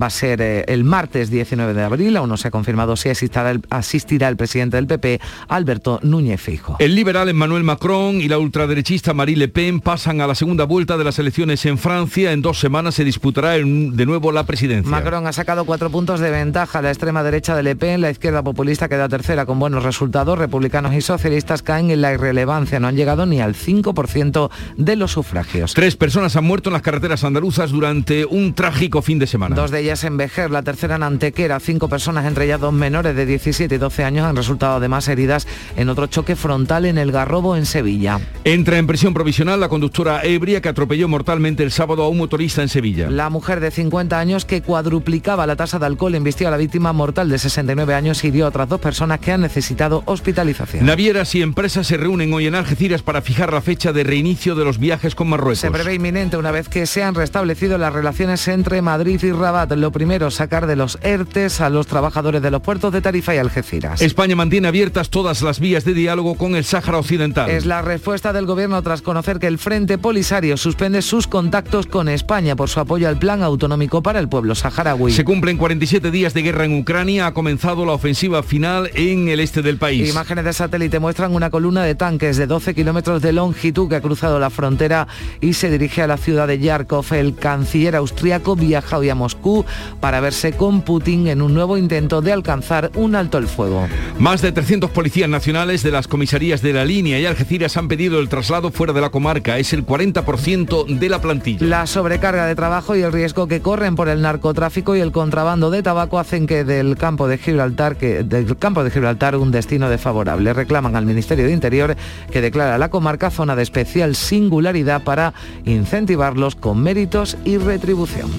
va 0.00 0.06
a 0.06 0.10
ser 0.10 0.40
eh, 0.40 0.64
el 0.68 0.84
martes 0.84 1.28
19 1.28 1.74
de 1.74 1.82
abril. 1.82 2.19
Aún 2.20 2.30
no 2.30 2.36
se 2.36 2.50
confirmado 2.50 2.96
si 2.96 3.08
asistirá 3.08 3.50
el, 3.50 3.62
asistirá 3.70 4.28
el 4.28 4.36
presidente 4.36 4.76
del 4.76 4.86
PP, 4.86 5.20
Alberto 5.48 6.00
Núñez 6.02 6.40
Fijo. 6.40 6.76
El 6.78 6.94
liberal 6.94 7.28
Emmanuel 7.28 7.64
Macron 7.64 8.20
y 8.20 8.28
la 8.28 8.38
ultraderechista 8.38 9.14
Marie 9.14 9.36
Le 9.36 9.48
Pen 9.48 9.80
pasan 9.80 10.20
a 10.20 10.26
la 10.26 10.34
segunda 10.34 10.64
vuelta 10.64 10.96
de 10.96 11.04
las 11.04 11.18
elecciones 11.18 11.64
en 11.66 11.78
Francia. 11.78 12.32
En 12.32 12.42
dos 12.42 12.60
semanas 12.60 12.94
se 12.94 13.04
disputará 13.04 13.52
de 13.52 14.06
nuevo 14.06 14.32
la 14.32 14.44
presidencia. 14.44 14.90
Macron 14.90 15.26
ha 15.26 15.32
sacado 15.32 15.64
cuatro 15.64 15.90
puntos 15.90 16.20
de 16.20 16.30
ventaja. 16.30 16.82
La 16.82 16.90
extrema 16.90 17.22
derecha 17.22 17.56
de 17.56 17.62
Le 17.62 17.76
Pen, 17.76 18.00
la 18.00 18.10
izquierda 18.10 18.42
populista 18.42 18.88
queda 18.88 19.08
tercera 19.08 19.46
con 19.46 19.58
buenos 19.58 19.82
resultados. 19.82 20.38
Republicanos 20.38 20.94
y 20.94 21.00
socialistas 21.00 21.62
caen 21.62 21.90
en 21.90 22.02
la 22.02 22.12
irrelevancia. 22.12 22.80
No 22.80 22.88
han 22.88 22.96
llegado 22.96 23.26
ni 23.26 23.40
al 23.40 23.54
5% 23.54 24.50
de 24.76 24.96
los 24.96 25.12
sufragios. 25.12 25.74
Tres 25.74 25.96
personas 25.96 26.36
han 26.36 26.44
muerto 26.44 26.68
en 26.68 26.74
las 26.74 26.82
carreteras 26.82 27.24
andaluzas 27.24 27.70
durante 27.70 28.24
un 28.24 28.54
trágico 28.54 29.02
fin 29.02 29.18
de 29.18 29.26
semana. 29.26 29.56
Dos 29.56 29.70
de 29.70 29.80
ellas 29.80 30.04
en 30.04 30.16
Vejer, 30.16 30.50
la 30.50 30.62
tercera 30.62 30.96
en 30.96 31.02
Antequera. 31.02 31.60
Cinco 31.60 31.88
personas 31.88 32.09
entre 32.18 32.44
ellas 32.44 32.60
dos 32.60 32.72
menores 32.72 33.14
de 33.14 33.26
17 33.26 33.74
y 33.74 33.78
12 33.78 34.04
años 34.04 34.26
han 34.26 34.36
resultado 34.36 34.76
además 34.76 35.08
heridas 35.08 35.46
en 35.76 35.88
otro 35.88 36.06
choque 36.06 36.36
frontal 36.36 36.84
en 36.84 36.98
el 36.98 37.12
Garrobo 37.12 37.56
en 37.56 37.66
Sevilla. 37.66 38.20
Entra 38.44 38.78
en 38.78 38.86
prisión 38.86 39.14
provisional 39.14 39.60
la 39.60 39.68
conductora 39.68 40.22
ebria 40.24 40.60
que 40.60 40.68
atropelló 40.68 41.08
mortalmente 41.08 41.62
el 41.62 41.70
sábado 41.70 42.02
a 42.02 42.08
un 42.08 42.18
motorista 42.18 42.62
en 42.62 42.68
Sevilla. 42.68 43.10
La 43.10 43.30
mujer 43.30 43.60
de 43.60 43.70
50 43.70 44.18
años 44.18 44.44
que 44.44 44.62
cuadruplicaba 44.62 45.46
la 45.46 45.56
tasa 45.56 45.78
de 45.78 45.86
alcohol 45.86 46.14
embistió 46.14 46.48
a 46.48 46.50
la 46.50 46.56
víctima 46.56 46.92
mortal 46.92 47.28
de 47.28 47.38
69 47.38 47.94
años 47.94 48.24
y 48.24 48.28
hirió 48.28 48.46
a 48.46 48.48
otras 48.48 48.68
dos 48.68 48.80
personas 48.80 49.20
que 49.20 49.32
han 49.32 49.40
necesitado 49.40 50.02
hospitalización. 50.06 50.86
Navieras 50.86 51.34
y 51.34 51.42
empresas 51.42 51.86
se 51.86 51.96
reúnen 51.96 52.32
hoy 52.32 52.46
en 52.46 52.54
Algeciras 52.54 53.02
para 53.02 53.22
fijar 53.22 53.52
la 53.52 53.60
fecha 53.60 53.92
de 53.92 54.04
reinicio 54.04 54.54
de 54.54 54.64
los 54.64 54.78
viajes 54.78 55.14
con 55.14 55.28
Marruecos. 55.28 55.58
Se 55.60 55.70
prevé 55.70 55.94
inminente 55.94 56.36
una 56.36 56.50
vez 56.50 56.68
que 56.68 56.86
se 56.86 57.02
han 57.02 57.14
restablecido 57.14 57.78
las 57.78 57.92
relaciones 57.92 58.46
entre 58.48 58.82
Madrid 58.82 59.22
y 59.22 59.32
Rabat. 59.32 59.72
Lo 59.72 59.92
primero, 59.92 60.30
sacar 60.30 60.66
de 60.66 60.76
los 60.76 60.98
ERTES 61.02 61.60
a 61.60 61.70
los 61.70 61.86
trabajadores 61.86 61.99
de 62.00 62.50
los 62.50 62.62
puertos 62.62 62.92
de 62.92 63.00
Tarifa 63.00 63.34
y 63.34 63.38
Algeciras. 63.38 64.00
España 64.00 64.34
mantiene 64.34 64.68
abiertas 64.68 65.10
todas 65.10 65.42
las 65.42 65.60
vías 65.60 65.84
de 65.84 65.94
diálogo 65.94 66.34
con 66.34 66.56
el 66.56 66.64
Sáhara 66.64 66.98
Occidental. 66.98 67.50
Es 67.50 67.66
la 67.66 67.82
respuesta 67.82 68.32
del 68.32 68.46
gobierno 68.46 68.82
tras 68.82 69.02
conocer 69.02 69.38
que 69.38 69.46
el 69.46 69.58
Frente 69.58 69.98
Polisario 69.98 70.56
suspende 70.56 71.02
sus 71.02 71.26
contactos 71.26 71.86
con 71.86 72.08
España 72.08 72.56
por 72.56 72.68
su 72.68 72.80
apoyo 72.80 73.08
al 73.08 73.18
plan 73.18 73.42
autonómico 73.42 74.02
para 74.02 74.18
el 74.18 74.28
pueblo 74.28 74.54
saharaui. 74.54 75.12
Se 75.12 75.24
cumplen 75.24 75.56
47 75.56 76.10
días 76.10 76.32
de 76.32 76.42
guerra 76.42 76.64
en 76.64 76.78
Ucrania. 76.78 77.26
Ha 77.26 77.34
comenzado 77.34 77.84
la 77.84 77.92
ofensiva 77.92 78.42
final 78.42 78.90
en 78.94 79.28
el 79.28 79.40
este 79.40 79.62
del 79.62 79.76
país. 79.76 80.08
Imágenes 80.08 80.44
de 80.44 80.52
satélite 80.52 80.98
muestran 80.98 81.34
una 81.34 81.50
columna 81.50 81.84
de 81.84 81.94
tanques 81.94 82.36
de 82.36 82.46
12 82.46 82.74
kilómetros 82.74 83.22
de 83.22 83.32
longitud 83.32 83.88
que 83.88 83.96
ha 83.96 84.00
cruzado 84.00 84.38
la 84.38 84.50
frontera 84.50 85.06
y 85.40 85.52
se 85.52 85.70
dirige 85.70 86.02
a 86.02 86.06
la 86.06 86.16
ciudad 86.16 86.48
de 86.48 86.58
Yarkov. 86.58 87.12
El 87.12 87.34
canciller 87.34 87.96
austriaco 87.96 88.56
viaja 88.56 88.98
hoy 88.98 89.10
a 89.10 89.14
Moscú 89.14 89.64
para 90.00 90.20
verse 90.20 90.52
con 90.52 90.82
Putin 90.82 91.28
en 91.28 91.42
un 91.42 91.54
nuevo 91.54 91.76
intento 91.90 92.22
de 92.22 92.32
alcanzar 92.32 92.92
un 92.94 93.16
alto 93.16 93.36
el 93.36 93.48
fuego. 93.48 93.88
Más 94.16 94.40
de 94.42 94.52
300 94.52 94.90
policías 94.90 95.28
nacionales 95.28 95.82
de 95.82 95.90
las 95.90 96.06
comisarías 96.06 96.62
de 96.62 96.72
la 96.72 96.84
línea 96.84 97.18
y 97.18 97.26
Algeciras 97.26 97.76
han 97.76 97.88
pedido 97.88 98.20
el 98.20 98.28
traslado 98.28 98.70
fuera 98.70 98.92
de 98.92 99.00
la 99.00 99.10
comarca. 99.10 99.58
Es 99.58 99.72
el 99.72 99.84
40% 99.84 100.86
de 100.86 101.08
la 101.08 101.20
plantilla. 101.20 101.66
La 101.66 101.88
sobrecarga 101.88 102.46
de 102.46 102.54
trabajo 102.54 102.94
y 102.94 103.02
el 103.02 103.12
riesgo 103.12 103.48
que 103.48 103.60
corren 103.60 103.96
por 103.96 104.08
el 104.08 104.22
narcotráfico 104.22 104.94
y 104.94 105.00
el 105.00 105.10
contrabando 105.10 105.72
de 105.72 105.82
tabaco 105.82 106.20
hacen 106.20 106.46
que 106.46 106.62
del 106.62 106.96
campo 106.96 107.26
de 107.26 107.38
Gibraltar, 107.38 107.96
que 107.96 108.22
del 108.22 108.56
campo 108.56 108.84
de 108.84 108.92
Gibraltar 108.92 109.34
un 109.34 109.50
destino 109.50 109.90
desfavorable. 109.90 110.52
Reclaman 110.52 110.94
al 110.94 111.06
Ministerio 111.06 111.46
de 111.46 111.52
Interior 111.52 111.96
que 112.30 112.40
declara 112.40 112.78
la 112.78 112.90
comarca 112.90 113.32
zona 113.32 113.56
de 113.56 113.64
especial 113.64 114.14
singularidad 114.14 115.02
para 115.02 115.34
incentivarlos 115.64 116.54
con 116.54 116.80
méritos 116.80 117.36
y 117.44 117.58
retribución. 117.58 118.30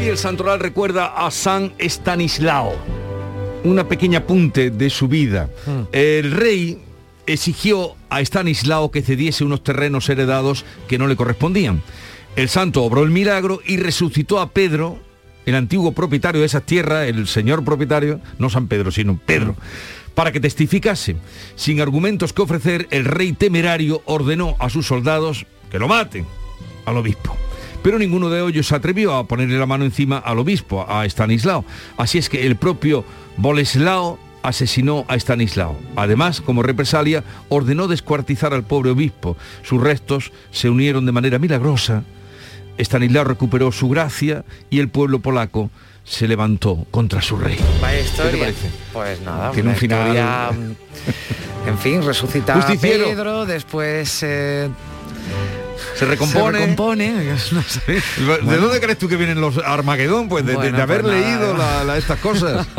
Hoy 0.00 0.08
el 0.08 0.16
santoral 0.16 0.60
recuerda 0.60 1.26
a 1.26 1.30
San 1.30 1.74
Estanislao. 1.76 2.72
Una 3.64 3.86
pequeña 3.86 4.20
apunte 4.20 4.70
de 4.70 4.88
su 4.88 5.08
vida. 5.08 5.50
El 5.92 6.32
rey 6.32 6.78
exigió 7.26 7.96
a 8.08 8.22
Estanislao 8.22 8.90
que 8.90 9.02
cediese 9.02 9.44
unos 9.44 9.62
terrenos 9.62 10.08
heredados 10.08 10.64
que 10.88 10.96
no 10.96 11.06
le 11.06 11.16
correspondían. 11.16 11.82
El 12.34 12.48
santo 12.48 12.82
obró 12.82 13.02
el 13.02 13.10
milagro 13.10 13.60
y 13.66 13.76
resucitó 13.76 14.40
a 14.40 14.52
Pedro, 14.52 14.98
el 15.44 15.54
antiguo 15.54 15.92
propietario 15.92 16.40
de 16.40 16.46
esas 16.46 16.64
tierras, 16.64 17.06
el 17.06 17.26
señor 17.26 17.62
propietario, 17.62 18.22
no 18.38 18.48
San 18.48 18.68
Pedro, 18.68 18.90
sino 18.90 19.18
Pedro, 19.18 19.54
para 20.14 20.32
que 20.32 20.40
testificase. 20.40 21.16
Sin 21.56 21.82
argumentos 21.82 22.32
que 22.32 22.40
ofrecer, 22.40 22.88
el 22.90 23.04
rey 23.04 23.34
temerario 23.34 24.00
ordenó 24.06 24.56
a 24.60 24.70
sus 24.70 24.86
soldados 24.86 25.44
que 25.70 25.78
lo 25.78 25.88
maten 25.88 26.24
al 26.86 26.96
obispo. 26.96 27.36
Pero 27.82 27.98
ninguno 27.98 28.28
de 28.28 28.46
ellos 28.46 28.66
se 28.66 28.74
atrevió 28.74 29.14
a 29.14 29.24
ponerle 29.26 29.58
la 29.58 29.66
mano 29.66 29.84
encima 29.84 30.18
al 30.18 30.38
obispo, 30.38 30.84
a 30.88 31.06
Estanislao. 31.06 31.64
Así 31.96 32.18
es 32.18 32.28
que 32.28 32.46
el 32.46 32.56
propio 32.56 33.04
Boleslao 33.36 34.18
asesinó 34.42 35.04
a 35.08 35.16
Estanislao. 35.16 35.76
Además, 35.96 36.40
como 36.40 36.62
represalia, 36.62 37.24
ordenó 37.48 37.88
descuartizar 37.88 38.52
al 38.54 38.64
pobre 38.64 38.90
obispo. 38.90 39.36
Sus 39.62 39.80
restos 39.82 40.32
se 40.50 40.68
unieron 40.70 41.06
de 41.06 41.12
manera 41.12 41.38
milagrosa. 41.38 42.04
Estanislao 42.78 43.24
recuperó 43.24 43.72
su 43.72 43.88
gracia 43.88 44.44
y 44.70 44.78
el 44.80 44.88
pueblo 44.88 45.20
polaco 45.20 45.70
se 46.04 46.26
levantó 46.26 46.86
contra 46.90 47.20
su 47.20 47.36
rey. 47.36 47.58
Vaya 47.80 47.96
¿Qué 47.98 48.02
te 48.02 48.08
historia. 48.08 48.38
parece? 48.40 48.70
Pues 48.92 49.20
nada, 49.20 49.50
Tiene 49.52 49.68
una 49.68 49.74
un 49.74 49.78
final- 49.80 50.06
historia, 50.08 50.50
en 51.66 51.78
fin, 51.78 52.02
resucita 52.02 52.54
a 52.54 52.62
Justiciero. 52.62 53.04
Pedro, 53.04 53.44
después 53.46 54.22
eh, 54.22 54.68
Se 55.94 56.04
recompone. 56.06 56.58
Se 56.58 56.66
recompone. 56.66 57.12
no 57.52 57.62
sé. 57.62 58.02
¿De 58.46 58.56
dónde 58.56 58.80
crees 58.80 58.98
tú 58.98 59.08
que 59.08 59.16
vienen 59.16 59.40
los 59.40 59.58
Armagedón? 59.58 60.28
Pues 60.28 60.44
de, 60.44 60.52
de- 60.52 60.56
Bueno, 60.56 60.76
de 60.76 60.82
haber 60.82 61.02
pues 61.02 61.14
leído 61.14 61.56
la- 61.56 61.84
la- 61.84 61.98
estas 61.98 62.18
cosas. 62.20 62.66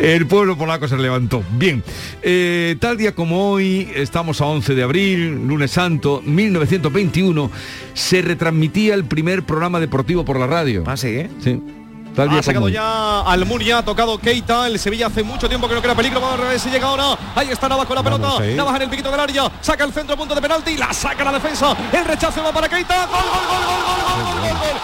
El 0.00 0.26
pueblo 0.26 0.56
polaco 0.56 0.88
se 0.88 0.96
levantó. 0.96 1.42
Bien, 1.52 1.82
eh, 2.22 2.76
tal 2.80 2.96
día 2.96 3.14
como 3.14 3.50
hoy, 3.52 3.90
estamos 3.94 4.40
a 4.40 4.46
11 4.46 4.74
de 4.74 4.82
abril, 4.82 5.46
lunes 5.46 5.70
santo, 5.72 6.22
1921, 6.24 7.50
se 7.94 8.22
retransmitía 8.22 8.94
el 8.94 9.04
primer 9.04 9.42
programa 9.44 9.80
deportivo 9.80 10.24
por 10.24 10.38
la 10.38 10.46
radio. 10.46 10.84
¿Ah, 10.86 10.96
sí? 10.96 11.26
Sí. 11.42 11.60
Tal 12.18 12.30
día 12.30 12.40
Ha 12.40 12.42
sacado 12.42 12.68
ya 12.68 13.20
Almunia, 13.20 13.78
ha 13.78 13.84
tocado 13.84 14.18
Keita, 14.18 14.66
el 14.66 14.76
Sevilla 14.80 15.06
hace 15.06 15.22
mucho 15.22 15.48
tiempo 15.48 15.68
que 15.68 15.76
no 15.76 15.80
crea 15.80 15.94
peligro, 15.94 16.20
va 16.20 16.32
al 16.32 16.38
revés 16.40 16.66
y 16.66 16.70
llega 16.70 16.88
ahora, 16.88 17.16
ahí 17.36 17.48
está 17.48 17.68
Navas 17.68 17.86
con 17.86 17.94
la 17.94 18.02
pelota, 18.02 18.26
Vamos. 18.26 18.42
Navas 18.56 18.74
en 18.74 18.82
el 18.82 18.90
piquito 18.90 19.08
del 19.12 19.20
área, 19.20 19.48
saca 19.60 19.84
el 19.84 19.92
centro 19.92 20.16
punto 20.16 20.34
de 20.34 20.40
penalti, 20.42 20.76
la 20.76 20.92
saca 20.92 21.22
la 21.22 21.30
defensa, 21.30 21.76
el 21.92 22.04
rechazo 22.04 22.42
va 22.42 22.50
para 22.52 22.68
Keita, 22.68 23.06
gol, 23.06 23.20
gol, 23.20 23.22
gol, 23.22 23.64
gol, 23.68 23.84
gol, 23.86 24.24
gol, 24.24 24.40
gol, 24.40 24.50
gol. 24.50 24.80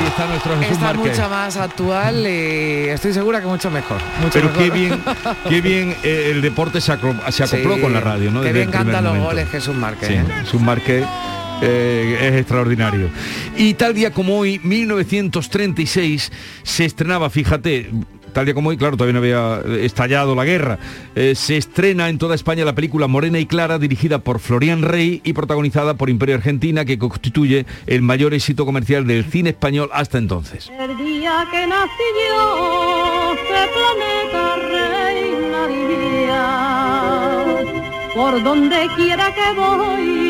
Ahí 0.00 0.06
está 0.06 0.24
nuestro 0.26 0.52
Jesús 0.54 0.62
Esta 0.72 0.74
es 0.74 0.80
Márquez. 0.96 1.12
mucha 1.18 1.28
más 1.28 1.56
actual 1.58 2.26
y 2.26 2.88
estoy 2.88 3.12
segura 3.12 3.40
que 3.42 3.46
mucho 3.46 3.70
mejor. 3.70 3.98
mucho 4.22 4.30
Pero 4.32 4.46
mejor. 4.48 4.62
qué 4.62 4.70
bien, 4.70 5.04
qué 5.50 5.60
bien 5.60 5.96
eh, 6.02 6.30
el 6.32 6.40
deporte 6.40 6.80
se, 6.80 6.90
acro- 6.90 7.14
se 7.30 7.44
acopló 7.44 7.74
Sí, 7.74 7.80
con 7.82 7.92
la 7.92 8.00
radio, 8.00 8.30
¿no? 8.30 8.40
Qué 8.40 8.52
bien 8.54 8.70
canta 8.70 9.02
los 9.02 9.18
goles 9.18 9.46
Jesús 9.50 9.74
Márquez. 9.74 10.08
Sí, 10.08 10.14
¿eh? 10.14 10.24
Jesús 10.40 10.60
Márquez 10.62 11.04
eh, 11.62 12.18
es 12.20 12.34
extraordinario. 12.40 13.08
Y 13.56 13.74
tal 13.74 13.94
día 13.94 14.10
como 14.10 14.38
hoy, 14.38 14.60
1936, 14.62 16.32
se 16.62 16.84
estrenaba, 16.84 17.30
fíjate, 17.30 17.90
tal 18.32 18.44
día 18.44 18.54
como 18.54 18.70
hoy, 18.70 18.76
claro, 18.76 18.96
todavía 18.96 19.18
había 19.18 19.62
estallado 19.84 20.34
la 20.34 20.44
guerra, 20.44 20.78
eh, 21.14 21.34
se 21.34 21.56
estrena 21.56 22.08
en 22.08 22.18
toda 22.18 22.34
España 22.34 22.64
la 22.64 22.74
película 22.74 23.06
Morena 23.06 23.38
y 23.38 23.46
Clara, 23.46 23.78
dirigida 23.78 24.18
por 24.18 24.40
Florian 24.40 24.82
Rey 24.82 25.20
y 25.24 25.32
protagonizada 25.32 25.94
por 25.94 26.10
Imperio 26.10 26.34
Argentina, 26.34 26.84
que 26.84 26.98
constituye 26.98 27.66
el 27.86 28.02
mayor 28.02 28.34
éxito 28.34 28.66
comercial 28.66 29.06
del 29.06 29.24
cine 29.24 29.50
español 29.50 29.88
hasta 29.92 30.18
entonces. 30.18 30.70
El 30.78 30.96
día 30.96 31.46
que 31.50 31.62
este 31.62 31.72
planeta. 33.72 34.44
Por 38.14 38.42
donde 38.44 38.88
quiera 38.96 39.34
que 39.34 39.52
voy, 39.56 40.23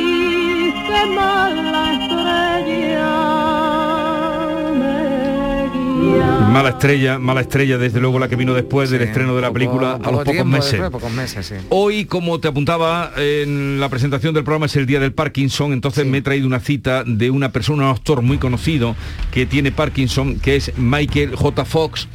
Mala 6.54 6.68
estrella, 6.68 7.18
mala 7.18 7.40
estrella, 7.40 7.78
desde 7.78 8.00
luego 8.00 8.20
la 8.20 8.28
que 8.28 8.36
vino 8.36 8.54
después 8.54 8.88
del 8.88 9.02
estreno 9.02 9.34
de 9.34 9.42
la 9.42 9.52
película 9.52 9.94
a 9.94 9.96
los 9.96 10.04
Poco 10.04 10.18
pocos 10.18 10.32
tiempo 10.32 10.50
meses. 10.50 10.72
después, 10.72 10.90
pocos 10.90 11.12
meses, 11.12 11.46
sí. 11.46 11.54
Hoy, 11.70 12.04
como 12.04 12.38
te 12.38 12.46
apuntaba 12.46 13.10
en 13.16 13.80
la 13.80 13.88
presentación 13.88 14.34
del 14.34 14.44
programa, 14.44 14.66
es 14.66 14.76
el 14.76 14.86
día 14.86 15.00
del 15.00 15.12
Parkinson, 15.12 15.72
entonces 15.72 16.06
me 16.06 16.18
he 16.18 16.22
traído 16.22 16.46
una 16.46 16.60
cita 16.60 17.02
de 17.04 17.30
una 17.30 17.50
persona, 17.50 17.84
un 17.84 17.90
actor 17.90 18.22
muy 18.22 18.38
conocido 18.38 18.94
que 19.32 19.46
tiene 19.46 19.72
Parkinson, 19.72 20.38
que 20.38 20.54
es 20.54 20.72
Michael 20.78 21.34
J. 21.34 21.64
Fox. 21.64 22.06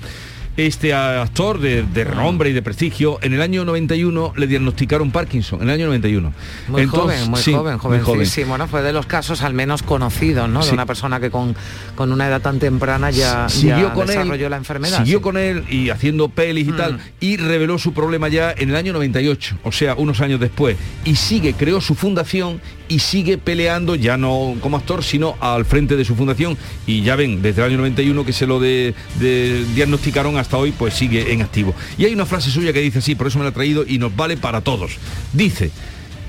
Este 0.59 0.93
actor 0.93 1.59
de, 1.61 1.83
de 1.83 2.03
renombre 2.03 2.49
y 2.49 2.53
de 2.53 2.61
prestigio, 2.61 3.17
en 3.21 3.33
el 3.33 3.41
año 3.41 3.63
91 3.63 4.33
le 4.35 4.45
diagnosticaron 4.45 5.09
Parkinson, 5.09 5.61
en 5.61 5.69
el 5.69 5.75
año 5.75 5.85
91. 5.85 6.33
Muy 6.67 6.81
Entonces, 6.81 7.19
joven, 7.19 7.31
muy 7.31 7.41
sí, 7.41 7.53
joven, 7.53 7.77
muy 7.81 7.99
jovencísimo, 7.99 8.57
¿no? 8.57 8.67
Fue 8.67 8.81
de 8.81 8.91
los 8.91 9.05
casos 9.05 9.41
al 9.41 9.53
menos 9.53 9.83
conocidos, 9.83 10.49
¿no? 10.49 10.61
Sí. 10.61 10.69
De 10.69 10.73
una 10.73 10.85
persona 10.85 11.21
que 11.21 11.31
con, 11.31 11.55
con 11.95 12.11
una 12.11 12.27
edad 12.27 12.41
tan 12.41 12.59
temprana 12.59 13.09
ya, 13.09 13.47
siguió 13.47 13.77
ya 13.87 13.93
con 13.93 14.07
desarrolló 14.07 14.45
él, 14.47 14.51
la 14.51 14.57
enfermedad. 14.57 14.97
Siguió 14.97 15.19
sí. 15.19 15.23
con 15.23 15.37
él 15.37 15.63
y 15.69 15.91
haciendo 15.91 16.27
pelis 16.27 16.67
y 16.67 16.71
tal, 16.73 16.99
y 17.21 17.37
reveló 17.37 17.77
su 17.77 17.93
problema 17.93 18.27
ya 18.27 18.51
en 18.55 18.69
el 18.69 18.75
año 18.75 18.91
98, 18.91 19.59
o 19.63 19.71
sea, 19.71 19.95
unos 19.95 20.19
años 20.19 20.41
después. 20.41 20.75
Y 21.05 21.15
sigue, 21.15 21.53
creó 21.53 21.79
su 21.79 21.95
fundación 21.95 22.59
y 22.89 22.99
sigue 22.99 23.37
peleando, 23.37 23.95
ya 23.95 24.17
no 24.17 24.55
como 24.61 24.75
actor, 24.75 25.03
sino 25.03 25.35
al 25.39 25.63
frente 25.63 25.95
de 25.95 26.03
su 26.03 26.15
fundación. 26.15 26.57
Y 26.87 27.01
ya 27.03 27.15
ven, 27.15 27.41
desde 27.41 27.61
el 27.61 27.67
año 27.69 27.77
91 27.77 28.25
que 28.25 28.33
se 28.33 28.47
lo 28.47 28.59
de, 28.59 28.93
de- 29.19 29.63
diagnosticaron 29.75 30.37
hasta 30.37 30.48
hoy, 30.57 30.71
pues 30.71 30.93
sigue 30.93 31.31
en 31.33 31.41
activo. 31.41 31.73
Y 31.97 32.05
hay 32.05 32.13
una 32.13 32.25
frase 32.25 32.49
suya 32.51 32.73
que 32.73 32.81
dice 32.81 32.99
así, 32.99 33.15
por 33.15 33.27
eso 33.27 33.37
me 33.37 33.43
la 33.45 33.49
he 33.51 33.53
traído 33.53 33.85
y 33.87 33.97
nos 33.99 34.15
vale 34.15 34.37
para 34.37 34.61
todos. 34.61 34.93
Dice, 35.33 35.71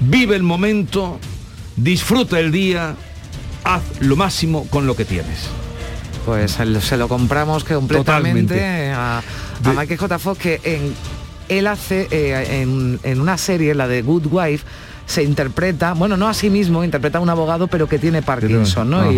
vive 0.00 0.36
el 0.36 0.42
momento, 0.42 1.18
disfruta 1.76 2.38
el 2.38 2.52
día, 2.52 2.94
haz 3.64 3.82
lo 4.00 4.16
máximo 4.16 4.66
con 4.68 4.86
lo 4.86 4.94
que 4.96 5.04
tienes. 5.04 5.48
Pues 6.26 6.52
se 6.52 6.96
lo- 6.96 7.08
compramos 7.08 7.64
que 7.64 7.74
completamente 7.74 8.54
Totalmente. 8.54 8.90
a, 8.92 9.18
a 9.64 9.72
Michael 9.72 9.98
J. 9.98 10.18
Fox 10.18 10.38
que 10.38 10.60
en, 10.64 10.92
él 11.48 11.66
hace 11.66 12.06
eh, 12.10 12.60
en, 12.62 13.00
en 13.02 13.20
una 13.20 13.38
serie, 13.38 13.74
la 13.74 13.88
de 13.88 14.02
Good 14.02 14.26
Wife, 14.30 14.64
se 15.10 15.24
interpreta, 15.24 15.92
bueno, 15.94 16.16
no 16.16 16.28
a 16.28 16.34
sí 16.34 16.50
mismo, 16.50 16.84
interpreta 16.84 17.18
a 17.18 17.20
un 17.20 17.28
abogado, 17.30 17.66
pero 17.66 17.88
que 17.88 17.98
tiene 17.98 18.22
Parkinson, 18.22 18.88
¿no? 18.90 19.10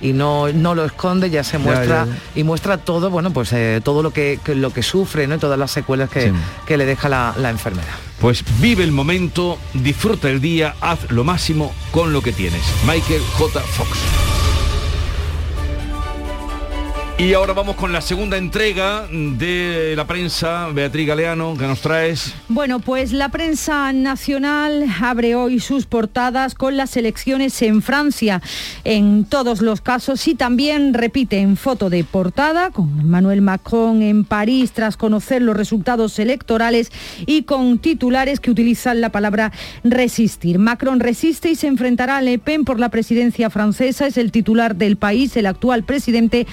Y, 0.00 0.12
no, 0.12 0.48
no 0.52 0.74
lo 0.74 0.84
esconde, 0.84 1.30
ya 1.30 1.42
se 1.42 1.58
Ya, 1.58 1.64
muestra 1.64 2.06
ya, 2.06 2.40
y 2.40 2.44
muestra 2.44 2.78
todo, 2.78 3.10
bueno, 3.10 3.32
pues 3.32 3.52
eh, 3.52 3.80
todo 3.82 4.02
lo 4.02 4.12
que, 4.12 4.38
que- 4.44 4.54
lo 4.54 4.72
que 4.72 4.82
sufre, 4.82 5.26
¿no? 5.26 5.34
Y 5.34 5.38
todas 5.38 5.58
las 5.58 5.70
secuelas 5.72 6.10
que, 6.10 6.28
Sí. 6.28 6.32
que 6.66 6.76
le 6.76 6.86
deja 6.86 7.08
la, 7.08 7.34
la 7.38 7.50
enfermedad. 7.50 7.86
Pues 8.20 8.44
vive 8.60 8.84
el 8.84 8.92
momento, 8.92 9.58
disfruta 9.74 10.30
el 10.30 10.40
día, 10.40 10.74
haz 10.80 11.10
lo 11.10 11.24
máximo 11.24 11.72
con 11.90 12.12
lo 12.12 12.20
que 12.22 12.32
tienes. 12.32 12.62
Michael 12.86 13.22
J. 13.36 13.60
Fox. 13.60 13.98
Y 17.18 17.34
ahora 17.34 17.52
vamos 17.52 17.76
con 17.76 17.92
la 17.92 18.00
segunda 18.00 18.36
entrega 18.36 19.06
de 19.08 19.94
la 19.96 20.06
prensa. 20.06 20.68
Beatriz 20.72 21.06
Galeano, 21.06 21.56
que 21.56 21.66
nos 21.66 21.80
traes. 21.80 22.34
Bueno, 22.48 22.80
pues 22.80 23.12
la 23.12 23.28
prensa 23.28 23.92
nacional 23.92 24.86
abre 25.00 25.36
hoy 25.36 25.60
sus 25.60 25.86
portadas 25.86 26.54
con 26.54 26.76
las 26.76 26.96
elecciones 26.96 27.62
en 27.62 27.80
Francia 27.80 28.42
en 28.82 29.24
todos 29.24 29.60
los 29.60 29.80
casos 29.80 30.26
y 30.26 30.34
también 30.34 30.94
repite 30.94 31.38
en 31.38 31.56
foto 31.56 31.90
de 31.90 32.02
portada 32.02 32.70
con 32.70 33.08
Manuel 33.08 33.40
Macron 33.40 34.02
en 34.02 34.24
París 34.24 34.72
tras 34.72 34.96
conocer 34.96 35.42
los 35.42 35.56
resultados 35.56 36.18
electorales 36.18 36.90
y 37.26 37.42
con 37.44 37.78
titulares 37.78 38.40
que 38.40 38.50
utilizan 38.50 39.00
la 39.00 39.10
palabra 39.10 39.52
resistir. 39.84 40.58
Macron 40.58 40.98
resiste 40.98 41.50
y 41.50 41.54
se 41.54 41.68
enfrentará 41.68 42.16
a 42.16 42.22
Le 42.22 42.38
Pen 42.38 42.64
por 42.64 42.80
la 42.80 42.88
presidencia 42.88 43.48
francesa, 43.50 44.06
es 44.06 44.16
el 44.16 44.32
titular 44.32 44.74
del 44.74 44.96
país, 44.96 45.36
el 45.36 45.46
actual 45.46 45.84
presidente 45.84 46.46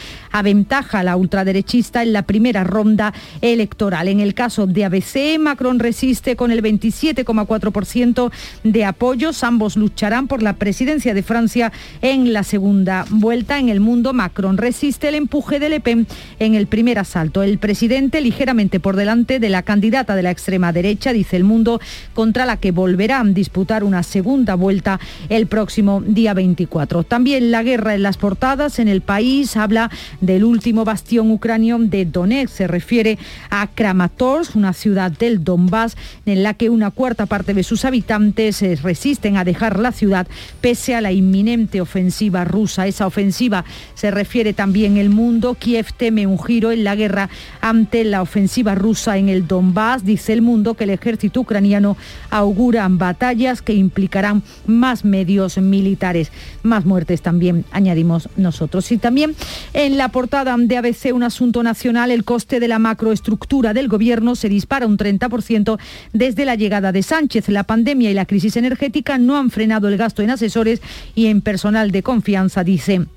aventaja 0.50 1.00
a 1.00 1.04
la 1.04 1.16
ultraderechista 1.16 2.02
en 2.02 2.12
la 2.12 2.24
primera 2.24 2.64
ronda 2.64 3.14
electoral. 3.42 4.08
En 4.08 4.20
el 4.20 4.34
caso 4.34 4.66
de 4.66 4.84
ABC, 4.84 5.38
Macron 5.40 5.78
resiste 5.78 6.36
con 6.36 6.52
el 6.52 6.64
27,4% 6.64 8.32
de 8.64 8.86
apoyos. 8.86 9.44
Ambos 9.44 9.78
lucharán 9.78 10.28
por 10.28 10.42
la 10.42 10.54
presidencia 10.54 11.14
de 11.14 11.22
Francia 11.22 11.72
en 12.02 12.34
la 12.34 12.42
segunda 12.42 13.06
vuelta. 13.12 13.60
En 13.60 13.70
el 13.70 13.80
mundo, 13.80 14.12
Macron 14.12 14.58
resiste 14.58 15.10
el 15.10 15.16
empuje 15.16 15.60
de 15.60 15.70
Le 15.70 15.82
Pen 15.82 16.08
en 16.40 16.56
el 16.56 16.66
primer 16.66 16.98
asalto. 16.98 17.44
El 17.44 17.60
presidente 17.60 18.20
ligeramente 18.20 18.80
por 18.80 18.96
delante 18.96 19.40
de 19.40 19.50
la 19.50 19.62
candidata 19.62 20.16
de 20.16 20.24
la 20.24 20.32
extrema 20.32 20.74
derecha, 20.74 21.14
dice 21.14 21.36
el 21.38 21.44
mundo, 21.44 21.80
contra 22.16 22.48
la 22.48 22.58
que 22.58 22.72
volverá 22.72 23.20
a 23.20 23.24
disputar 23.24 23.84
una 23.84 24.02
segunda 24.02 24.56
vuelta 24.56 25.00
el 25.30 25.46
próximo 25.46 26.02
día 26.04 26.34
24. 26.34 27.04
También 27.04 27.52
la 27.52 27.62
guerra 27.62 27.94
en 27.94 28.02
las 28.02 28.18
portadas 28.18 28.80
en 28.80 28.88
el 28.88 29.02
país 29.02 29.56
habla 29.56 29.92
del 30.40 30.46
último 30.46 30.86
bastión 30.86 31.32
ucranio 31.32 31.78
de 31.80 32.06
Donetsk. 32.06 32.56
Se 32.56 32.66
refiere 32.66 33.18
a 33.50 33.68
Kramatorsk, 33.68 34.56
una 34.56 34.72
ciudad 34.72 35.12
del 35.12 35.44
Donbass 35.44 35.98
en 36.26 36.44
la 36.44 36.54
que 36.54 36.70
una 36.70 36.92
cuarta 36.92 37.26
parte 37.26 37.54
de 37.54 37.62
sus 37.62 37.84
habitantes 37.84 38.56
se 38.56 38.78
resisten 38.78 39.36
a 39.36 39.44
dejar 39.44 39.80
la 39.80 39.92
ciudad 39.92 40.28
pese 40.62 40.96
a 40.96 41.02
la 41.02 41.12
inminente 41.12 41.82
ofensiva 41.82 42.46
rusa. 42.46 42.88
Esa 42.88 43.06
ofensiva 43.06 43.66
se 43.96 44.12
refiere 44.12 44.54
también 44.54 44.96
el 44.96 45.10
mundo. 45.10 45.58
Kiev 45.60 45.88
teme 45.98 46.26
un 46.26 46.42
giro 46.42 46.72
en 46.72 46.86
la 46.86 46.96
guerra 46.96 47.30
ante 47.60 48.06
la 48.06 48.22
ofensiva 48.22 48.76
rusa 48.76 49.18
en 49.18 49.28
el 49.28 49.46
Donbass. 49.46 50.06
Dice 50.06 50.32
el 50.32 50.42
mundo 50.42 50.76
que 50.76 50.86
el 50.86 50.92
ejército 50.92 51.42
ucraniano 51.42 51.98
augura 52.30 52.88
batallas 52.90 53.62
que 53.62 53.74
implicarán 53.74 54.42
más 54.66 55.04
medios 55.04 55.58
militares, 55.58 56.32
más 56.64 56.86
muertes 56.86 57.22
también, 57.22 57.66
añadimos 57.72 58.30
nosotros. 58.38 58.90
Y 58.94 58.98
también 58.98 59.36
en 59.74 59.98
la 59.98 60.08
de 60.30 60.78
ABC, 60.78 61.12
un 61.12 61.24
asunto 61.24 61.64
nacional, 61.64 62.12
el 62.12 62.24
coste 62.24 62.60
de 62.60 62.68
la 62.68 62.78
macroestructura 62.78 63.74
del 63.74 63.88
gobierno 63.88 64.36
se 64.36 64.48
dispara 64.48 64.86
un 64.86 64.96
30% 64.96 65.80
desde 66.14 66.46
la 66.46 66.54
llegada 66.54 66.92
de 66.92 67.02
Sánchez. 67.02 67.50
La 67.50 67.64
pandemia 67.64 68.12
y 68.12 68.14
la 68.14 68.26
crisis 68.26 68.56
energética 68.56 69.18
no 69.18 69.38
han 69.38 69.50
frenado 69.50 69.88
el 69.88 69.98
gasto 69.98 70.22
en 70.22 70.30
asesores 70.30 70.82
y 71.16 71.28
en 71.28 71.42
personal 71.42 71.90
de 71.90 72.04
confianza, 72.04 72.64
dice 72.64 73.08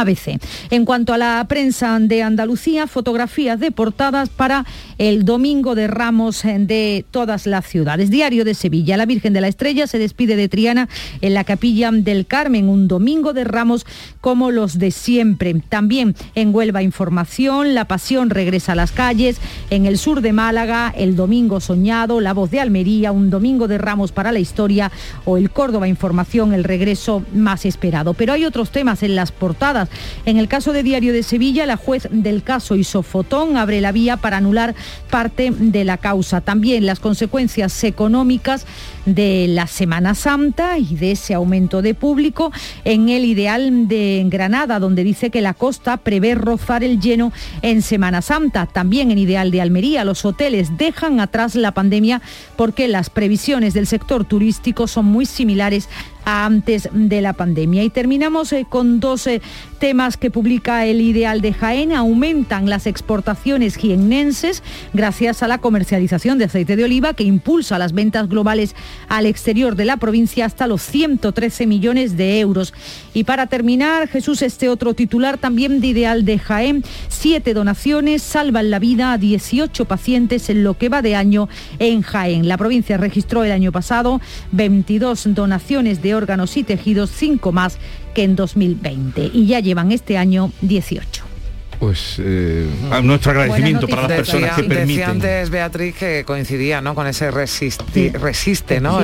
ABC. 0.00 0.40
En 0.70 0.84
cuanto 0.84 1.14
a 1.14 1.18
la 1.18 1.44
prensa 1.48 1.98
de 2.00 2.22
Andalucía, 2.22 2.86
fotografías 2.86 3.60
de 3.60 3.70
portadas 3.70 4.28
para 4.28 4.66
el 4.98 5.24
Domingo 5.24 5.74
de 5.74 5.86
Ramos 5.86 6.42
de 6.42 7.04
todas 7.10 7.46
las 7.46 7.66
ciudades. 7.66 8.10
Diario 8.10 8.44
de 8.44 8.54
Sevilla, 8.54 8.96
la 8.96 9.06
Virgen 9.06 9.32
de 9.32 9.40
la 9.40 9.48
Estrella 9.48 9.86
se 9.86 9.98
despide 9.98 10.36
de 10.36 10.48
Triana 10.48 10.88
en 11.20 11.34
la 11.34 11.44
capilla 11.44 11.90
del 11.92 12.26
Carmen, 12.26 12.68
un 12.68 12.88
Domingo 12.88 13.32
de 13.32 13.44
Ramos 13.44 13.86
como 14.20 14.50
los 14.50 14.78
de 14.78 14.90
siempre. 14.90 15.54
También 15.68 16.14
en 16.34 16.54
Huelva 16.54 16.82
Información, 16.82 17.74
la 17.74 17.86
Pasión 17.86 18.30
regresa 18.30 18.72
a 18.72 18.76
las 18.76 18.92
calles, 18.92 19.38
en 19.70 19.86
el 19.86 19.98
sur 19.98 20.20
de 20.20 20.32
Málaga, 20.32 20.92
el 20.96 21.16
Domingo 21.16 21.60
Soñado, 21.60 22.20
la 22.20 22.32
Voz 22.32 22.50
de 22.50 22.60
Almería, 22.60 23.12
un 23.12 23.30
Domingo 23.30 23.68
de 23.68 23.78
Ramos 23.78 24.12
para 24.12 24.32
la 24.32 24.38
historia 24.38 24.90
o 25.24 25.36
el 25.36 25.50
Córdoba 25.50 25.88
Información, 25.88 26.52
el 26.52 26.64
regreso 26.64 27.22
más 27.34 27.64
esperado. 27.64 28.14
Pero 28.14 28.32
hay 28.32 28.44
otros 28.44 28.70
temas 28.70 29.02
en 29.02 29.14
las 29.14 29.32
portadas 29.32 29.83
en 30.26 30.38
el 30.38 30.48
caso 30.48 30.72
de 30.72 30.82
Diario 30.82 31.12
de 31.12 31.22
Sevilla, 31.22 31.66
la 31.66 31.76
juez 31.76 32.08
del 32.10 32.42
caso 32.42 32.76
Isofotón 32.76 33.56
abre 33.56 33.80
la 33.80 33.92
vía 33.92 34.16
para 34.16 34.38
anular 34.38 34.74
parte 35.10 35.50
de 35.50 35.84
la 35.84 35.98
causa. 35.98 36.40
También 36.40 36.86
las 36.86 37.00
consecuencias 37.00 37.84
económicas 37.84 38.66
de 39.06 39.46
la 39.48 39.66
Semana 39.66 40.14
Santa 40.14 40.78
y 40.78 40.96
de 40.96 41.12
ese 41.12 41.34
aumento 41.34 41.82
de 41.82 41.94
público 41.94 42.52
en 42.84 43.08
el 43.08 43.24
ideal 43.24 43.88
de 43.88 44.24
Granada, 44.28 44.78
donde 44.78 45.04
dice 45.04 45.30
que 45.30 45.40
la 45.40 45.54
costa 45.54 45.96
prevé 45.96 46.34
rozar 46.34 46.84
el 46.84 47.00
lleno 47.00 47.32
en 47.62 47.82
Semana 47.82 48.22
Santa. 48.22 48.66
También 48.66 49.10
en 49.10 49.18
ideal 49.18 49.50
de 49.50 49.60
Almería, 49.60 50.04
los 50.04 50.24
hoteles 50.24 50.76
dejan 50.76 51.20
atrás 51.20 51.54
la 51.54 51.72
pandemia 51.72 52.22
porque 52.56 52.88
las 52.88 53.10
previsiones 53.10 53.74
del 53.74 53.86
sector 53.86 54.24
turístico 54.24 54.86
son 54.86 55.06
muy 55.06 55.26
similares 55.26 55.88
a 56.24 56.46
antes 56.46 56.88
de 56.92 57.20
la 57.20 57.32
pandemia. 57.32 57.82
Y 57.82 57.90
terminamos 57.90 58.52
eh, 58.52 58.66
con 58.68 59.00
dos 59.00 59.26
eh, 59.26 59.42
temas 59.78 60.16
que 60.16 60.30
publica 60.30 60.86
el 60.86 61.00
Ideal 61.00 61.40
de 61.40 61.52
Jaén. 61.52 61.92
Aumentan 61.92 62.68
las 62.68 62.86
exportaciones 62.86 63.76
jiennenses 63.76 64.62
gracias 64.92 65.42
a 65.42 65.48
la 65.48 65.58
comercialización 65.58 66.38
de 66.38 66.46
aceite 66.46 66.76
de 66.76 66.84
oliva 66.84 67.14
que 67.14 67.24
impulsa 67.24 67.78
las 67.78 67.92
ventas 67.92 68.28
globales 68.28 68.74
al 69.08 69.26
exterior 69.26 69.76
de 69.76 69.84
la 69.84 69.96
provincia 69.96 70.46
hasta 70.46 70.66
los 70.66 70.82
113 70.82 71.66
millones 71.66 72.16
de 72.16 72.40
euros. 72.40 72.74
Y 73.12 73.24
para 73.24 73.46
terminar, 73.46 74.08
Jesús, 74.08 74.42
este 74.42 74.68
otro 74.68 74.94
titular 74.94 75.38
también 75.38 75.80
de 75.80 75.88
Ideal 75.88 76.24
de 76.24 76.38
Jaén. 76.38 76.84
Siete 77.08 77.54
donaciones 77.54 78.22
salvan 78.22 78.70
la 78.70 78.78
vida 78.78 79.12
a 79.12 79.18
18 79.18 79.84
pacientes 79.84 80.50
en 80.50 80.64
lo 80.64 80.74
que 80.74 80.88
va 80.88 81.02
de 81.02 81.14
año 81.16 81.48
en 81.78 82.02
Jaén. 82.02 82.48
La 82.48 82.58
provincia 82.58 82.96
registró 82.96 83.44
el 83.44 83.52
año 83.52 83.72
pasado 83.72 84.20
22 84.52 85.34
donaciones 85.34 86.02
de 86.02 86.14
órganos 86.14 86.56
y 86.56 86.62
tejidos, 86.64 87.10
cinco 87.10 87.52
más 87.52 87.78
que 88.14 88.22
en 88.22 88.36
2020. 88.36 89.30
Y 89.32 89.46
ya 89.46 89.60
llevan 89.60 89.92
este 89.92 90.16
año 90.16 90.52
18 90.62 91.33
pues 91.78 92.16
eh, 92.18 92.68
nuestro 93.02 93.32
agradecimiento 93.32 93.86
para 93.88 94.02
las 94.02 94.12
personas 94.12 94.56
que 94.56 94.64
permiten. 94.64 94.86
Decía 94.86 95.08
antes 95.10 95.50
Beatriz 95.50 95.94
que 95.96 96.24
coincidía 96.26 96.80
¿no? 96.80 96.94
con 96.94 97.06
ese 97.06 97.30
resiste, 97.30 98.12
resiste 98.18 98.80
¿no? 98.80 99.00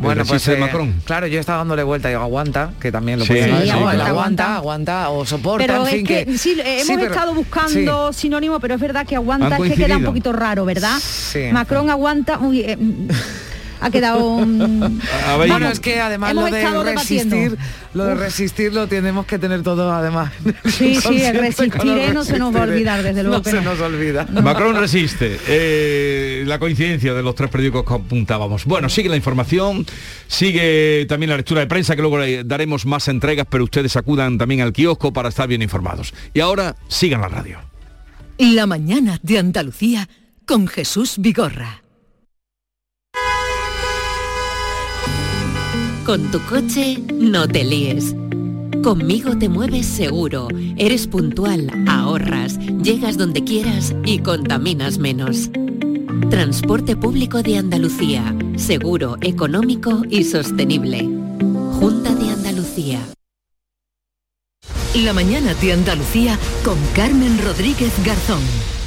Bueno, 0.00 0.24
pues 0.24 0.46
de 0.46 0.56
Macron. 0.56 0.94
claro, 1.04 1.26
yo 1.26 1.40
estaba 1.40 1.58
dándole 1.58 1.82
vuelta 1.82 2.08
y 2.08 2.12
digo, 2.12 2.22
aguanta, 2.22 2.72
que 2.80 2.92
también 2.92 3.18
lo 3.18 3.26
puede 3.26 3.46
decir. 3.46 3.72
aguanta, 3.72 4.56
aguanta, 4.56 5.10
o 5.10 5.24
soporta, 5.24 5.66
pero 5.66 5.86
en 5.86 5.92
fin, 5.92 6.06
que, 6.06 6.24
que, 6.24 6.38
sí, 6.38 6.56
hemos 6.64 7.02
estado 7.02 7.34
buscando 7.34 8.12
sinónimo, 8.12 8.60
pero 8.60 8.74
es 8.74 8.80
verdad 8.80 9.06
que 9.06 9.16
aguanta 9.16 9.56
es 9.56 9.72
que 9.72 9.76
queda 9.76 9.96
un 9.96 10.04
poquito 10.04 10.32
raro, 10.32 10.64
¿verdad? 10.64 10.98
Macron 11.52 11.90
aguanta, 11.90 12.38
uy, 12.38 12.60
eh, 12.60 12.78
ha 13.80 13.90
quedado 13.90 14.26
un... 14.26 15.00
bueno, 15.36 15.68
es 15.68 15.80
que 15.80 16.00
además 16.00 16.34
lo 16.34 16.44
de 16.44 16.94
resistir, 16.94 17.56
lo 17.94 18.04
de 18.04 18.14
resistir 18.14 18.72
lo 18.72 18.86
tenemos 18.86 19.26
que 19.26 19.38
tener 19.38 19.62
todo 19.62 19.92
además. 19.92 20.32
Sí, 20.64 20.96
sí, 21.00 21.22
el 21.22 21.38
resistiré 21.38 22.12
no 22.12 22.24
se 22.24 22.38
nos 22.38 22.54
va 22.54 22.60
a 22.60 22.62
olvidar, 22.64 23.02
desde 23.02 23.22
luego. 23.22 23.38
No 23.38 23.44
se 23.44 23.60
nos 23.60 23.80
olvida. 23.80 24.26
Macron 24.42 24.76
resiste. 24.76 25.38
Eh, 25.46 26.44
la 26.46 26.58
coincidencia 26.58 27.14
de 27.14 27.22
los 27.22 27.34
tres 27.34 27.50
periódicos 27.50 27.84
que 27.84 27.94
apuntábamos. 27.94 28.64
Bueno, 28.64 28.88
sigue 28.88 29.08
la 29.08 29.16
información, 29.16 29.86
sigue 30.26 31.06
también 31.08 31.30
la 31.30 31.36
lectura 31.36 31.60
de 31.60 31.66
prensa, 31.66 31.96
que 31.96 32.02
luego 32.02 32.18
daremos 32.44 32.86
más 32.86 33.08
entregas, 33.08 33.46
pero 33.48 33.64
ustedes 33.64 33.96
acudan 33.96 34.38
también 34.38 34.60
al 34.60 34.72
kiosco 34.72 35.12
para 35.12 35.28
estar 35.28 35.48
bien 35.48 35.62
informados. 35.62 36.14
Y 36.34 36.40
ahora 36.40 36.76
sigan 36.88 37.20
la 37.20 37.28
radio. 37.28 37.58
La 38.38 38.66
mañana 38.66 39.18
de 39.22 39.38
Andalucía 39.38 40.08
con 40.46 40.68
Jesús 40.68 41.16
Vigorra. 41.18 41.82
Con 46.08 46.30
tu 46.30 46.40
coche 46.46 47.04
no 47.12 47.46
te 47.46 47.62
líes. 47.62 48.16
Conmigo 48.82 49.36
te 49.36 49.50
mueves 49.50 49.84
seguro, 49.84 50.48
eres 50.78 51.06
puntual, 51.06 51.70
ahorras, 51.86 52.58
llegas 52.82 53.18
donde 53.18 53.44
quieras 53.44 53.94
y 54.06 54.20
contaminas 54.20 54.96
menos. 54.96 55.50
Transporte 56.30 56.96
público 56.96 57.42
de 57.42 57.58
Andalucía, 57.58 58.34
seguro, 58.56 59.18
económico 59.20 60.00
y 60.08 60.24
sostenible. 60.24 61.00
Junta 61.78 62.14
de 62.14 62.30
Andalucía. 62.30 63.00
La 64.94 65.12
mañana 65.12 65.52
de 65.52 65.74
Andalucía 65.74 66.38
con 66.64 66.78
Carmen 66.96 67.38
Rodríguez 67.44 67.92
Garzón. 68.02 68.40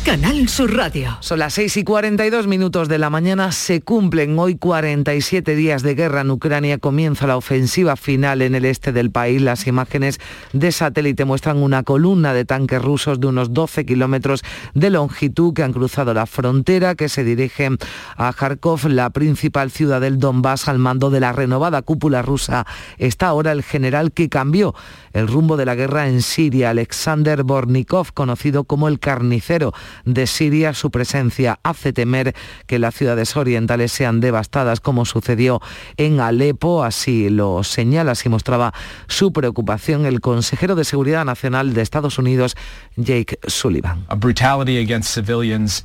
Canal 0.05 0.49
Sur 0.49 0.75
Radio. 0.75 1.17
Son 1.19 1.37
las 1.37 1.53
6 1.53 1.77
y 1.77 1.83
42 1.83 2.47
minutos 2.47 2.89
de 2.89 2.97
la 2.97 3.11
mañana. 3.11 3.51
Se 3.51 3.81
cumplen 3.81 4.37
hoy 4.39 4.55
47 4.55 5.55
días 5.55 5.83
de 5.83 5.93
guerra 5.93 6.21
en 6.21 6.31
Ucrania. 6.31 6.79
Comienza 6.79 7.27
la 7.27 7.37
ofensiva 7.37 7.95
final 7.95 8.41
en 8.41 8.55
el 8.55 8.65
este 8.65 8.91
del 8.93 9.11
país. 9.11 9.43
Las 9.43 9.67
imágenes 9.67 10.19
de 10.53 10.71
satélite 10.71 11.23
muestran 11.23 11.57
una 11.57 11.83
columna 11.83 12.33
de 12.33 12.45
tanques 12.45 12.81
rusos 12.81 13.19
de 13.19 13.27
unos 13.27 13.53
12 13.53 13.85
kilómetros 13.85 14.41
de 14.73 14.89
longitud 14.89 15.53
que 15.53 15.61
han 15.61 15.71
cruzado 15.71 16.15
la 16.15 16.25
frontera, 16.25 16.95
que 16.95 17.07
se 17.07 17.23
dirigen 17.23 17.77
a 18.17 18.33
Kharkov, 18.33 18.87
la 18.87 19.11
principal 19.11 19.69
ciudad 19.69 20.01
del 20.01 20.17
Donbass, 20.17 20.67
al 20.67 20.79
mando 20.79 21.11
de 21.11 21.19
la 21.19 21.31
renovada 21.31 21.83
cúpula 21.83 22.23
rusa. 22.23 22.65
Está 22.97 23.27
ahora 23.27 23.51
el 23.51 23.61
general 23.61 24.11
que 24.11 24.29
cambió 24.29 24.73
el 25.13 25.27
rumbo 25.27 25.57
de 25.57 25.65
la 25.65 25.75
guerra 25.75 26.07
en 26.07 26.21
Siria, 26.21 26.69
Alexander 26.69 27.43
Bornikov, 27.43 28.13
conocido 28.13 28.63
como 28.63 28.87
el 28.87 28.99
carnicero 28.99 29.73
de 30.05 30.27
Siria. 30.27 30.73
Su 30.73 30.91
presencia 30.91 31.59
hace 31.63 31.93
temer 31.93 32.35
que 32.67 32.79
las 32.79 32.95
ciudades 32.95 33.35
orientales 33.35 33.91
sean 33.91 34.19
devastadas 34.19 34.79
como 34.79 35.05
sucedió 35.05 35.61
en 35.97 36.19
Alepo. 36.19 36.83
Así 36.83 37.29
lo 37.29 37.63
señala, 37.63 38.13
así 38.13 38.29
mostraba 38.29 38.73
su 39.07 39.33
preocupación 39.33 40.05
el 40.05 40.21
consejero 40.21 40.75
de 40.75 40.85
Seguridad 40.85 41.25
Nacional 41.25 41.73
de 41.73 41.81
Estados 41.81 42.17
Unidos, 42.17 42.55
Jake 42.95 43.39
Sullivan. 43.47 44.05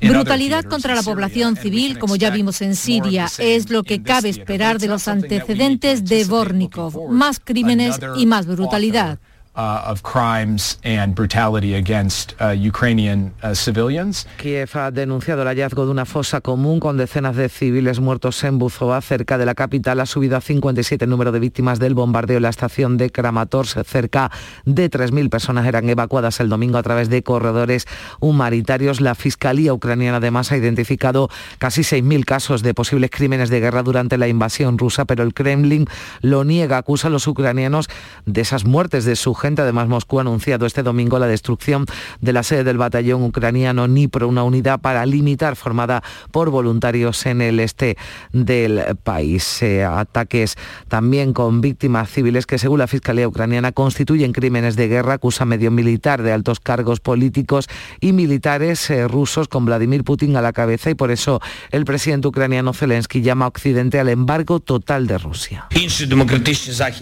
Brutalidad 0.01 0.63
contra 0.65 0.95
la 0.95 1.03
población 1.03 1.55
civil, 1.55 1.99
como 1.99 2.15
ya 2.15 2.29
vimos 2.29 2.61
en 2.61 2.75
Siria, 2.75 3.27
es 3.37 3.69
lo 3.69 3.83
que 3.83 4.01
cabe 4.01 4.29
esperar 4.29 4.79
de 4.79 4.87
los 4.87 5.07
antecedentes 5.07 6.05
de 6.05 6.25
Bornikov. 6.25 7.09
Más 7.09 7.39
crímenes 7.39 7.99
y 8.17 8.25
más 8.25 8.45
brutalidad. 8.45 9.16
Uh, 9.57 9.81
of 9.87 10.03
crimes 10.03 10.77
and 10.83 11.15
brutality 11.15 11.73
against 11.73 12.35
uh, 12.39 12.49
Ukrainian 12.49 13.33
uh, 13.41 13.55
civilians. 13.55 14.27
Kiev 14.37 14.69
ha 14.75 14.91
denunciado 14.91 15.41
el 15.41 15.47
hallazgo 15.47 15.85
de 15.85 15.91
una 15.91 16.05
fosa 16.05 16.41
común 16.41 16.79
con 16.79 16.95
decenas 16.97 17.35
de 17.35 17.49
civiles 17.49 17.99
muertos 17.99 18.43
en 18.43 18.59
Buzova, 18.59 19.01
cerca 19.01 19.39
de 19.39 19.47
la 19.47 19.55
capital. 19.55 19.99
Ha 19.99 20.05
subido 20.05 20.37
a 20.37 20.41
57 20.41 21.05
el 21.05 21.09
número 21.09 21.31
de 21.31 21.39
víctimas 21.39 21.79
del 21.79 21.95
bombardeo 21.95 22.37
en 22.37 22.43
la 22.43 22.49
estación 22.49 22.97
de 22.97 23.09
Kramatorsk. 23.09 23.83
Cerca 23.83 24.29
de 24.65 24.91
3.000 24.91 25.27
personas 25.31 25.65
eran 25.65 25.89
evacuadas 25.89 26.39
el 26.39 26.49
domingo 26.49 26.77
a 26.77 26.83
través 26.83 27.09
de 27.09 27.23
corredores 27.23 27.87
humanitarios. 28.19 29.01
La 29.01 29.15
Fiscalía 29.15 29.73
ucraniana 29.73 30.17
además 30.17 30.51
ha 30.51 30.57
identificado 30.57 31.29
casi 31.57 31.81
6.000 31.81 32.25
casos 32.25 32.61
de 32.61 32.75
posibles 32.75 33.09
crímenes 33.09 33.49
de 33.49 33.59
guerra 33.59 33.81
durante 33.81 34.19
la 34.19 34.27
invasión 34.27 34.77
rusa, 34.77 35.05
pero 35.05 35.23
el 35.23 35.33
Kremlin 35.33 35.87
lo 36.21 36.43
niega, 36.43 36.77
acusa 36.77 37.07
a 37.07 37.09
los 37.09 37.25
ucranianos 37.25 37.89
de 38.27 38.41
esas 38.41 38.63
muertes 38.63 39.03
de 39.03 39.15
su 39.15 39.33
Además, 39.55 39.87
Moscú 39.87 40.19
ha 40.19 40.21
anunciado 40.21 40.65
este 40.65 40.83
domingo 40.83 41.19
la 41.19 41.27
destrucción 41.27 41.85
de 42.19 42.33
la 42.33 42.43
sede 42.43 42.63
del 42.63 42.77
batallón 42.77 43.23
ucraniano 43.23 43.87
Nipro, 43.87 44.27
una 44.27 44.43
unidad 44.43 44.81
paramilitar 44.81 45.55
formada 45.55 46.03
por 46.31 46.49
voluntarios 46.49 47.25
en 47.25 47.41
el 47.41 47.59
este 47.59 47.97
del 48.33 48.97
país. 49.03 49.61
Eh, 49.61 49.83
ataques 49.83 50.55
también 50.87 51.33
con 51.33 51.61
víctimas 51.61 52.09
civiles 52.09 52.45
que, 52.45 52.57
según 52.57 52.79
la 52.79 52.87
Fiscalía 52.87 53.27
ucraniana, 53.27 53.71
constituyen 53.71 54.33
crímenes 54.33 54.75
de 54.75 54.87
guerra, 54.87 55.13
acusa 55.13 55.45
medio 55.45 55.71
militar 55.71 56.21
de 56.21 56.33
altos 56.33 56.59
cargos 56.59 56.99
políticos 56.99 57.67
y 58.01 58.13
militares 58.13 58.89
eh, 58.89 59.07
rusos 59.07 59.47
con 59.47 59.65
Vladimir 59.65 60.03
Putin 60.03 60.35
a 60.35 60.41
la 60.41 60.53
cabeza 60.53 60.89
y 60.89 60.95
por 60.95 61.11
eso 61.11 61.41
el 61.71 61.85
presidente 61.85 62.27
ucraniano 62.27 62.73
Zelensky 62.73 63.21
llama 63.21 63.45
a 63.45 63.47
Occidente 63.47 63.99
al 63.99 64.09
embargo 64.09 64.59
total 64.59 65.07
de 65.07 65.17
Rusia. 65.17 65.67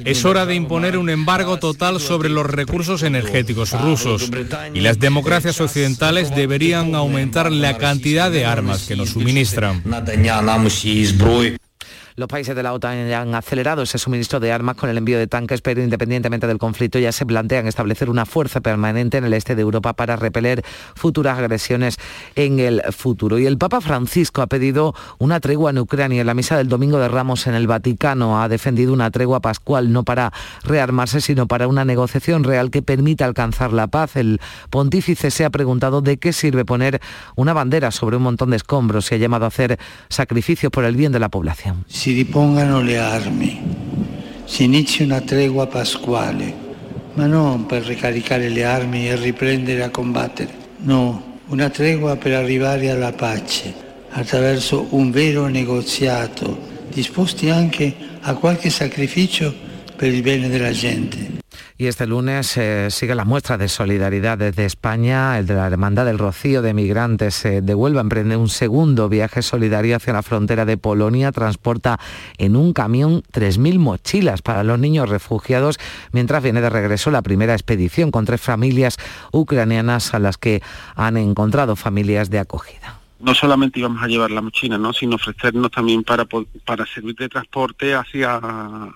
Es 0.06 0.26
hora 0.26 0.46
de 0.46 0.56
imponer 0.56 0.98
un 0.98 1.10
embargo 1.10 1.58
total 1.58 2.00
sobre 2.00 2.30
los 2.36 2.46
recursos 2.46 3.02
energéticos 3.04 3.72
rusos 3.82 4.30
y 4.74 4.82
las 4.82 5.00
democracias 5.00 5.60
occidentales 5.62 6.36
deberían 6.36 6.94
aumentar 6.94 7.52
la 7.52 7.78
cantidad 7.78 8.30
de 8.30 8.46
armas 8.46 8.84
que 8.84 8.96
nos 8.96 9.10
suministran. 9.10 9.82
Los 12.18 12.30
países 12.30 12.56
de 12.56 12.64
la 12.64 12.72
OTAN 12.72 13.10
ya 13.10 13.20
han 13.20 13.36
acelerado 13.36 13.82
ese 13.82 13.98
suministro 13.98 14.40
de 14.40 14.50
armas 14.50 14.78
con 14.78 14.90
el 14.90 14.98
envío 14.98 15.20
de 15.20 15.28
tanques, 15.28 15.60
pero 15.60 15.84
independientemente 15.84 16.48
del 16.48 16.60
conflicto 16.60 16.98
ya 16.98 17.12
se 17.12 17.26
plantean 17.26 17.68
establecer 17.68 18.10
una 18.10 18.26
fuerza 18.26 18.62
permanente 18.62 19.18
en 19.18 19.26
el 19.26 19.34
este 19.34 19.54
de 19.54 19.62
Europa 19.62 19.92
para 19.92 20.16
repeler 20.16 20.64
futuras 20.96 21.38
agresiones 21.38 21.98
en 22.38 22.60
el 22.62 22.82
futuro. 22.94 23.38
Y 23.38 23.46
el 23.46 23.58
Papa 23.58 23.82
Francisco 23.82 24.42
ha 24.42 24.48
pedido 24.48 24.96
una 25.18 25.42
tregua 25.42 25.72
en 25.72 25.80
Ucrania. 25.80 26.22
En 26.22 26.28
la 26.28 26.34
misa 26.34 26.56
del 26.56 26.70
Domingo 26.70 27.00
de 27.00 27.10
Ramos 27.10 27.48
en 27.48 27.54
el 27.54 27.68
Vaticano 27.68 28.42
ha 28.42 28.48
defendido 28.48 28.94
una 28.94 29.12
tregua 29.12 29.42
pascual, 29.42 29.92
no 29.92 30.04
para 30.04 30.32
rearmarse, 30.64 31.20
sino 31.20 31.50
para 31.50 31.68
una 31.68 31.84
negociación 31.84 32.46
real 32.46 32.72
que 32.72 32.82
permita 32.82 33.26
alcanzar 33.26 33.74
la 33.74 33.88
paz. 33.88 34.16
El 34.16 34.40
pontífice 34.70 35.32
se 35.32 35.44
ha 35.44 35.50
preguntado 35.50 36.00
de 36.00 36.16
qué 36.16 36.32
sirve 36.32 36.64
poner 36.64 37.02
una 37.36 37.52
bandera 37.52 37.92
sobre 37.92 38.16
un 38.16 38.24
montón 38.24 38.52
de 38.52 38.56
escombros 38.56 39.12
y 39.12 39.16
ha 39.16 39.18
llamado 39.18 39.44
a 39.44 39.50
hacer 39.50 39.78
sacrificios 40.08 40.72
por 40.72 40.86
el 40.86 40.96
bien 40.96 41.12
de 41.12 41.20
la 41.20 41.28
población. 41.28 41.84
Si 42.06 42.14
ripongano 42.14 42.82
le 42.82 43.00
armi, 43.00 43.60
si 44.44 44.66
inizi 44.66 45.02
una 45.02 45.22
tregua 45.22 45.66
pasquale, 45.66 46.54
ma 47.14 47.26
non 47.26 47.66
per 47.66 47.82
ricaricare 47.82 48.48
le 48.50 48.64
armi 48.64 49.10
e 49.10 49.16
riprendere 49.16 49.82
a 49.82 49.90
combattere, 49.90 50.54
no, 50.82 51.40
una 51.48 51.72
tregua 51.72 52.16
per 52.16 52.34
arrivare 52.34 52.92
alla 52.92 53.12
pace 53.12 53.74
attraverso 54.12 54.86
un 54.92 55.10
vero 55.10 55.48
negoziato, 55.48 56.56
disposti 56.94 57.50
anche 57.50 57.92
a 58.22 58.36
qualche 58.36 58.70
sacrificio 58.70 59.52
per 59.96 60.14
il 60.14 60.22
bene 60.22 60.48
della 60.48 60.74
gente. 60.74 61.45
Y 61.78 61.88
este 61.88 62.08
lunes 62.08 62.56
eh, 62.56 62.88
sigue 62.90 63.16
la 63.16 63.26
muestra 63.26 63.58
de 63.58 63.68
solidaridad 63.68 64.38
desde 64.38 64.64
España. 64.64 65.38
El 65.38 65.46
de 65.46 65.56
la 65.56 65.68
Hermandad 65.68 66.06
del 66.06 66.18
Rocío 66.18 66.62
de 66.62 66.74
Migrantes 66.74 67.44
eh, 67.44 67.62
de 67.62 67.76
Huelva 67.76 68.00
emprende 68.00 68.38
un 68.38 68.48
segundo 68.48 69.10
viaje 69.10 69.42
solidario 69.42 69.98
hacia 69.98 70.14
la 70.14 70.24
frontera 70.24 70.64
de 70.64 70.78
Polonia. 70.78 71.34
Transporta 71.34 72.00
en 72.38 72.56
un 72.56 72.72
camión 72.72 73.24
3.000 73.34 73.78
mochilas 73.78 74.42
para 74.42 74.64
los 74.64 74.80
niños 74.80 75.10
refugiados, 75.10 75.78
mientras 76.14 76.42
viene 76.42 76.62
de 76.62 76.70
regreso 76.70 77.12
la 77.12 77.22
primera 77.22 77.52
expedición 77.52 78.10
con 78.10 78.24
tres 78.24 78.40
familias 78.40 78.96
ucranianas 79.34 80.14
a 80.14 80.20
las 80.20 80.38
que 80.38 80.64
han 80.96 81.18
encontrado 81.18 81.76
familias 81.76 82.30
de 82.30 82.40
acogida 82.40 82.95
no 83.20 83.34
solamente 83.34 83.80
íbamos 83.80 84.02
a 84.04 84.08
llevar 84.08 84.32
la 84.32 84.42
mochila, 84.42 84.78
¿no? 84.78 84.94
sino 84.94 85.16
ofrecernos 85.16 85.72
también 85.72 86.04
para, 86.04 86.26
para 86.66 86.86
servir 86.86 87.16
de 87.16 87.30
transporte 87.30 87.94
hacia, 87.94 88.40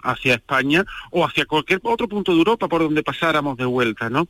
hacia 0.03 0.36
España 0.36 0.86
o 1.11 1.26
hacia 1.26 1.45
cualquier 1.45 1.80
otro 1.84 2.07
punto 2.07 2.32
de 2.32 2.38
Europa 2.38 2.67
por 2.67 2.82
donde 2.82 3.03
pasáramos 3.03 3.57
de 3.57 3.65
vuelta, 3.65 4.09
¿no? 4.09 4.28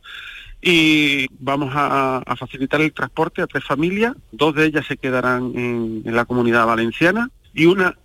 Y 0.62 1.26
vamos 1.38 1.72
a, 1.74 2.22
facilitar 2.36 2.82
el 2.82 2.92
transporte 2.92 3.40
a 3.40 3.46
tres 3.46 3.64
familias, 3.64 4.14
dos 4.30 4.54
de 4.54 4.66
ellas 4.66 4.86
se 4.86 4.98
quedarán 4.98 5.52
en 5.54 6.14
la 6.14 6.26
comunidad 6.26 6.66
valenciana 6.66 7.30
y 7.54 7.64
una 7.66 7.96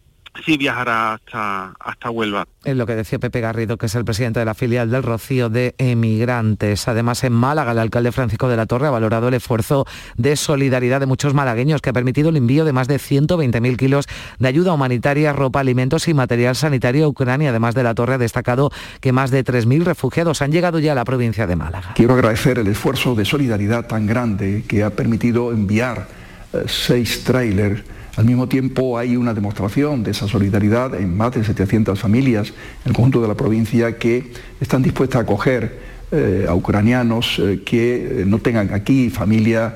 sí 0.43 0.57
viajará 0.57 1.13
hasta, 1.13 1.73
hasta 1.79 2.09
Huelva. 2.09 2.47
Es 2.63 2.75
lo 2.75 2.86
que 2.86 2.95
decía 2.95 3.19
Pepe 3.19 3.41
Garrido, 3.41 3.77
que 3.77 3.86
es 3.86 3.95
el 3.95 4.05
presidente 4.05 4.39
de 4.39 4.45
la 4.45 4.53
filial 4.53 4.89
del 4.89 5.03
Rocío 5.03 5.49
de 5.49 5.75
Emigrantes. 5.77 6.88
Además, 6.88 7.23
en 7.23 7.33
Málaga, 7.33 7.71
el 7.71 7.79
alcalde 7.79 8.11
Francisco 8.11 8.49
de 8.49 8.57
la 8.57 8.65
Torre 8.65 8.88
ha 8.88 8.91
valorado 8.91 9.27
el 9.27 9.33
esfuerzo 9.33 9.86
de 10.17 10.36
solidaridad 10.36 10.99
de 10.99 11.05
muchos 11.05 11.33
malagueños, 11.33 11.81
que 11.81 11.91
ha 11.91 11.93
permitido 11.93 12.29
el 12.29 12.38
envío 12.38 12.65
de 12.65 12.73
más 12.73 12.88
de 12.88 12.97
120.000 12.97 13.77
kilos 13.77 14.05
de 14.39 14.47
ayuda 14.47 14.73
humanitaria, 14.73 15.33
ropa, 15.33 15.59
alimentos 15.59 16.07
y 16.07 16.13
material 16.13 16.55
sanitario 16.55 17.05
a 17.05 17.07
Ucrania. 17.07 17.49
Además 17.49 17.75
de 17.75 17.83
la 17.83 17.93
Torre, 17.95 18.15
ha 18.15 18.17
destacado 18.17 18.71
que 18.99 19.11
más 19.11 19.31
de 19.31 19.43
3.000 19.43 19.83
refugiados 19.83 20.41
han 20.41 20.51
llegado 20.51 20.79
ya 20.79 20.93
a 20.93 20.95
la 20.95 21.05
provincia 21.05 21.47
de 21.47 21.55
Málaga. 21.55 21.93
Quiero 21.95 22.13
agradecer 22.13 22.59
el 22.59 22.67
esfuerzo 22.67 23.15
de 23.15 23.25
solidaridad 23.25 23.88
tan 23.88 24.07
grande 24.07 24.63
que 24.67 24.83
ha 24.83 24.89
permitido 24.89 25.51
enviar 25.51 26.07
eh, 26.53 26.63
seis 26.67 27.23
trailers 27.23 27.83
al 28.16 28.26
mismo 28.26 28.47
tiempo 28.47 28.97
hay 28.97 29.18
una 29.18 29.34
demostración 29.34 30.03
de 30.03 30.11
esa 30.11 30.28
solidaridad 30.28 30.95
en 30.95 31.16
más 31.16 31.34
de 31.34 31.43
700 31.43 31.99
familias 31.99 32.49
en 32.49 32.89
el 32.89 32.93
conjunto 32.93 33.22
de 33.22 33.28
la 33.28 33.36
provincia 33.36 33.97
que 33.97 34.32
están 34.61 34.82
dispuestas 34.82 35.20
a 35.20 35.24
acoger 35.24 35.94
eh, 36.11 36.45
a 36.47 36.53
ucranianos 36.53 37.39
eh, 37.39 37.63
que 37.65 38.21
eh, 38.21 38.23
no 38.27 38.37
tengan 38.37 38.71
aquí 38.73 39.09
familia 39.09 39.75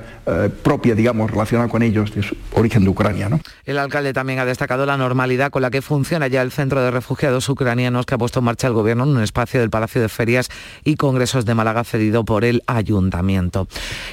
propia, 0.62 0.94
digamos, 0.94 1.28
relacionada 1.28 1.68
con 1.68 1.82
ellos 1.82 2.14
de 2.14 2.22
su 2.22 2.36
origen 2.52 2.84
de 2.84 2.90
Ucrania. 2.90 3.28
El 3.64 3.78
alcalde 3.78 4.12
también 4.12 4.38
ha 4.38 4.44
destacado 4.44 4.86
la 4.86 4.96
normalidad 4.96 5.50
con 5.50 5.60
la 5.60 5.70
que 5.70 5.82
funciona 5.82 6.28
ya 6.28 6.40
el 6.42 6.52
centro 6.52 6.80
de 6.80 6.92
refugiados 6.92 7.48
ucranianos 7.48 8.06
que 8.06 8.14
ha 8.14 8.18
puesto 8.18 8.38
en 8.38 8.44
marcha 8.44 8.68
el 8.68 8.72
gobierno 8.72 9.02
en 9.02 9.10
un 9.10 9.22
espacio 9.24 9.58
del 9.58 9.70
Palacio 9.70 10.00
de 10.00 10.08
Ferias 10.08 10.48
y 10.84 10.94
Congresos 10.94 11.46
de 11.46 11.56
Málaga 11.56 11.82
cedido 11.82 12.24
por 12.24 12.44
el 12.44 12.62
ayuntamiento. 12.68 13.66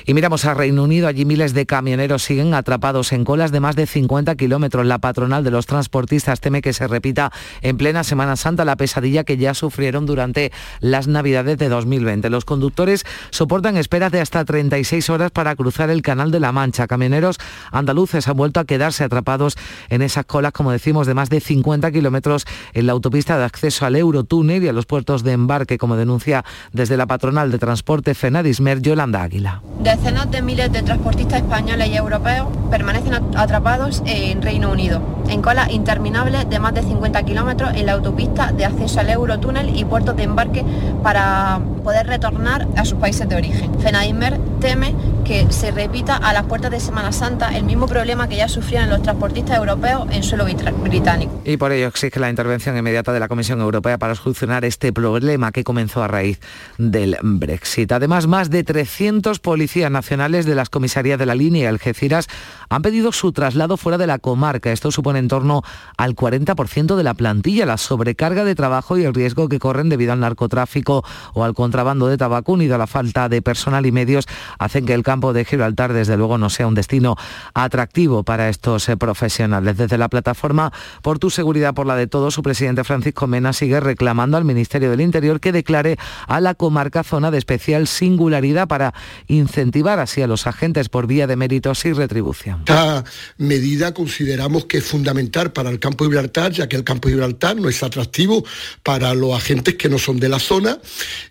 Y 0.08 0.16
miramos 0.16 0.46
a 0.46 0.56
Reino 0.56 0.84
Unido, 0.84 1.08
allí 1.08 1.24
miles 1.24 1.54
de 1.54 1.68
camioneros 1.68 2.24
siguen 2.24 2.56
atrapados 2.56 3.12
en 3.12 3.24
colas 3.24 3.52
de 3.52 3.60
más 3.60 3.76
de 3.76 3.86
50 3.86 4.34
kilómetros. 4.36 4.88
La 4.88 4.98
patronal 4.98 5.44
de 5.44 5.52
los 5.52 5.68
transportistas 5.68 6.42
teme 6.42 6.64
que 6.64 6.74
se 6.74 6.88
repita 6.88 7.32
en 7.62 7.78
plena 7.78 8.04
Semana 8.04 8.38
Santa 8.38 8.66
la 8.66 8.76
pesadilla 8.76 9.24
que 9.24 9.38
ya 9.38 9.54
sufrieron 9.54 10.08
durante 10.08 10.52
las 10.80 11.08
Navidades 11.08 11.60
de 11.60 11.70
2020. 12.08 12.30
Los 12.30 12.46
conductores 12.46 13.06
soportan 13.30 13.78
esperas 13.78 14.12
de 14.12 14.22
hasta 14.22 14.44
36 14.44 15.10
horas 15.10 15.32
para 15.32 15.56
cruzar 15.56 15.90
el 15.90 16.02
Canal 16.02 16.32
de 16.32 16.40
la 16.40 16.52
Mancha. 16.52 16.88
Camioneros 16.88 17.38
andaluces 17.72 18.28
han 18.28 18.38
vuelto 18.38 18.60
a 18.60 18.66
quedarse 18.66 19.04
atrapados 19.04 19.58
en 19.90 20.02
esas 20.02 20.26
colas, 20.26 20.54
como 20.54 20.72
decimos, 20.72 21.08
de 21.08 21.14
más 21.14 21.30
de 21.30 21.40
50 21.40 21.92
kilómetros 21.92 22.46
en 22.74 22.88
la 22.88 22.94
autopista 22.94 23.38
de 23.38 23.44
acceso 23.44 23.86
al 23.86 23.96
Eurotúnel 23.96 24.64
y 24.64 24.68
a 24.68 24.74
los 24.74 24.86
puertos 24.86 25.24
de 25.24 25.34
embarque, 25.34 25.78
como 25.78 25.96
denuncia 25.96 26.46
desde 26.72 26.98
la 26.98 27.06
patronal 27.06 27.52
de 27.52 27.60
transporte 27.60 28.14
Fenadismer, 28.14 28.82
Yolanda 28.82 29.22
Águila. 29.24 29.62
Decenas 29.82 30.32
de 30.32 30.42
miles 30.42 30.72
de 30.72 30.82
transportistas 30.82 31.42
españoles 31.42 31.90
y 31.90 31.96
europeos 31.96 32.48
permanecen 32.70 33.14
atrapados 33.36 34.02
en 34.06 34.42
Reino 34.42 34.72
Unido, 34.72 35.02
en 35.30 35.42
colas 35.42 35.70
interminables 35.72 36.50
de 36.50 36.60
más 36.60 36.74
de 36.74 36.82
50 36.82 37.24
kilómetros 37.24 37.72
en 37.76 37.86
la 37.86 37.94
autopista 37.94 38.52
de 38.52 38.66
acceso 38.66 39.00
al 39.00 39.10
Eurotúnel 39.10 39.78
y 39.78 39.86
puertos 39.86 40.16
de 40.16 40.24
embarque 40.24 40.66
para 41.04 41.60
poder 41.84 41.97
retornar 42.04 42.68
a 42.76 42.86
sus 42.86 43.00
países 43.00 43.28
de 43.28 43.36
origen. 43.36 43.80
Fenadimer 43.80 44.38
teme 44.60 44.94
que 45.28 45.52
se 45.52 45.72
repita 45.72 46.16
a 46.16 46.32
las 46.32 46.46
puertas 46.46 46.72
de 46.72 46.80
Semana 46.80 47.12
Santa 47.12 47.58
el 47.58 47.66
mismo 47.66 47.86
problema 47.86 48.30
que 48.30 48.38
ya 48.38 48.48
sufrieron 48.48 48.90
los 48.90 49.02
transportistas 49.02 49.58
europeos 49.58 50.08
en 50.10 50.24
suelo 50.24 50.46
británico. 50.46 51.42
Y 51.44 51.58
por 51.58 51.74
ello 51.74 51.88
exige 51.88 52.18
la 52.22 52.30
intervención 52.30 52.78
inmediata 52.78 53.12
de 53.12 53.20
la 53.20 53.28
Comisión 53.28 53.60
Europea 53.60 53.98
para 53.98 54.16
solucionar 54.16 54.64
este 54.64 54.94
problema 54.94 55.52
que 55.52 55.66
comenzó 55.66 56.02
a 56.02 56.08
raíz 56.08 56.40
del 56.78 57.18
Brexit. 57.22 57.92
Además, 57.92 58.26
más 58.26 58.50
de 58.50 58.64
300 58.64 59.40
policías 59.40 59.92
nacionales 59.92 60.46
de 60.46 60.56
las 60.56 60.70
comisarías 60.70 61.20
de 61.20 61.26
la 61.26 61.36
línea 61.36 61.68
Algeciras 61.68 62.30
han 62.70 62.82
pedido 62.82 63.12
su 63.12 63.34
traslado 63.34 63.76
fuera 63.76 63.98
de 63.98 64.08
la 64.08 64.20
comarca. 64.20 64.72
Esto 64.72 64.92
supone 64.92 65.20
en 65.20 65.28
torno 65.28 65.62
al 65.98 66.16
40% 66.16 66.96
de 66.96 67.04
la 67.04 67.14
plantilla. 67.16 67.66
La 67.66 67.78
sobrecarga 67.78 68.46
de 68.46 68.56
trabajo 68.56 68.98
y 68.98 69.04
el 69.04 69.14
riesgo 69.14 69.50
que 69.50 69.60
corren 69.60 69.90
debido 69.90 70.14
al 70.14 70.22
narcotráfico 70.22 71.04
o 71.34 71.44
al 71.44 71.54
contrabando 71.54 72.08
de 72.08 72.18
tabaco 72.18 72.54
unido 72.54 72.76
a 72.76 72.78
la 72.78 72.88
falta 72.88 73.28
de 73.28 73.42
personal 73.42 73.86
y 73.86 73.92
medios 73.92 74.26
hacen 74.58 74.86
que 74.86 74.94
el 74.94 75.04
campo 75.04 75.17
de 75.22 75.46
Gibraltar 75.46 75.94
desde 75.94 76.18
luego 76.18 76.38
no 76.38 76.50
sea 76.50 76.68
un 76.68 76.76
destino 76.76 77.16
atractivo 77.54 78.24
para 78.24 78.50
estos 78.50 78.88
eh, 78.90 78.98
profesionales. 78.98 79.78
Desde 79.78 79.98
la 79.98 80.10
plataforma 80.10 80.72
Por 81.02 81.20
tu 81.20 81.30
seguridad 81.30 81.74
por 81.74 81.88
la 81.88 81.96
de 81.96 82.08
todos, 82.08 82.34
su 82.34 82.44
presidente 82.44 82.84
Francisco 82.84 83.28
Mena 83.28 83.54
sigue 83.54 83.80
reclamando 83.80 84.38
al 84.38 84.46
Ministerio 84.46 84.90
del 84.92 85.02
Interior 85.02 85.40
que 85.40 85.52
declare 85.52 85.98
a 86.28 86.40
la 86.40 86.54
comarca 86.54 87.04
zona 87.04 87.32
de 87.32 87.38
especial 87.38 87.88
singularidad 87.88 88.68
para 88.68 88.94
incentivar 89.28 90.00
así 90.00 90.22
a 90.22 90.28
los 90.28 90.48
agentes 90.48 90.90
por 90.90 91.08
vía 91.08 91.28
de 91.28 91.36
méritos 91.36 91.86
y 91.86 91.94
retribución. 91.94 92.60
Esta 92.60 93.04
medida 93.38 93.94
consideramos 93.94 94.66
que 94.66 94.78
es 94.78 94.84
fundamental 94.84 95.52
para 95.52 95.70
el 95.70 95.80
campo 95.80 96.04
de 96.04 96.12
Gibraltar, 96.12 96.52
ya 96.52 96.68
que 96.68 96.76
el 96.76 96.84
campo 96.84 97.08
de 97.08 97.16
Gibraltar 97.16 97.56
no 97.56 97.70
es 97.70 97.82
atractivo 97.84 98.44
para 98.84 99.14
los 99.14 99.34
agentes 99.34 99.76
que 99.76 99.90
no 99.90 99.98
son 99.98 100.20
de 100.20 100.30
la 100.30 100.40
zona. 100.40 100.80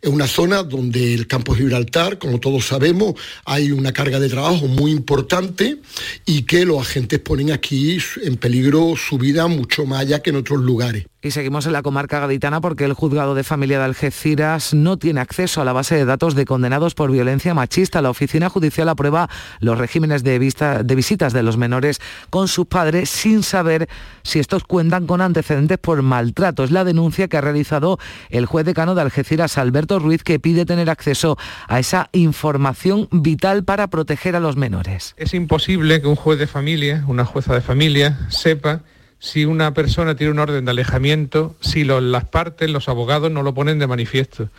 Es 0.00 0.10
una 0.10 0.26
zona 0.26 0.62
donde 0.62 1.14
el 1.14 1.26
campo 1.26 1.54
de 1.54 1.60
Gibraltar, 1.60 2.18
como 2.18 2.40
todos 2.40 2.66
sabemos, 2.66 3.14
hay 3.44 3.72
una 3.78 3.92
carga 3.92 4.20
de 4.20 4.28
trabajo 4.28 4.66
muy 4.66 4.90
importante 4.90 5.78
y 6.24 6.42
que 6.42 6.64
los 6.64 6.80
agentes 6.80 7.18
ponen 7.20 7.52
aquí 7.52 7.98
en 8.22 8.36
peligro 8.36 8.94
su 8.96 9.18
vida 9.18 9.46
mucho 9.46 9.86
más 9.86 10.00
allá 10.00 10.20
que 10.20 10.30
en 10.30 10.36
otros 10.36 10.60
lugares. 10.60 11.06
Y 11.26 11.32
seguimos 11.32 11.66
en 11.66 11.72
la 11.72 11.82
comarca 11.82 12.20
gaditana 12.20 12.60
porque 12.60 12.84
el 12.84 12.92
juzgado 12.92 13.34
de 13.34 13.42
familia 13.42 13.80
de 13.80 13.84
Algeciras 13.84 14.72
no 14.74 14.96
tiene 14.96 15.20
acceso 15.20 15.60
a 15.60 15.64
la 15.64 15.72
base 15.72 15.96
de 15.96 16.04
datos 16.04 16.36
de 16.36 16.44
condenados 16.44 16.94
por 16.94 17.10
violencia 17.10 17.52
machista. 17.52 18.00
La 18.00 18.10
oficina 18.10 18.48
judicial 18.48 18.88
aprueba 18.88 19.28
los 19.58 19.76
regímenes 19.76 20.22
de, 20.22 20.38
de 20.38 20.94
visitas 20.94 21.32
de 21.32 21.42
los 21.42 21.56
menores 21.56 22.00
con 22.30 22.46
sus 22.46 22.66
padres 22.66 23.10
sin 23.10 23.42
saber 23.42 23.88
si 24.22 24.38
estos 24.38 24.62
cuentan 24.62 25.08
con 25.08 25.20
antecedentes 25.20 25.78
por 25.78 26.00
maltrato. 26.02 26.62
Es 26.62 26.70
la 26.70 26.84
denuncia 26.84 27.26
que 27.26 27.36
ha 27.36 27.40
realizado 27.40 27.98
el 28.30 28.46
juez 28.46 28.64
decano 28.64 28.94
de 28.94 29.02
Algeciras, 29.02 29.58
Alberto 29.58 29.98
Ruiz, 29.98 30.22
que 30.22 30.38
pide 30.38 30.64
tener 30.64 30.88
acceso 30.88 31.36
a 31.66 31.80
esa 31.80 32.08
información 32.12 33.08
vital 33.10 33.64
para 33.64 33.88
proteger 33.88 34.36
a 34.36 34.40
los 34.40 34.56
menores. 34.56 35.14
Es 35.16 35.34
imposible 35.34 36.00
que 36.00 36.06
un 36.06 36.14
juez 36.14 36.38
de 36.38 36.46
familia, 36.46 37.02
una 37.08 37.24
jueza 37.24 37.52
de 37.52 37.62
familia, 37.62 38.16
sepa 38.28 38.82
si 39.26 39.44
una 39.44 39.74
persona 39.74 40.14
tiene 40.14 40.30
un 40.30 40.38
orden 40.38 40.64
de 40.64 40.70
alejamiento, 40.70 41.56
si 41.60 41.82
las 41.82 42.24
partes, 42.26 42.70
los 42.70 42.88
abogados 42.88 43.28
no 43.32 43.42
lo 43.42 43.54
ponen 43.54 43.80
de 43.80 43.88
manifiesto. 43.88 44.50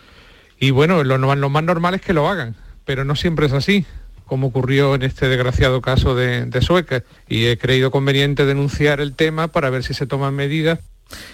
Y 0.59 0.71
bueno, 0.71 1.05
lo, 1.05 1.49
más 1.49 1.63
normal 1.63 1.95
es 1.95 2.01
que 2.01 2.11
lo 2.11 2.27
hagan, 2.27 2.57
pero 2.83 3.05
no 3.05 3.15
siempre 3.15 3.45
es 3.45 3.53
así, 3.53 3.85
como 4.25 4.47
ocurrió 4.47 4.93
en 4.93 5.03
este 5.03 5.29
desgraciado 5.29 5.79
caso 5.79 6.15
de, 6.15 6.45
de 6.45 6.61
Sueca. 6.61 7.03
Y 7.29 7.45
he 7.45 7.57
creído 7.57 7.91
conveniente 7.91 8.45
denunciar 8.45 8.99
el 8.99 9.15
tema 9.15 9.47
para 9.47 9.69
ver 9.69 9.83
si 9.85 9.93
se 9.93 10.05
toman 10.05 10.35
medidas. 10.35 10.79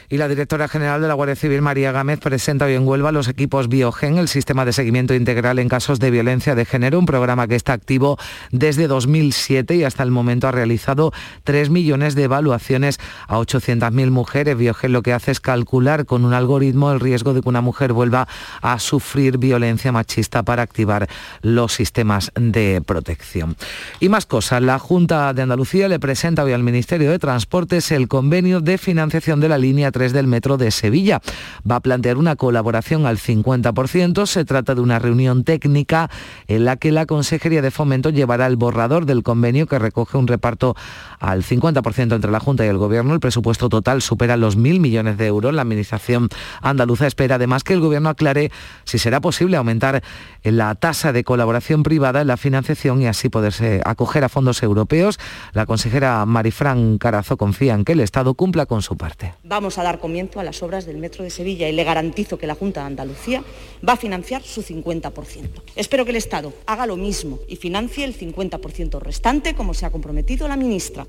Y 0.09 0.17
la 0.17 0.27
directora 0.27 0.67
general 0.67 1.01
de 1.01 1.07
la 1.07 1.13
Guardia 1.13 1.35
Civil, 1.35 1.61
María 1.61 1.91
Gámez, 1.91 2.19
presenta 2.19 2.65
hoy 2.65 2.73
en 2.73 2.87
Huelva 2.87 3.11
los 3.11 3.27
equipos 3.27 3.67
Biogen, 3.67 4.17
el 4.17 4.27
sistema 4.27 4.65
de 4.65 4.73
seguimiento 4.73 5.13
integral 5.13 5.59
en 5.59 5.69
casos 5.69 5.99
de 5.99 6.11
violencia 6.11 6.55
de 6.55 6.65
género, 6.65 6.99
un 6.99 7.05
programa 7.05 7.47
que 7.47 7.55
está 7.55 7.73
activo 7.73 8.17
desde 8.51 8.87
2007 8.87 9.75
y 9.75 9.83
hasta 9.83 10.03
el 10.03 10.11
momento 10.11 10.47
ha 10.47 10.51
realizado 10.51 11.11
3 11.43 11.69
millones 11.69 12.15
de 12.15 12.23
evaluaciones 12.23 12.99
a 13.27 13.37
800.000 13.39 14.11
mujeres. 14.11 14.57
Biogen 14.57 14.91
lo 14.91 15.01
que 15.01 15.13
hace 15.13 15.31
es 15.31 15.39
calcular 15.39 16.05
con 16.05 16.25
un 16.25 16.33
algoritmo 16.33 16.91
el 16.91 16.99
riesgo 16.99 17.33
de 17.33 17.41
que 17.41 17.49
una 17.49 17.61
mujer 17.61 17.93
vuelva 17.93 18.27
a 18.61 18.79
sufrir 18.79 19.37
violencia 19.37 19.91
machista 19.91 20.43
para 20.43 20.63
activar 20.63 21.07
los 21.41 21.73
sistemas 21.73 22.31
de 22.35 22.81
protección. 22.85 23.55
Y 23.99 24.09
más 24.09 24.25
cosas, 24.25 24.61
la 24.61 24.79
Junta 24.79 25.33
de 25.33 25.41
Andalucía 25.41 25.87
le 25.87 25.99
presenta 25.99 26.43
hoy 26.43 26.53
al 26.53 26.63
Ministerio 26.63 27.11
de 27.11 27.19
Transportes 27.19 27.91
el 27.91 28.07
convenio 28.07 28.61
de 28.61 28.77
financiación 28.77 29.39
de 29.39 29.49
la 29.49 29.57
línea 29.63 29.91
3 29.91 30.13
del 30.13 30.27
metro 30.27 30.57
de 30.57 30.69
Sevilla. 30.69 31.21
Va 31.69 31.77
a 31.77 31.79
plantear 31.79 32.17
una 32.17 32.35
colaboración 32.35 33.07
al 33.07 33.17
50%. 33.17 34.27
Se 34.27 34.45
trata 34.45 34.75
de 34.75 34.81
una 34.81 34.99
reunión 34.99 35.43
técnica 35.43 36.11
en 36.47 36.65
la 36.65 36.75
que 36.75 36.91
la 36.91 37.07
Consejería 37.07 37.61
de 37.61 37.71
Fomento 37.71 38.11
llevará 38.11 38.45
el 38.45 38.57
borrador 38.57 39.05
del 39.05 39.23
convenio 39.23 39.65
que 39.65 39.79
recoge 39.79 40.17
un 40.17 40.27
reparto 40.27 40.75
al 41.19 41.43
50% 41.43 42.13
entre 42.13 42.29
la 42.29 42.39
Junta 42.39 42.65
y 42.65 42.67
el 42.67 42.77
Gobierno. 42.77 43.13
El 43.13 43.19
presupuesto 43.19 43.69
total 43.69 44.01
supera 44.01 44.37
los 44.37 44.55
mil 44.57 44.79
millones 44.79 45.17
de 45.17 45.27
euros. 45.27 45.53
La 45.53 45.61
Administración 45.63 46.29
andaluza 46.61 47.07
espera 47.07 47.35
además 47.35 47.63
que 47.63 47.73
el 47.73 47.79
Gobierno 47.79 48.09
aclare 48.09 48.51
si 48.83 48.99
será 48.99 49.21
posible 49.21 49.57
aumentar 49.57 50.03
la 50.43 50.75
tasa 50.75 51.13
de 51.13 51.23
colaboración 51.23 51.83
privada 51.83 52.21
en 52.21 52.27
la 52.27 52.37
financiación 52.37 53.01
y 53.01 53.07
así 53.07 53.29
poderse 53.29 53.81
acoger 53.85 54.25
a 54.25 54.29
fondos 54.29 54.61
europeos. 54.61 55.19
La 55.53 55.65
consejera 55.65 56.25
Marifran 56.25 56.97
Carazo 56.97 57.37
confía 57.37 57.73
en 57.73 57.85
que 57.85 57.93
el 57.93 58.01
Estado 58.01 58.33
cumpla 58.33 58.65
con 58.65 58.81
su 58.81 58.97
parte 58.97 59.33
vamos 59.53 59.77
a 59.77 59.83
dar 59.83 59.99
comienzo 59.99 60.39
a 60.39 60.43
las 60.43 60.63
obras 60.63 60.85
del 60.85 60.97
Metro 60.97 61.23
de 61.23 61.29
Sevilla 61.29 61.69
y 61.69 61.73
le 61.73 61.83
garantizo 61.83 62.39
que 62.39 62.47
la 62.47 62.55
Junta 62.55 62.81
de 62.81 62.87
Andalucía 62.87 63.43
va 63.87 63.93
a 63.93 63.97
financiar 63.97 64.41
su 64.41 64.63
50%. 64.63 65.61
Espero 65.75 66.05
que 66.05 66.11
el 66.11 66.17
Estado 66.17 66.53
haga 66.65 66.87
lo 66.87 66.97
mismo 66.97 67.39
y 67.47 67.55
financie 67.55 68.03
el 68.03 68.17
50% 68.17 68.99
restante 68.99 69.53
como 69.53 69.75
se 69.75 69.85
ha 69.85 69.91
comprometido 69.91 70.47
la 70.47 70.57
ministra. 70.57 71.05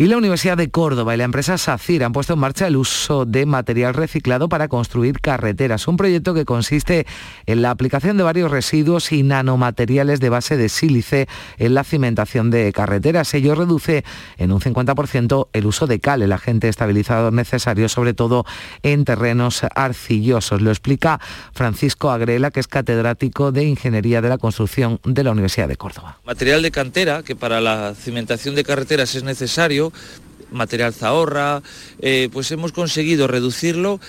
Y 0.00 0.06
la 0.06 0.16
Universidad 0.16 0.56
de 0.56 0.70
Córdoba 0.70 1.12
y 1.12 1.18
la 1.18 1.24
empresa 1.24 1.58
SACIR 1.58 2.04
han 2.04 2.12
puesto 2.12 2.34
en 2.34 2.38
marcha 2.38 2.68
el 2.68 2.76
uso 2.76 3.24
de 3.24 3.46
material 3.46 3.94
reciclado 3.94 4.48
para 4.48 4.68
construir 4.68 5.18
carreteras, 5.20 5.88
un 5.88 5.96
proyecto 5.96 6.34
que 6.34 6.44
consiste 6.44 7.04
en 7.46 7.62
la 7.62 7.72
aplicación 7.72 8.16
de 8.16 8.22
varios 8.22 8.48
residuos 8.48 9.10
y 9.10 9.24
nanomateriales 9.24 10.20
de 10.20 10.28
base 10.28 10.56
de 10.56 10.68
sílice 10.68 11.26
en 11.56 11.74
la 11.74 11.82
cimentación 11.82 12.52
de 12.52 12.72
carreteras. 12.72 13.34
Ello 13.34 13.56
reduce 13.56 14.04
en 14.36 14.52
un 14.52 14.60
50% 14.60 15.48
el 15.52 15.66
uso 15.66 15.88
de 15.88 15.98
cal, 15.98 16.22
el 16.22 16.30
agente 16.30 16.68
estabilizador 16.68 17.32
necesario, 17.32 17.88
sobre 17.88 18.14
todo 18.14 18.46
en 18.84 19.04
terrenos 19.04 19.62
arcillosos. 19.74 20.62
Lo 20.62 20.70
explica 20.70 21.18
Francisco 21.52 22.12
Agrela, 22.12 22.52
que 22.52 22.60
es 22.60 22.68
catedrático 22.68 23.50
de 23.50 23.64
Ingeniería 23.64 24.22
de 24.22 24.28
la 24.28 24.38
Construcción 24.38 25.00
de 25.02 25.24
la 25.24 25.32
Universidad 25.32 25.66
de 25.66 25.74
Córdoba. 25.74 26.20
Material 26.24 26.62
de 26.62 26.70
cantera 26.70 27.24
que 27.24 27.34
para 27.34 27.60
la 27.60 27.96
cimentación 28.00 28.54
de 28.54 28.62
carreteras 28.62 29.16
es 29.16 29.24
necesario 29.24 29.87
material 30.50 30.94
zahorra, 30.94 31.62
eh, 32.00 32.28
pues 32.32 32.50
hemos 32.50 32.72
conseguido 32.72 33.26
reducirlo 33.26 34.00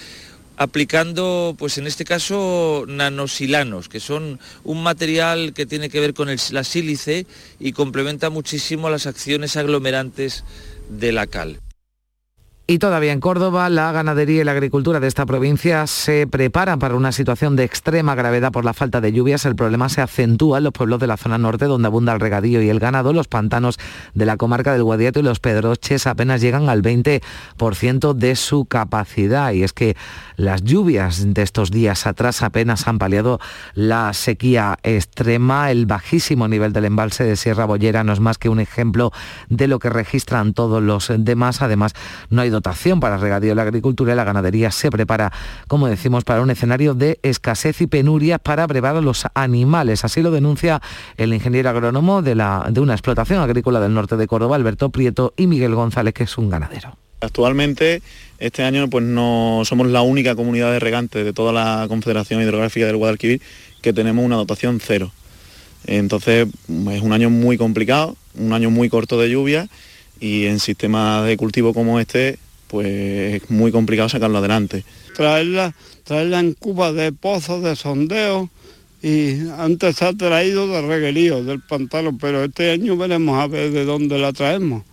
aplicando, 0.59 1.55
pues 1.57 1.77
en 1.77 1.87
este 1.87 2.03
caso, 2.03 2.83
nanosilanos, 2.85 3.87
que 3.87 4.01
son 4.01 4.41
un 4.65 4.83
material 4.83 5.53
que 5.53 5.65
tiene 5.65 5.89
que 5.89 6.01
ver 6.01 6.13
con 6.13 6.27
la 6.27 6.63
sílice 6.65 7.25
y 7.61 7.71
complementa 7.71 8.29
muchísimo 8.29 8.89
las 8.89 9.07
acciones 9.07 9.55
aglomerantes 9.55 10.43
de 10.89 11.13
la 11.13 11.27
cal. 11.27 11.61
Y 12.69 12.77
todavía 12.77 13.13
en 13.13 13.19
Córdoba, 13.19 13.67
la 13.67 13.91
ganadería 13.91 14.41
y 14.41 14.43
la 14.43 14.51
agricultura 14.51 14.99
de 14.99 15.07
esta 15.07 15.25
provincia 15.25 15.87
se 15.87 16.27
preparan 16.27 16.77
para 16.77 16.93
una 16.93 17.11
situación 17.11 17.55
de 17.55 17.63
extrema 17.63 18.13
gravedad 18.13 18.51
por 18.51 18.63
la 18.63 18.75
falta 18.75 19.01
de 19.01 19.11
lluvias. 19.11 19.43
El 19.47 19.55
problema 19.55 19.89
se 19.89 20.01
acentúa 20.01 20.59
en 20.59 20.65
los 20.65 20.73
pueblos 20.73 20.99
de 20.99 21.07
la 21.07 21.17
zona 21.17 21.39
norte, 21.39 21.65
donde 21.65 21.87
abunda 21.87 22.13
el 22.13 22.19
regadío 22.19 22.61
y 22.61 22.69
el 22.69 22.79
ganado. 22.79 23.11
Los 23.11 23.27
pantanos 23.27 23.79
de 24.13 24.27
la 24.27 24.37
comarca 24.37 24.71
del 24.71 24.83
Guadiato 24.83 25.19
y 25.19 25.23
los 25.23 25.39
Pedroches 25.39 26.05
apenas 26.05 26.41
llegan 26.41 26.69
al 26.69 26.83
20% 26.83 28.13
de 28.13 28.35
su 28.35 28.65
capacidad. 28.65 29.51
Y 29.51 29.63
es 29.63 29.73
que 29.73 29.97
las 30.35 30.63
lluvias 30.63 31.33
de 31.33 31.41
estos 31.41 31.71
días 31.71 32.05
atrás 32.05 32.43
apenas 32.43 32.87
han 32.87 32.99
paliado 32.99 33.39
la 33.73 34.13
sequía 34.13 34.77
extrema. 34.83 35.71
El 35.71 35.87
bajísimo 35.87 36.47
nivel 36.47 36.71
del 36.71 36.85
embalse 36.85 37.23
de 37.23 37.35
Sierra 37.35 37.65
Bollera 37.65 38.03
no 38.03 38.13
es 38.13 38.19
más 38.19 38.37
que 38.37 38.47
un 38.47 38.59
ejemplo 38.59 39.11
de 39.49 39.67
lo 39.67 39.79
que 39.79 39.89
registran 39.89 40.53
todos 40.53 40.83
los 40.83 41.11
demás. 41.17 41.63
Además, 41.63 41.95
no 42.29 42.43
hay 42.43 42.58
dotación 42.59 42.99
para 42.99 43.17
regadío 43.17 43.55
la 43.55 43.61
agricultura 43.63 44.13
y 44.13 44.15
la 44.15 44.23
ganadería 44.23 44.69
se 44.71 44.91
prepara, 44.91 45.31
como 45.67 45.87
decimos, 45.87 46.23
para 46.23 46.41
un 46.41 46.51
escenario 46.51 46.93
de 46.93 47.19
escasez 47.23 47.81
y 47.81 47.87
penuria 47.87 48.37
para 48.37 48.67
brevar 48.67 49.01
los 49.01 49.25
animales. 49.33 50.03
Así 50.03 50.21
lo 50.21 50.31
denuncia 50.31 50.81
el 51.17 51.33
ingeniero 51.33 51.69
agrónomo 51.69 52.21
de, 52.21 52.35
la, 52.35 52.67
de 52.69 52.81
una 52.81 52.93
explotación 52.93 53.39
agrícola 53.39 53.79
del 53.79 53.93
norte 53.93 54.17
de 54.17 54.27
Córdoba, 54.27 54.55
Alberto 54.55 54.89
Prieto, 54.89 55.33
y 55.37 55.47
Miguel 55.47 55.73
González, 55.73 56.13
que 56.13 56.23
es 56.23 56.37
un 56.37 56.49
ganadero. 56.49 56.97
Actualmente, 57.21 58.01
este 58.39 58.63
año, 58.63 58.89
pues 58.89 59.03
no 59.03 59.61
somos 59.65 59.87
la 59.87 60.01
única 60.01 60.35
comunidad 60.35 60.71
de 60.71 60.79
regantes 60.79 61.25
de 61.25 61.33
toda 61.33 61.51
la 61.51 61.85
Confederación 61.87 62.41
Hidrográfica 62.41 62.85
del 62.85 62.97
Guadalquivir 62.97 63.41
que 63.81 63.93
tenemos 63.93 64.25
una 64.25 64.35
dotación 64.35 64.79
cero. 64.81 65.11
Entonces, 65.85 66.47
es 66.67 67.01
un 67.01 67.13
año 67.13 67.29
muy 67.29 67.57
complicado, 67.57 68.15
un 68.35 68.53
año 68.53 68.69
muy 68.69 68.89
corto 68.89 69.19
de 69.19 69.29
lluvia 69.29 69.67
y 70.19 70.45
en 70.45 70.59
sistemas 70.59 71.25
de 71.25 71.37
cultivo 71.37 71.73
como 71.73 71.99
este 71.99 72.37
pues 72.69 72.87
es 73.41 73.49
muy 73.49 73.71
complicado 73.71 74.07
sacarlo 74.07 74.37
adelante. 74.37 74.85
Traerla, 75.15 75.73
traerla 76.03 76.39
en 76.39 76.53
cubas 76.53 76.93
de 76.93 77.11
pozos, 77.11 77.63
de 77.63 77.75
sondeo, 77.75 78.49
y 79.01 79.49
antes 79.57 79.95
se 79.95 80.05
ha 80.05 80.13
traído 80.13 80.67
de 80.67 80.81
reguerío, 80.81 81.43
del 81.43 81.61
pantano, 81.61 82.17
pero 82.19 82.43
este 82.43 82.71
año 82.71 82.95
veremos 82.95 83.39
a 83.39 83.47
ver 83.47 83.71
de 83.71 83.85
dónde 83.85 84.19
la 84.19 84.33
traemos, 84.33 84.83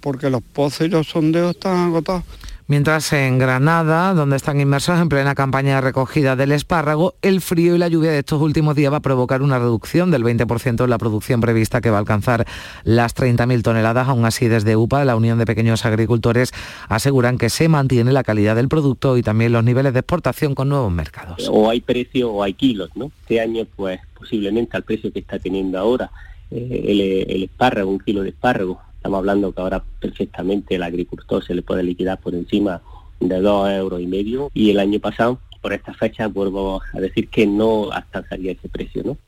porque 0.00 0.30
los 0.30 0.42
pozos 0.42 0.86
y 0.86 0.90
los 0.90 1.08
sondeos 1.08 1.54
están 1.54 1.88
agotados. 1.88 2.24
Mientras 2.68 3.12
en 3.12 3.38
Granada, 3.38 4.14
donde 4.14 4.36
están 4.36 4.60
inmersos 4.60 5.00
en 5.00 5.08
plena 5.08 5.34
campaña 5.34 5.74
de 5.74 5.80
recogida 5.80 6.36
del 6.36 6.52
espárrago, 6.52 7.14
el 7.20 7.40
frío 7.40 7.74
y 7.74 7.78
la 7.78 7.88
lluvia 7.88 8.12
de 8.12 8.20
estos 8.20 8.40
últimos 8.40 8.76
días 8.76 8.92
va 8.92 8.98
a 8.98 9.02
provocar 9.02 9.42
una 9.42 9.58
reducción 9.58 10.12
del 10.12 10.22
20% 10.22 10.84
en 10.84 10.90
la 10.90 10.98
producción 10.98 11.40
prevista 11.40 11.80
que 11.80 11.90
va 11.90 11.96
a 11.96 12.00
alcanzar 12.00 12.46
las 12.84 13.16
30.000 13.16 13.62
toneladas. 13.62 14.08
Aún 14.08 14.24
así, 14.24 14.46
desde 14.46 14.76
UPA, 14.76 15.04
la 15.04 15.16
Unión 15.16 15.38
de 15.38 15.44
Pequeños 15.44 15.84
Agricultores, 15.84 16.52
aseguran 16.88 17.36
que 17.36 17.50
se 17.50 17.68
mantiene 17.68 18.12
la 18.12 18.22
calidad 18.22 18.54
del 18.54 18.68
producto 18.68 19.16
y 19.16 19.22
también 19.22 19.52
los 19.52 19.64
niveles 19.64 19.92
de 19.92 19.98
exportación 19.98 20.54
con 20.54 20.68
nuevos 20.68 20.92
mercados. 20.92 21.48
O 21.50 21.68
hay 21.68 21.80
precio 21.80 22.30
o 22.30 22.42
hay 22.44 22.54
kilos, 22.54 22.90
¿no? 22.94 23.10
Este 23.22 23.40
año, 23.40 23.66
pues 23.74 24.00
posiblemente 24.16 24.76
al 24.76 24.84
precio 24.84 25.12
que 25.12 25.18
está 25.18 25.38
teniendo 25.40 25.78
ahora 25.78 26.10
eh, 26.50 26.84
el, 26.86 27.00
el 27.36 27.42
espárrago, 27.42 27.90
un 27.90 27.98
kilo 27.98 28.22
de 28.22 28.28
espárrago, 28.28 28.80
Estamos 29.02 29.18
hablando 29.18 29.52
que 29.52 29.60
ahora 29.60 29.82
perfectamente 29.98 30.76
el 30.76 30.82
agricultor 30.84 31.44
se 31.44 31.56
le 31.56 31.62
puede 31.62 31.82
liquidar 31.82 32.20
por 32.20 32.36
encima 32.36 32.80
de 33.18 33.40
dos 33.40 33.68
euros 33.68 34.00
y 34.00 34.06
medio 34.06 34.48
y 34.54 34.70
el 34.70 34.78
año 34.78 35.00
pasado, 35.00 35.40
por 35.60 35.72
esta 35.72 35.92
fecha, 35.92 36.28
vuelvo 36.28 36.80
a 36.94 37.00
decir 37.00 37.26
que 37.28 37.44
no 37.44 37.90
alcanzaría 37.90 38.52
ese 38.52 38.68
precio, 38.68 39.02
¿no? 39.04 39.18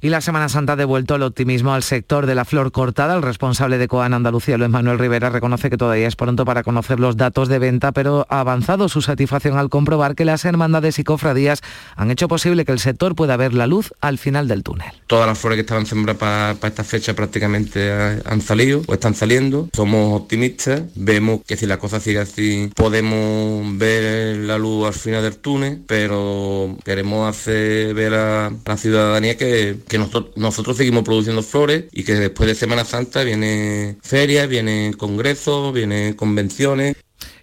Y 0.00 0.10
la 0.10 0.20
Semana 0.20 0.48
Santa 0.48 0.74
ha 0.74 0.76
devuelto 0.76 1.16
el 1.16 1.24
optimismo 1.24 1.74
al 1.74 1.82
sector 1.82 2.26
de 2.26 2.36
la 2.36 2.44
flor 2.44 2.70
cortada. 2.70 3.16
El 3.16 3.22
responsable 3.22 3.78
de 3.78 3.88
COAN 3.88 4.14
Andalucía, 4.14 4.56
Luis 4.56 4.70
Manuel 4.70 4.98
Rivera, 5.00 5.28
reconoce 5.28 5.70
que 5.70 5.76
todavía 5.76 6.06
es 6.06 6.14
pronto 6.14 6.44
para 6.44 6.62
conocer 6.62 7.00
los 7.00 7.16
datos 7.16 7.48
de 7.48 7.58
venta, 7.58 7.90
pero 7.90 8.24
ha 8.28 8.38
avanzado 8.38 8.88
su 8.88 9.02
satisfacción 9.02 9.58
al 9.58 9.70
comprobar 9.70 10.14
que 10.14 10.24
las 10.24 10.44
hermandades 10.44 11.00
y 11.00 11.04
cofradías 11.04 11.62
han 11.96 12.12
hecho 12.12 12.28
posible 12.28 12.64
que 12.64 12.70
el 12.70 12.78
sector 12.78 13.16
pueda 13.16 13.36
ver 13.36 13.54
la 13.54 13.66
luz 13.66 13.92
al 14.00 14.18
final 14.18 14.46
del 14.46 14.62
túnel. 14.62 14.92
Todas 15.08 15.26
las 15.26 15.36
flores 15.36 15.56
que 15.56 15.62
estaban 15.62 15.86
sembradas 15.86 16.56
para 16.58 16.68
esta 16.68 16.84
fecha 16.84 17.14
prácticamente 17.14 17.90
han 18.24 18.40
salido 18.40 18.82
o 18.86 18.94
están 18.94 19.16
saliendo. 19.16 19.68
Somos 19.74 20.20
optimistas, 20.20 20.82
vemos 20.94 21.40
que 21.44 21.56
si 21.56 21.66
la 21.66 21.78
cosa 21.78 21.98
sigue 21.98 22.20
así 22.20 22.70
podemos 22.76 23.76
ver 23.76 24.36
la 24.36 24.58
luz 24.58 24.86
al 24.86 24.94
final 24.94 25.24
del 25.24 25.38
túnel, 25.38 25.82
pero 25.88 26.76
queremos 26.84 27.28
hacer 27.28 27.94
ver 27.94 28.14
a 28.14 28.52
la 28.64 28.76
ciudadanía 28.76 29.36
que 29.36 29.76
que 29.88 29.98
nosotros, 29.98 30.76
seguimos 30.76 31.04
produciendo 31.04 31.42
flores 31.42 31.84
y 31.92 32.04
que 32.04 32.14
después 32.14 32.48
de 32.48 32.54
Semana 32.54 32.84
Santa 32.84 33.24
viene 33.24 33.98
ferias, 34.02 34.48
viene 34.48 34.94
congresos, 34.96 35.72
viene 35.72 36.14
convenciones. 36.14 36.96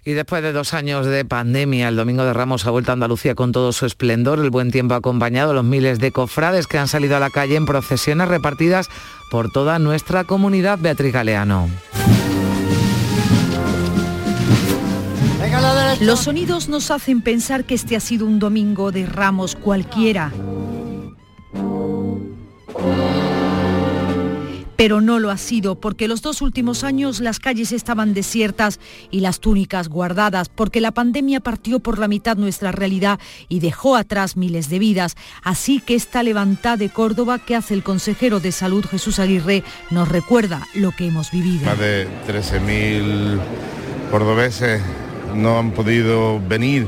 Y 0.04 0.12
después 0.12 0.42
de 0.42 0.52
dos 0.52 0.72
años 0.72 1.04
de 1.06 1.24
pandemia, 1.24 1.88
el 1.88 1.96
Domingo 1.96 2.24
de 2.24 2.32
Ramos 2.32 2.64
ha 2.64 2.70
vuelto 2.70 2.92
a 2.92 2.94
Andalucía 2.94 3.34
con 3.34 3.52
todo 3.52 3.72
su 3.72 3.84
esplendor. 3.84 4.38
El 4.38 4.50
buen 4.50 4.70
tiempo 4.70 4.94
ha 4.94 4.98
acompañado 4.98 5.50
a 5.50 5.54
los 5.54 5.64
miles 5.64 5.98
de 5.98 6.12
cofrades 6.12 6.66
que 6.66 6.78
han 6.78 6.88
salido 6.88 7.16
a 7.16 7.20
la 7.20 7.30
calle 7.30 7.56
en 7.56 7.66
procesiones 7.66 8.28
repartidas 8.28 8.88
por 9.30 9.50
toda 9.50 9.78
nuestra 9.78 10.24
comunidad. 10.24 10.78
Beatriz 10.80 11.12
Galeano. 11.12 11.68
Los 16.00 16.20
sonidos 16.20 16.68
nos 16.68 16.90
hacen 16.90 17.22
pensar 17.22 17.64
que 17.64 17.74
este 17.74 17.96
ha 17.96 18.00
sido 18.00 18.26
un 18.26 18.38
domingo 18.38 18.92
de 18.92 19.06
ramos 19.06 19.56
cualquiera. 19.56 20.30
Pero 24.76 25.00
no 25.00 25.18
lo 25.18 25.30
ha 25.30 25.38
sido, 25.38 25.80
porque 25.80 26.06
los 26.06 26.20
dos 26.20 26.42
últimos 26.42 26.84
años 26.84 27.20
las 27.20 27.40
calles 27.40 27.72
estaban 27.72 28.12
desiertas 28.12 28.78
y 29.10 29.20
las 29.20 29.40
túnicas 29.40 29.88
guardadas, 29.88 30.50
porque 30.50 30.82
la 30.82 30.92
pandemia 30.92 31.40
partió 31.40 31.80
por 31.80 31.98
la 31.98 32.08
mitad 32.08 32.36
nuestra 32.36 32.72
realidad 32.72 33.18
y 33.48 33.60
dejó 33.60 33.96
atrás 33.96 34.36
miles 34.36 34.68
de 34.68 34.78
vidas. 34.78 35.16
Así 35.42 35.80
que 35.80 35.94
esta 35.94 36.22
levantada 36.22 36.76
de 36.76 36.90
Córdoba 36.90 37.38
que 37.38 37.56
hace 37.56 37.72
el 37.72 37.82
consejero 37.82 38.38
de 38.38 38.52
salud 38.52 38.84
Jesús 38.84 39.18
Aguirre 39.18 39.64
nos 39.90 40.08
recuerda 40.08 40.66
lo 40.74 40.92
que 40.92 41.06
hemos 41.06 41.30
vivido. 41.30 41.64
Más 41.64 41.78
de 41.78 42.06
13.000 42.28 43.38
cordobeses 44.10 44.82
no 45.34 45.58
han 45.58 45.70
podido 45.70 46.38
venir 46.38 46.86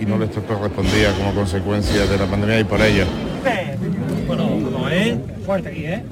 y 0.00 0.06
no 0.06 0.18
les 0.18 0.30
correspondía 0.30 1.12
como 1.14 1.34
consecuencia 1.34 2.06
de 2.06 2.18
la 2.18 2.26
pandemia 2.26 2.60
y 2.60 2.64
por 2.64 2.80
ello. 2.80 3.04
Bueno, 4.26 4.88
¿eh? 4.90 5.18
Fuerte 5.44 5.68
aquí, 5.68 5.84
¿eh? 5.84 6.02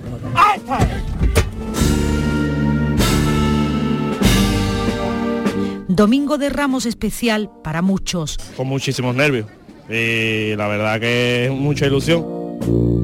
Domingo 5.88 6.38
de 6.38 6.48
Ramos 6.48 6.86
especial 6.86 7.50
para 7.62 7.82
muchos. 7.82 8.38
Con 8.56 8.66
muchísimos 8.66 9.14
nervios 9.14 9.46
y 9.88 10.56
la 10.56 10.66
verdad 10.68 10.98
que 11.00 11.46
es 11.46 11.50
mucha 11.52 11.86
ilusión. 11.86 13.03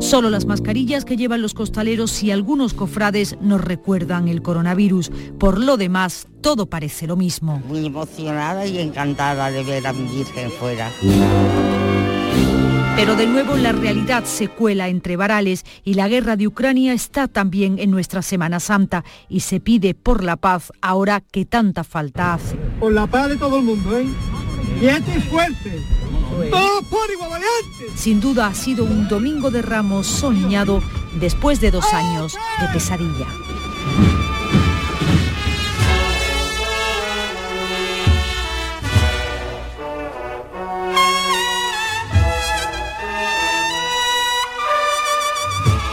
Solo 0.00 0.30
las 0.30 0.46
mascarillas 0.46 1.04
que 1.04 1.16
llevan 1.16 1.42
los 1.42 1.54
costaleros 1.54 2.22
y 2.22 2.30
algunos 2.30 2.72
cofrades 2.72 3.36
nos 3.40 3.60
recuerdan 3.60 4.28
el 4.28 4.42
coronavirus. 4.42 5.10
Por 5.38 5.58
lo 5.58 5.76
demás, 5.76 6.28
todo 6.40 6.66
parece 6.66 7.06
lo 7.06 7.16
mismo. 7.16 7.60
Muy 7.66 7.86
emocionada 7.86 8.66
y 8.66 8.78
encantada 8.78 9.50
de 9.50 9.64
ver 9.64 9.86
a 9.86 9.92
mi 9.92 10.08
Virgen 10.08 10.50
fuera. 10.52 10.90
Pero 12.96 13.16
de 13.16 13.26
nuevo 13.26 13.56
la 13.56 13.72
realidad 13.72 14.24
se 14.24 14.48
cuela 14.48 14.88
entre 14.88 15.16
varales 15.16 15.64
y 15.84 15.94
la 15.94 16.08
guerra 16.08 16.36
de 16.36 16.46
Ucrania 16.46 16.92
está 16.92 17.28
también 17.28 17.78
en 17.78 17.90
nuestra 17.90 18.22
Semana 18.22 18.60
Santa 18.60 19.04
y 19.28 19.40
se 19.40 19.60
pide 19.60 19.94
por 19.94 20.24
la 20.24 20.36
paz 20.36 20.72
ahora 20.80 21.20
que 21.20 21.44
tanta 21.44 21.84
falta 21.84 22.34
hace. 22.34 22.56
Por 22.80 22.92
la 22.92 23.06
paz 23.06 23.28
de 23.28 23.36
todo 23.36 23.58
el 23.58 23.64
mundo, 23.64 23.98
¿eh? 23.98 24.06
Y 24.80 24.86
este 24.86 25.20
por 26.90 27.10
igual 27.10 27.42
Sin 27.94 28.20
duda 28.20 28.46
ha 28.46 28.54
sido 28.54 28.84
un 28.84 29.08
domingo 29.08 29.50
de 29.50 29.62
Ramos 29.62 30.06
soñado 30.06 30.82
después 31.18 31.60
de 31.60 31.70
dos 31.70 31.92
años 31.92 32.36
de 32.60 32.68
pesadilla. 32.68 33.26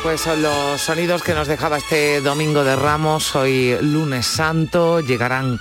Pues 0.04 0.22
son 0.22 0.43
los 0.43 0.80
sonidos 0.82 1.24
que 1.24 1.34
nos 1.34 1.48
dejaba 1.48 1.78
este 1.78 2.22
domingo 2.22 2.64
de 2.64 2.76
Ramos, 2.76 3.36
hoy 3.36 3.76
lunes 3.82 4.28
santo, 4.28 5.00
llegarán 5.00 5.60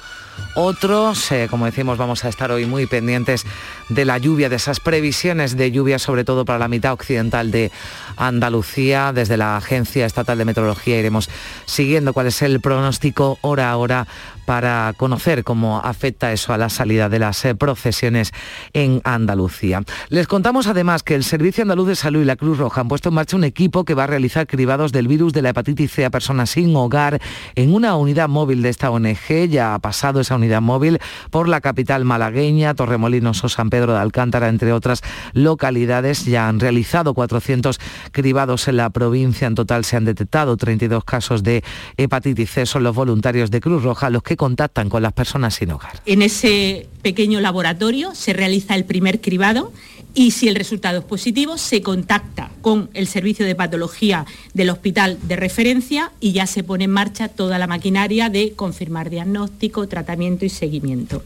otros. 0.54 1.32
Eh, 1.32 1.48
como 1.50 1.66
decimos, 1.66 1.98
vamos 1.98 2.24
a 2.24 2.28
estar 2.28 2.52
hoy 2.52 2.66
muy 2.66 2.86
pendientes 2.86 3.46
de 3.88 4.04
la 4.04 4.18
lluvia, 4.18 4.48
de 4.48 4.56
esas 4.56 4.80
previsiones 4.80 5.56
de 5.56 5.70
lluvia, 5.70 5.98
sobre 5.98 6.24
todo 6.24 6.44
para 6.44 6.58
la 6.58 6.68
mitad 6.68 6.92
occidental 6.92 7.50
de 7.50 7.70
Andalucía. 8.16 9.12
Desde 9.12 9.36
la 9.36 9.56
Agencia 9.56 10.06
Estatal 10.06 10.38
de 10.38 10.44
Meteorología 10.44 10.98
iremos 10.98 11.28
siguiendo 11.66 12.12
cuál 12.12 12.28
es 12.28 12.42
el 12.42 12.60
pronóstico 12.60 13.38
hora 13.42 13.70
a 13.70 13.76
hora 13.76 14.06
para 14.44 14.92
conocer 14.96 15.44
cómo 15.44 15.80
afecta 15.82 16.32
eso 16.32 16.52
a 16.52 16.58
la 16.58 16.68
salida 16.68 17.08
de 17.08 17.18
las 17.18 17.44
eh, 17.44 17.54
procesiones 17.54 18.32
en 18.72 19.00
Andalucía. 19.04 19.82
Les 20.08 20.26
contamos 20.26 20.66
además 20.66 21.02
que 21.02 21.14
el 21.14 21.24
Servicio 21.24 21.62
Andaluz 21.62 21.88
de 21.88 21.96
Salud 21.96 22.22
y 22.22 22.24
la 22.24 22.36
Cruz 22.36 22.58
Roja 22.58 22.82
han 22.82 22.88
puesto 22.88 23.08
en 23.08 23.14
marcha 23.14 23.36
un 23.36 23.44
equipo 23.44 23.84
que 23.84 23.94
va 23.94 24.04
a 24.04 24.06
realizar 24.06 24.46
cribados 24.46 24.92
del 24.92 25.08
virus 25.08 25.32
de 25.32 25.42
la 25.42 25.50
hepatitis 25.50 25.92
C 25.92 26.04
a 26.04 26.10
personas 26.10 26.50
sin 26.50 26.74
hogar 26.76 27.20
en 27.54 27.74
una 27.74 27.96
unidad 27.96 28.28
móvil 28.28 28.62
de 28.62 28.68
esta 28.68 28.90
ONG. 28.90 29.48
Ya 29.48 29.74
ha 29.74 29.78
pasado 29.78 30.20
esa 30.20 30.36
unidad 30.36 30.60
móvil 30.60 30.98
por 31.30 31.48
la 31.48 31.60
capital 31.60 32.04
malagueña, 32.04 32.74
Torremolinos 32.74 33.42
o 33.44 33.48
San 33.48 33.70
Pedro 33.74 33.94
de 33.94 33.98
Alcántara, 33.98 34.48
entre 34.48 34.72
otras 34.72 35.02
localidades. 35.32 36.26
Ya 36.26 36.46
han 36.46 36.60
realizado 36.60 37.12
400 37.12 37.80
cribados 38.12 38.68
en 38.68 38.76
la 38.76 38.88
provincia. 38.90 39.48
En 39.48 39.56
total 39.56 39.84
se 39.84 39.96
han 39.96 40.04
detectado 40.04 40.56
32 40.56 41.02
casos 41.02 41.42
de 41.42 41.64
hepatitis 41.96 42.50
C. 42.50 42.66
Son 42.66 42.84
los 42.84 42.94
voluntarios 42.94 43.50
de 43.50 43.60
Cruz 43.60 43.82
Roja 43.82 44.10
los 44.10 44.22
que 44.22 44.36
contactan 44.36 44.88
con 44.88 45.02
las 45.02 45.12
personas 45.12 45.54
sin 45.54 45.72
hogar. 45.72 46.00
En 46.06 46.22
ese 46.22 46.86
pequeño 47.02 47.40
laboratorio 47.40 48.14
se 48.14 48.32
realiza 48.32 48.76
el 48.76 48.84
primer 48.84 49.20
cribado 49.20 49.72
y 50.14 50.30
si 50.30 50.46
el 50.46 50.54
resultado 50.54 51.00
es 51.00 51.04
positivo 51.04 51.58
se 51.58 51.82
contacta 51.82 52.52
con 52.60 52.90
el 52.94 53.08
servicio 53.08 53.44
de 53.44 53.56
patología 53.56 54.24
del 54.52 54.70
hospital 54.70 55.18
de 55.22 55.34
referencia 55.34 56.12
y 56.20 56.30
ya 56.30 56.46
se 56.46 56.62
pone 56.62 56.84
en 56.84 56.92
marcha 56.92 57.26
toda 57.26 57.58
la 57.58 57.66
maquinaria 57.66 58.30
de 58.30 58.52
confirmar 58.52 59.10
diagnóstico, 59.10 59.88
tratamiento 59.88 60.44
y 60.44 60.48
seguimiento. 60.48 61.24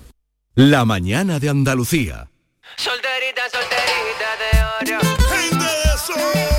La 0.55 0.85
mañana 0.85 1.39
de 1.39 1.51
Andalucía. 1.51 2.29
Solterita, 2.77 3.43
solterita 3.51 4.37
de 4.39 4.95
oro. 4.95 6.58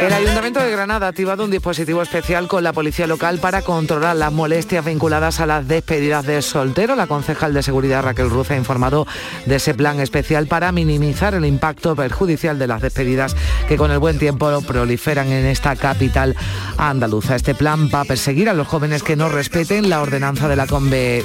El 0.00 0.12
Ayuntamiento 0.12 0.60
de 0.60 0.70
Granada 0.70 1.06
ha 1.06 1.08
activado 1.10 1.44
un 1.44 1.50
dispositivo 1.50 2.00
especial 2.02 2.46
con 2.46 2.62
la 2.62 2.72
policía 2.72 3.08
local 3.08 3.40
para 3.40 3.62
controlar 3.62 4.14
las 4.14 4.32
molestias 4.32 4.84
vinculadas 4.84 5.40
a 5.40 5.46
las 5.46 5.66
despedidas 5.66 6.24
de 6.24 6.40
soltero. 6.40 6.94
La 6.94 7.08
concejal 7.08 7.52
de 7.52 7.64
seguridad 7.64 8.04
Raquel 8.04 8.30
Ruz 8.30 8.52
ha 8.52 8.56
informado 8.56 9.08
de 9.46 9.56
ese 9.56 9.74
plan 9.74 9.98
especial 9.98 10.46
para 10.46 10.70
minimizar 10.70 11.34
el 11.34 11.44
impacto 11.44 11.96
perjudicial 11.96 12.60
de 12.60 12.68
las 12.68 12.80
despedidas 12.80 13.34
que 13.66 13.76
con 13.76 13.90
el 13.90 13.98
buen 13.98 14.20
tiempo 14.20 14.62
proliferan 14.62 15.32
en 15.32 15.46
esta 15.46 15.74
capital 15.74 16.36
andaluza. 16.76 17.34
Este 17.34 17.56
plan 17.56 17.90
va 17.92 18.02
a 18.02 18.04
perseguir 18.04 18.48
a 18.48 18.54
los 18.54 18.68
jóvenes 18.68 19.02
que 19.02 19.16
no 19.16 19.28
respeten 19.28 19.90
la 19.90 20.00
ordenanza 20.00 20.46
de 20.46 20.54
la, 20.54 20.66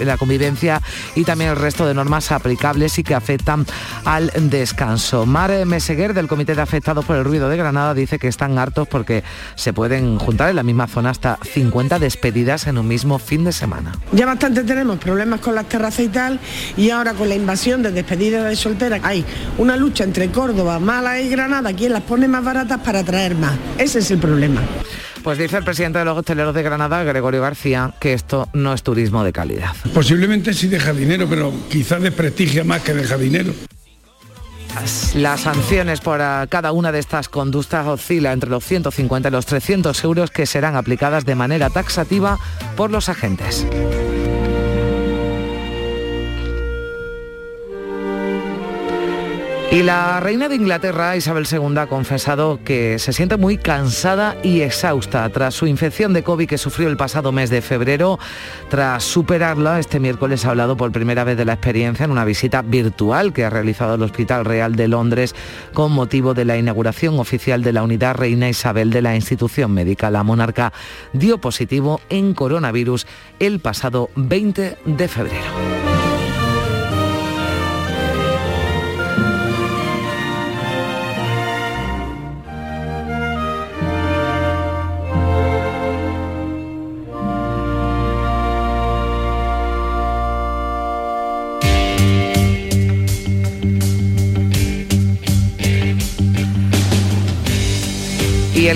la 0.03 0.17
convivencia 0.17 0.81
y 1.13 1.25
también 1.25 1.51
el 1.51 1.57
resto 1.57 1.85
de 1.85 1.93
normas 1.93 2.31
aplicables 2.31 2.97
y 2.97 3.03
que 3.03 3.13
afectan 3.13 3.67
al 4.03 4.31
descanso. 4.49 5.27
Mare 5.27 5.63
Meseguer 5.65 6.15
del 6.15 6.27
Comité 6.27 6.55
de 6.55 6.63
Afectados 6.63 7.05
por 7.05 7.17
el 7.17 7.23
Ruido 7.23 7.49
de 7.49 7.57
Granada 7.57 7.93
dice 7.93 8.17
que 8.17 8.27
están 8.27 8.62
porque 8.71 9.23
se 9.55 9.73
pueden 9.73 10.17
juntar 10.17 10.49
en 10.49 10.55
la 10.55 10.63
misma 10.63 10.87
zona 10.87 11.09
hasta 11.09 11.37
50 11.43 11.99
despedidas 11.99 12.67
en 12.67 12.77
un 12.77 12.87
mismo 12.87 13.19
fin 13.19 13.43
de 13.43 13.51
semana. 13.51 13.93
Ya 14.11 14.25
bastante 14.25 14.63
tenemos 14.63 14.97
problemas 14.99 15.39
con 15.41 15.55
las 15.55 15.67
terrazas 15.67 16.05
y 16.05 16.09
tal, 16.09 16.39
y 16.77 16.89
ahora 16.89 17.13
con 17.13 17.29
la 17.29 17.35
invasión 17.35 17.83
de 17.83 17.91
despedidas 17.91 18.45
de 18.45 18.55
solteras 18.55 19.01
hay 19.03 19.25
una 19.57 19.75
lucha 19.75 20.03
entre 20.03 20.29
Córdoba, 20.29 20.79
Málaga 20.79 21.19
y 21.21 21.29
Granada, 21.29 21.73
quien 21.73 21.93
las 21.93 22.03
pone 22.03 22.27
más 22.27 22.43
baratas 22.43 22.79
para 22.79 22.99
atraer 22.99 23.35
más. 23.35 23.53
Ese 23.77 23.99
es 23.99 24.11
el 24.11 24.19
problema. 24.19 24.61
Pues 25.23 25.37
dice 25.37 25.57
el 25.57 25.63
presidente 25.63 25.99
de 25.99 26.05
los 26.05 26.17
hosteleros 26.17 26.53
de 26.53 26.63
Granada, 26.63 27.01
Gregorio 27.03 27.41
García, 27.41 27.93
que 27.99 28.11
esto 28.11 28.49
no 28.51 28.73
es 28.73 28.83
turismo 28.83 29.23
de 29.23 29.31
calidad. 29.31 29.71
Posiblemente 29.93 30.53
sí 30.53 30.67
deja 30.67 30.91
dinero, 30.91 31.27
pero 31.29 31.53
quizás 31.69 32.01
desprestigia 32.01 32.65
más 32.65 32.81
que 32.81 32.93
deja 32.93 33.17
dinero. 33.17 33.53
Las 35.15 35.41
sanciones 35.41 36.01
por 36.01 36.19
cada 36.49 36.71
una 36.71 36.91
de 36.91 36.99
estas 36.99 37.29
conductas 37.29 37.85
oscila 37.87 38.33
entre 38.33 38.49
los 38.49 38.63
150 38.63 39.29
y 39.29 39.31
los 39.31 39.45
300 39.45 40.03
euros 40.03 40.31
que 40.31 40.45
serán 40.45 40.75
aplicadas 40.75 41.25
de 41.25 41.35
manera 41.35 41.69
taxativa 41.69 42.39
por 42.75 42.91
los 42.91 43.09
agentes. 43.09 43.65
Y 49.73 49.81
la 49.81 50.19
reina 50.19 50.49
de 50.49 50.55
Inglaterra, 50.55 51.17
Isabel 51.17 51.47
II, 51.51 51.79
ha 51.79 51.87
confesado 51.87 52.59
que 52.63 52.99
se 52.99 53.11
siente 53.11 53.37
muy 53.37 53.57
cansada 53.57 54.37
y 54.43 54.61
exhausta 54.61 55.27
tras 55.29 55.55
su 55.55 55.65
infección 55.65 56.13
de 56.13 56.21
COVID 56.21 56.47
que 56.47 56.59
sufrió 56.59 56.89
el 56.89 56.95
pasado 56.95 57.31
mes 57.31 57.49
de 57.49 57.63
febrero. 57.63 58.19
Tras 58.69 59.03
superarla, 59.03 59.79
este 59.79 59.99
miércoles 59.99 60.45
ha 60.45 60.51
hablado 60.51 60.77
por 60.77 60.91
primera 60.91 61.23
vez 61.23 61.37
de 61.37 61.45
la 61.45 61.53
experiencia 61.53 62.03
en 62.03 62.11
una 62.11 62.23
visita 62.23 62.61
virtual 62.61 63.33
que 63.33 63.45
ha 63.45 63.49
realizado 63.49 63.95
el 63.95 64.03
Hospital 64.03 64.45
Real 64.45 64.75
de 64.75 64.87
Londres 64.87 65.33
con 65.73 65.91
motivo 65.91 66.35
de 66.35 66.45
la 66.45 66.55
inauguración 66.55 67.17
oficial 67.17 67.63
de 67.63 67.73
la 67.73 67.81
unidad 67.81 68.13
Reina 68.13 68.49
Isabel 68.49 68.91
de 68.91 69.01
la 69.01 69.15
institución 69.15 69.73
médica. 69.73 70.11
La 70.11 70.21
monarca 70.21 70.71
dio 71.13 71.39
positivo 71.39 71.99
en 72.09 72.35
coronavirus 72.35 73.07
el 73.39 73.59
pasado 73.59 74.11
20 74.15 74.77
de 74.85 75.07
febrero. 75.07 75.92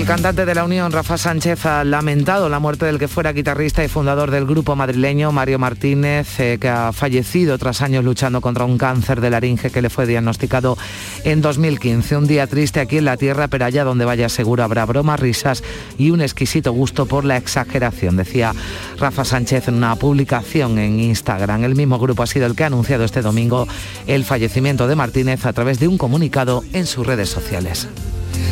Cantante 0.08 0.46
de 0.46 0.54
la 0.54 0.64
Unión, 0.64 0.90
Rafa 0.90 1.18
Sánchez, 1.18 1.66
ha 1.66 1.84
lamentado 1.84 2.48
la 2.48 2.60
muerte 2.60 2.86
del 2.86 2.98
que 2.98 3.08
fuera 3.08 3.34
guitarrista 3.34 3.84
y 3.84 3.88
fundador 3.88 4.30
del 4.30 4.46
grupo 4.46 4.74
madrileño, 4.74 5.32
Mario 5.32 5.58
Martínez, 5.58 6.40
eh, 6.40 6.56
que 6.58 6.70
ha 6.70 6.94
fallecido 6.94 7.58
tras 7.58 7.82
años 7.82 8.06
luchando 8.06 8.40
contra 8.40 8.64
un 8.64 8.78
cáncer 8.78 9.20
de 9.20 9.28
laringe 9.28 9.70
que 9.70 9.82
le 9.82 9.90
fue 9.90 10.06
diagnosticado 10.06 10.78
en 11.24 11.42
2015. 11.42 12.16
Un 12.16 12.26
día 12.26 12.46
triste 12.46 12.80
aquí 12.80 12.96
en 12.96 13.04
la 13.04 13.18
tierra, 13.18 13.48
pero 13.48 13.66
allá 13.66 13.84
donde 13.84 14.06
vaya 14.06 14.30
seguro 14.30 14.64
habrá 14.64 14.86
bromas, 14.86 15.20
risas 15.20 15.62
y 15.98 16.10
un 16.10 16.22
exquisito 16.22 16.72
gusto 16.72 17.04
por 17.04 17.26
la 17.26 17.36
exageración, 17.36 18.16
decía 18.16 18.54
Rafa 18.98 19.26
Sánchez 19.26 19.68
en 19.68 19.74
una 19.74 19.94
publicación 19.96 20.78
en 20.78 21.00
Instagram. 21.00 21.64
El 21.64 21.74
mismo 21.74 21.98
grupo 21.98 22.22
ha 22.22 22.26
sido 22.26 22.46
el 22.46 22.56
que 22.56 22.64
ha 22.64 22.68
anunciado 22.68 23.04
este 23.04 23.20
domingo 23.20 23.68
el 24.06 24.24
fallecimiento 24.24 24.88
de 24.88 24.96
Martínez 24.96 25.44
a 25.44 25.52
través 25.52 25.78
de 25.78 25.86
un 25.86 25.98
comunicado 25.98 26.64
en 26.72 26.86
sus 26.86 27.06
redes 27.06 27.28
sociales. 27.28 27.88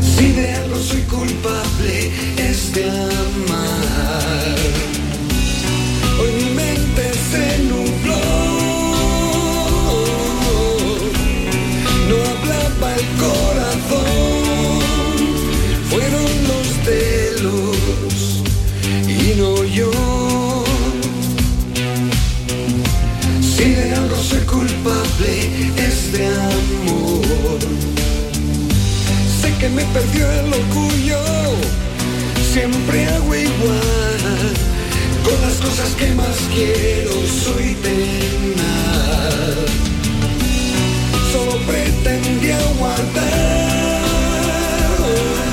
Si 0.01 0.33
de 0.33 0.53
algo 0.53 0.79
soy 0.79 1.03
culpable 1.03 2.11
es 2.37 2.73
de 2.75 2.85
amar. 2.85 4.57
Hoy 6.21 6.31
mi 6.43 6.51
mente 6.51 7.13
se 7.31 7.59
nubló. 7.65 8.25
No 12.09 12.17
hablaba 12.31 12.95
el 12.95 13.07
corazón. 13.25 14.81
Fueron 15.91 16.31
los 16.51 16.67
celos 16.85 18.43
y 19.09 19.35
no 19.39 19.65
yo. 19.65 19.91
Si 23.41 23.71
de 23.71 23.95
algo 23.95 24.17
soy 24.17 24.41
culpable 24.41 25.33
es 25.77 26.13
de 26.13 26.27
amor 26.27 27.86
que 29.59 29.69
me 29.71 29.85
perdió 29.87 30.31
el 30.31 30.53
orgullo. 30.53 31.19
Siempre 32.53 33.07
hago 33.07 33.35
igual, 33.35 34.55
con 35.25 35.41
las 35.43 35.55
cosas 35.55 35.91
que 35.99 36.15
más 36.15 36.37
quiero 36.55 37.13
soy 37.45 37.75
tenaz. 37.83 39.55
Solo 41.33 41.59
pretendía 41.67 42.59
guardar 42.79 44.11
oh, 45.01 45.07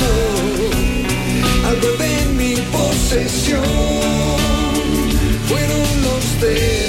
oh, 0.05 1.67
algo 1.69 1.89
de 1.97 2.13
mi 2.37 2.55
posesión. 2.71 3.63
Fueron 5.47 6.01
los 6.03 6.41
de 6.41 6.82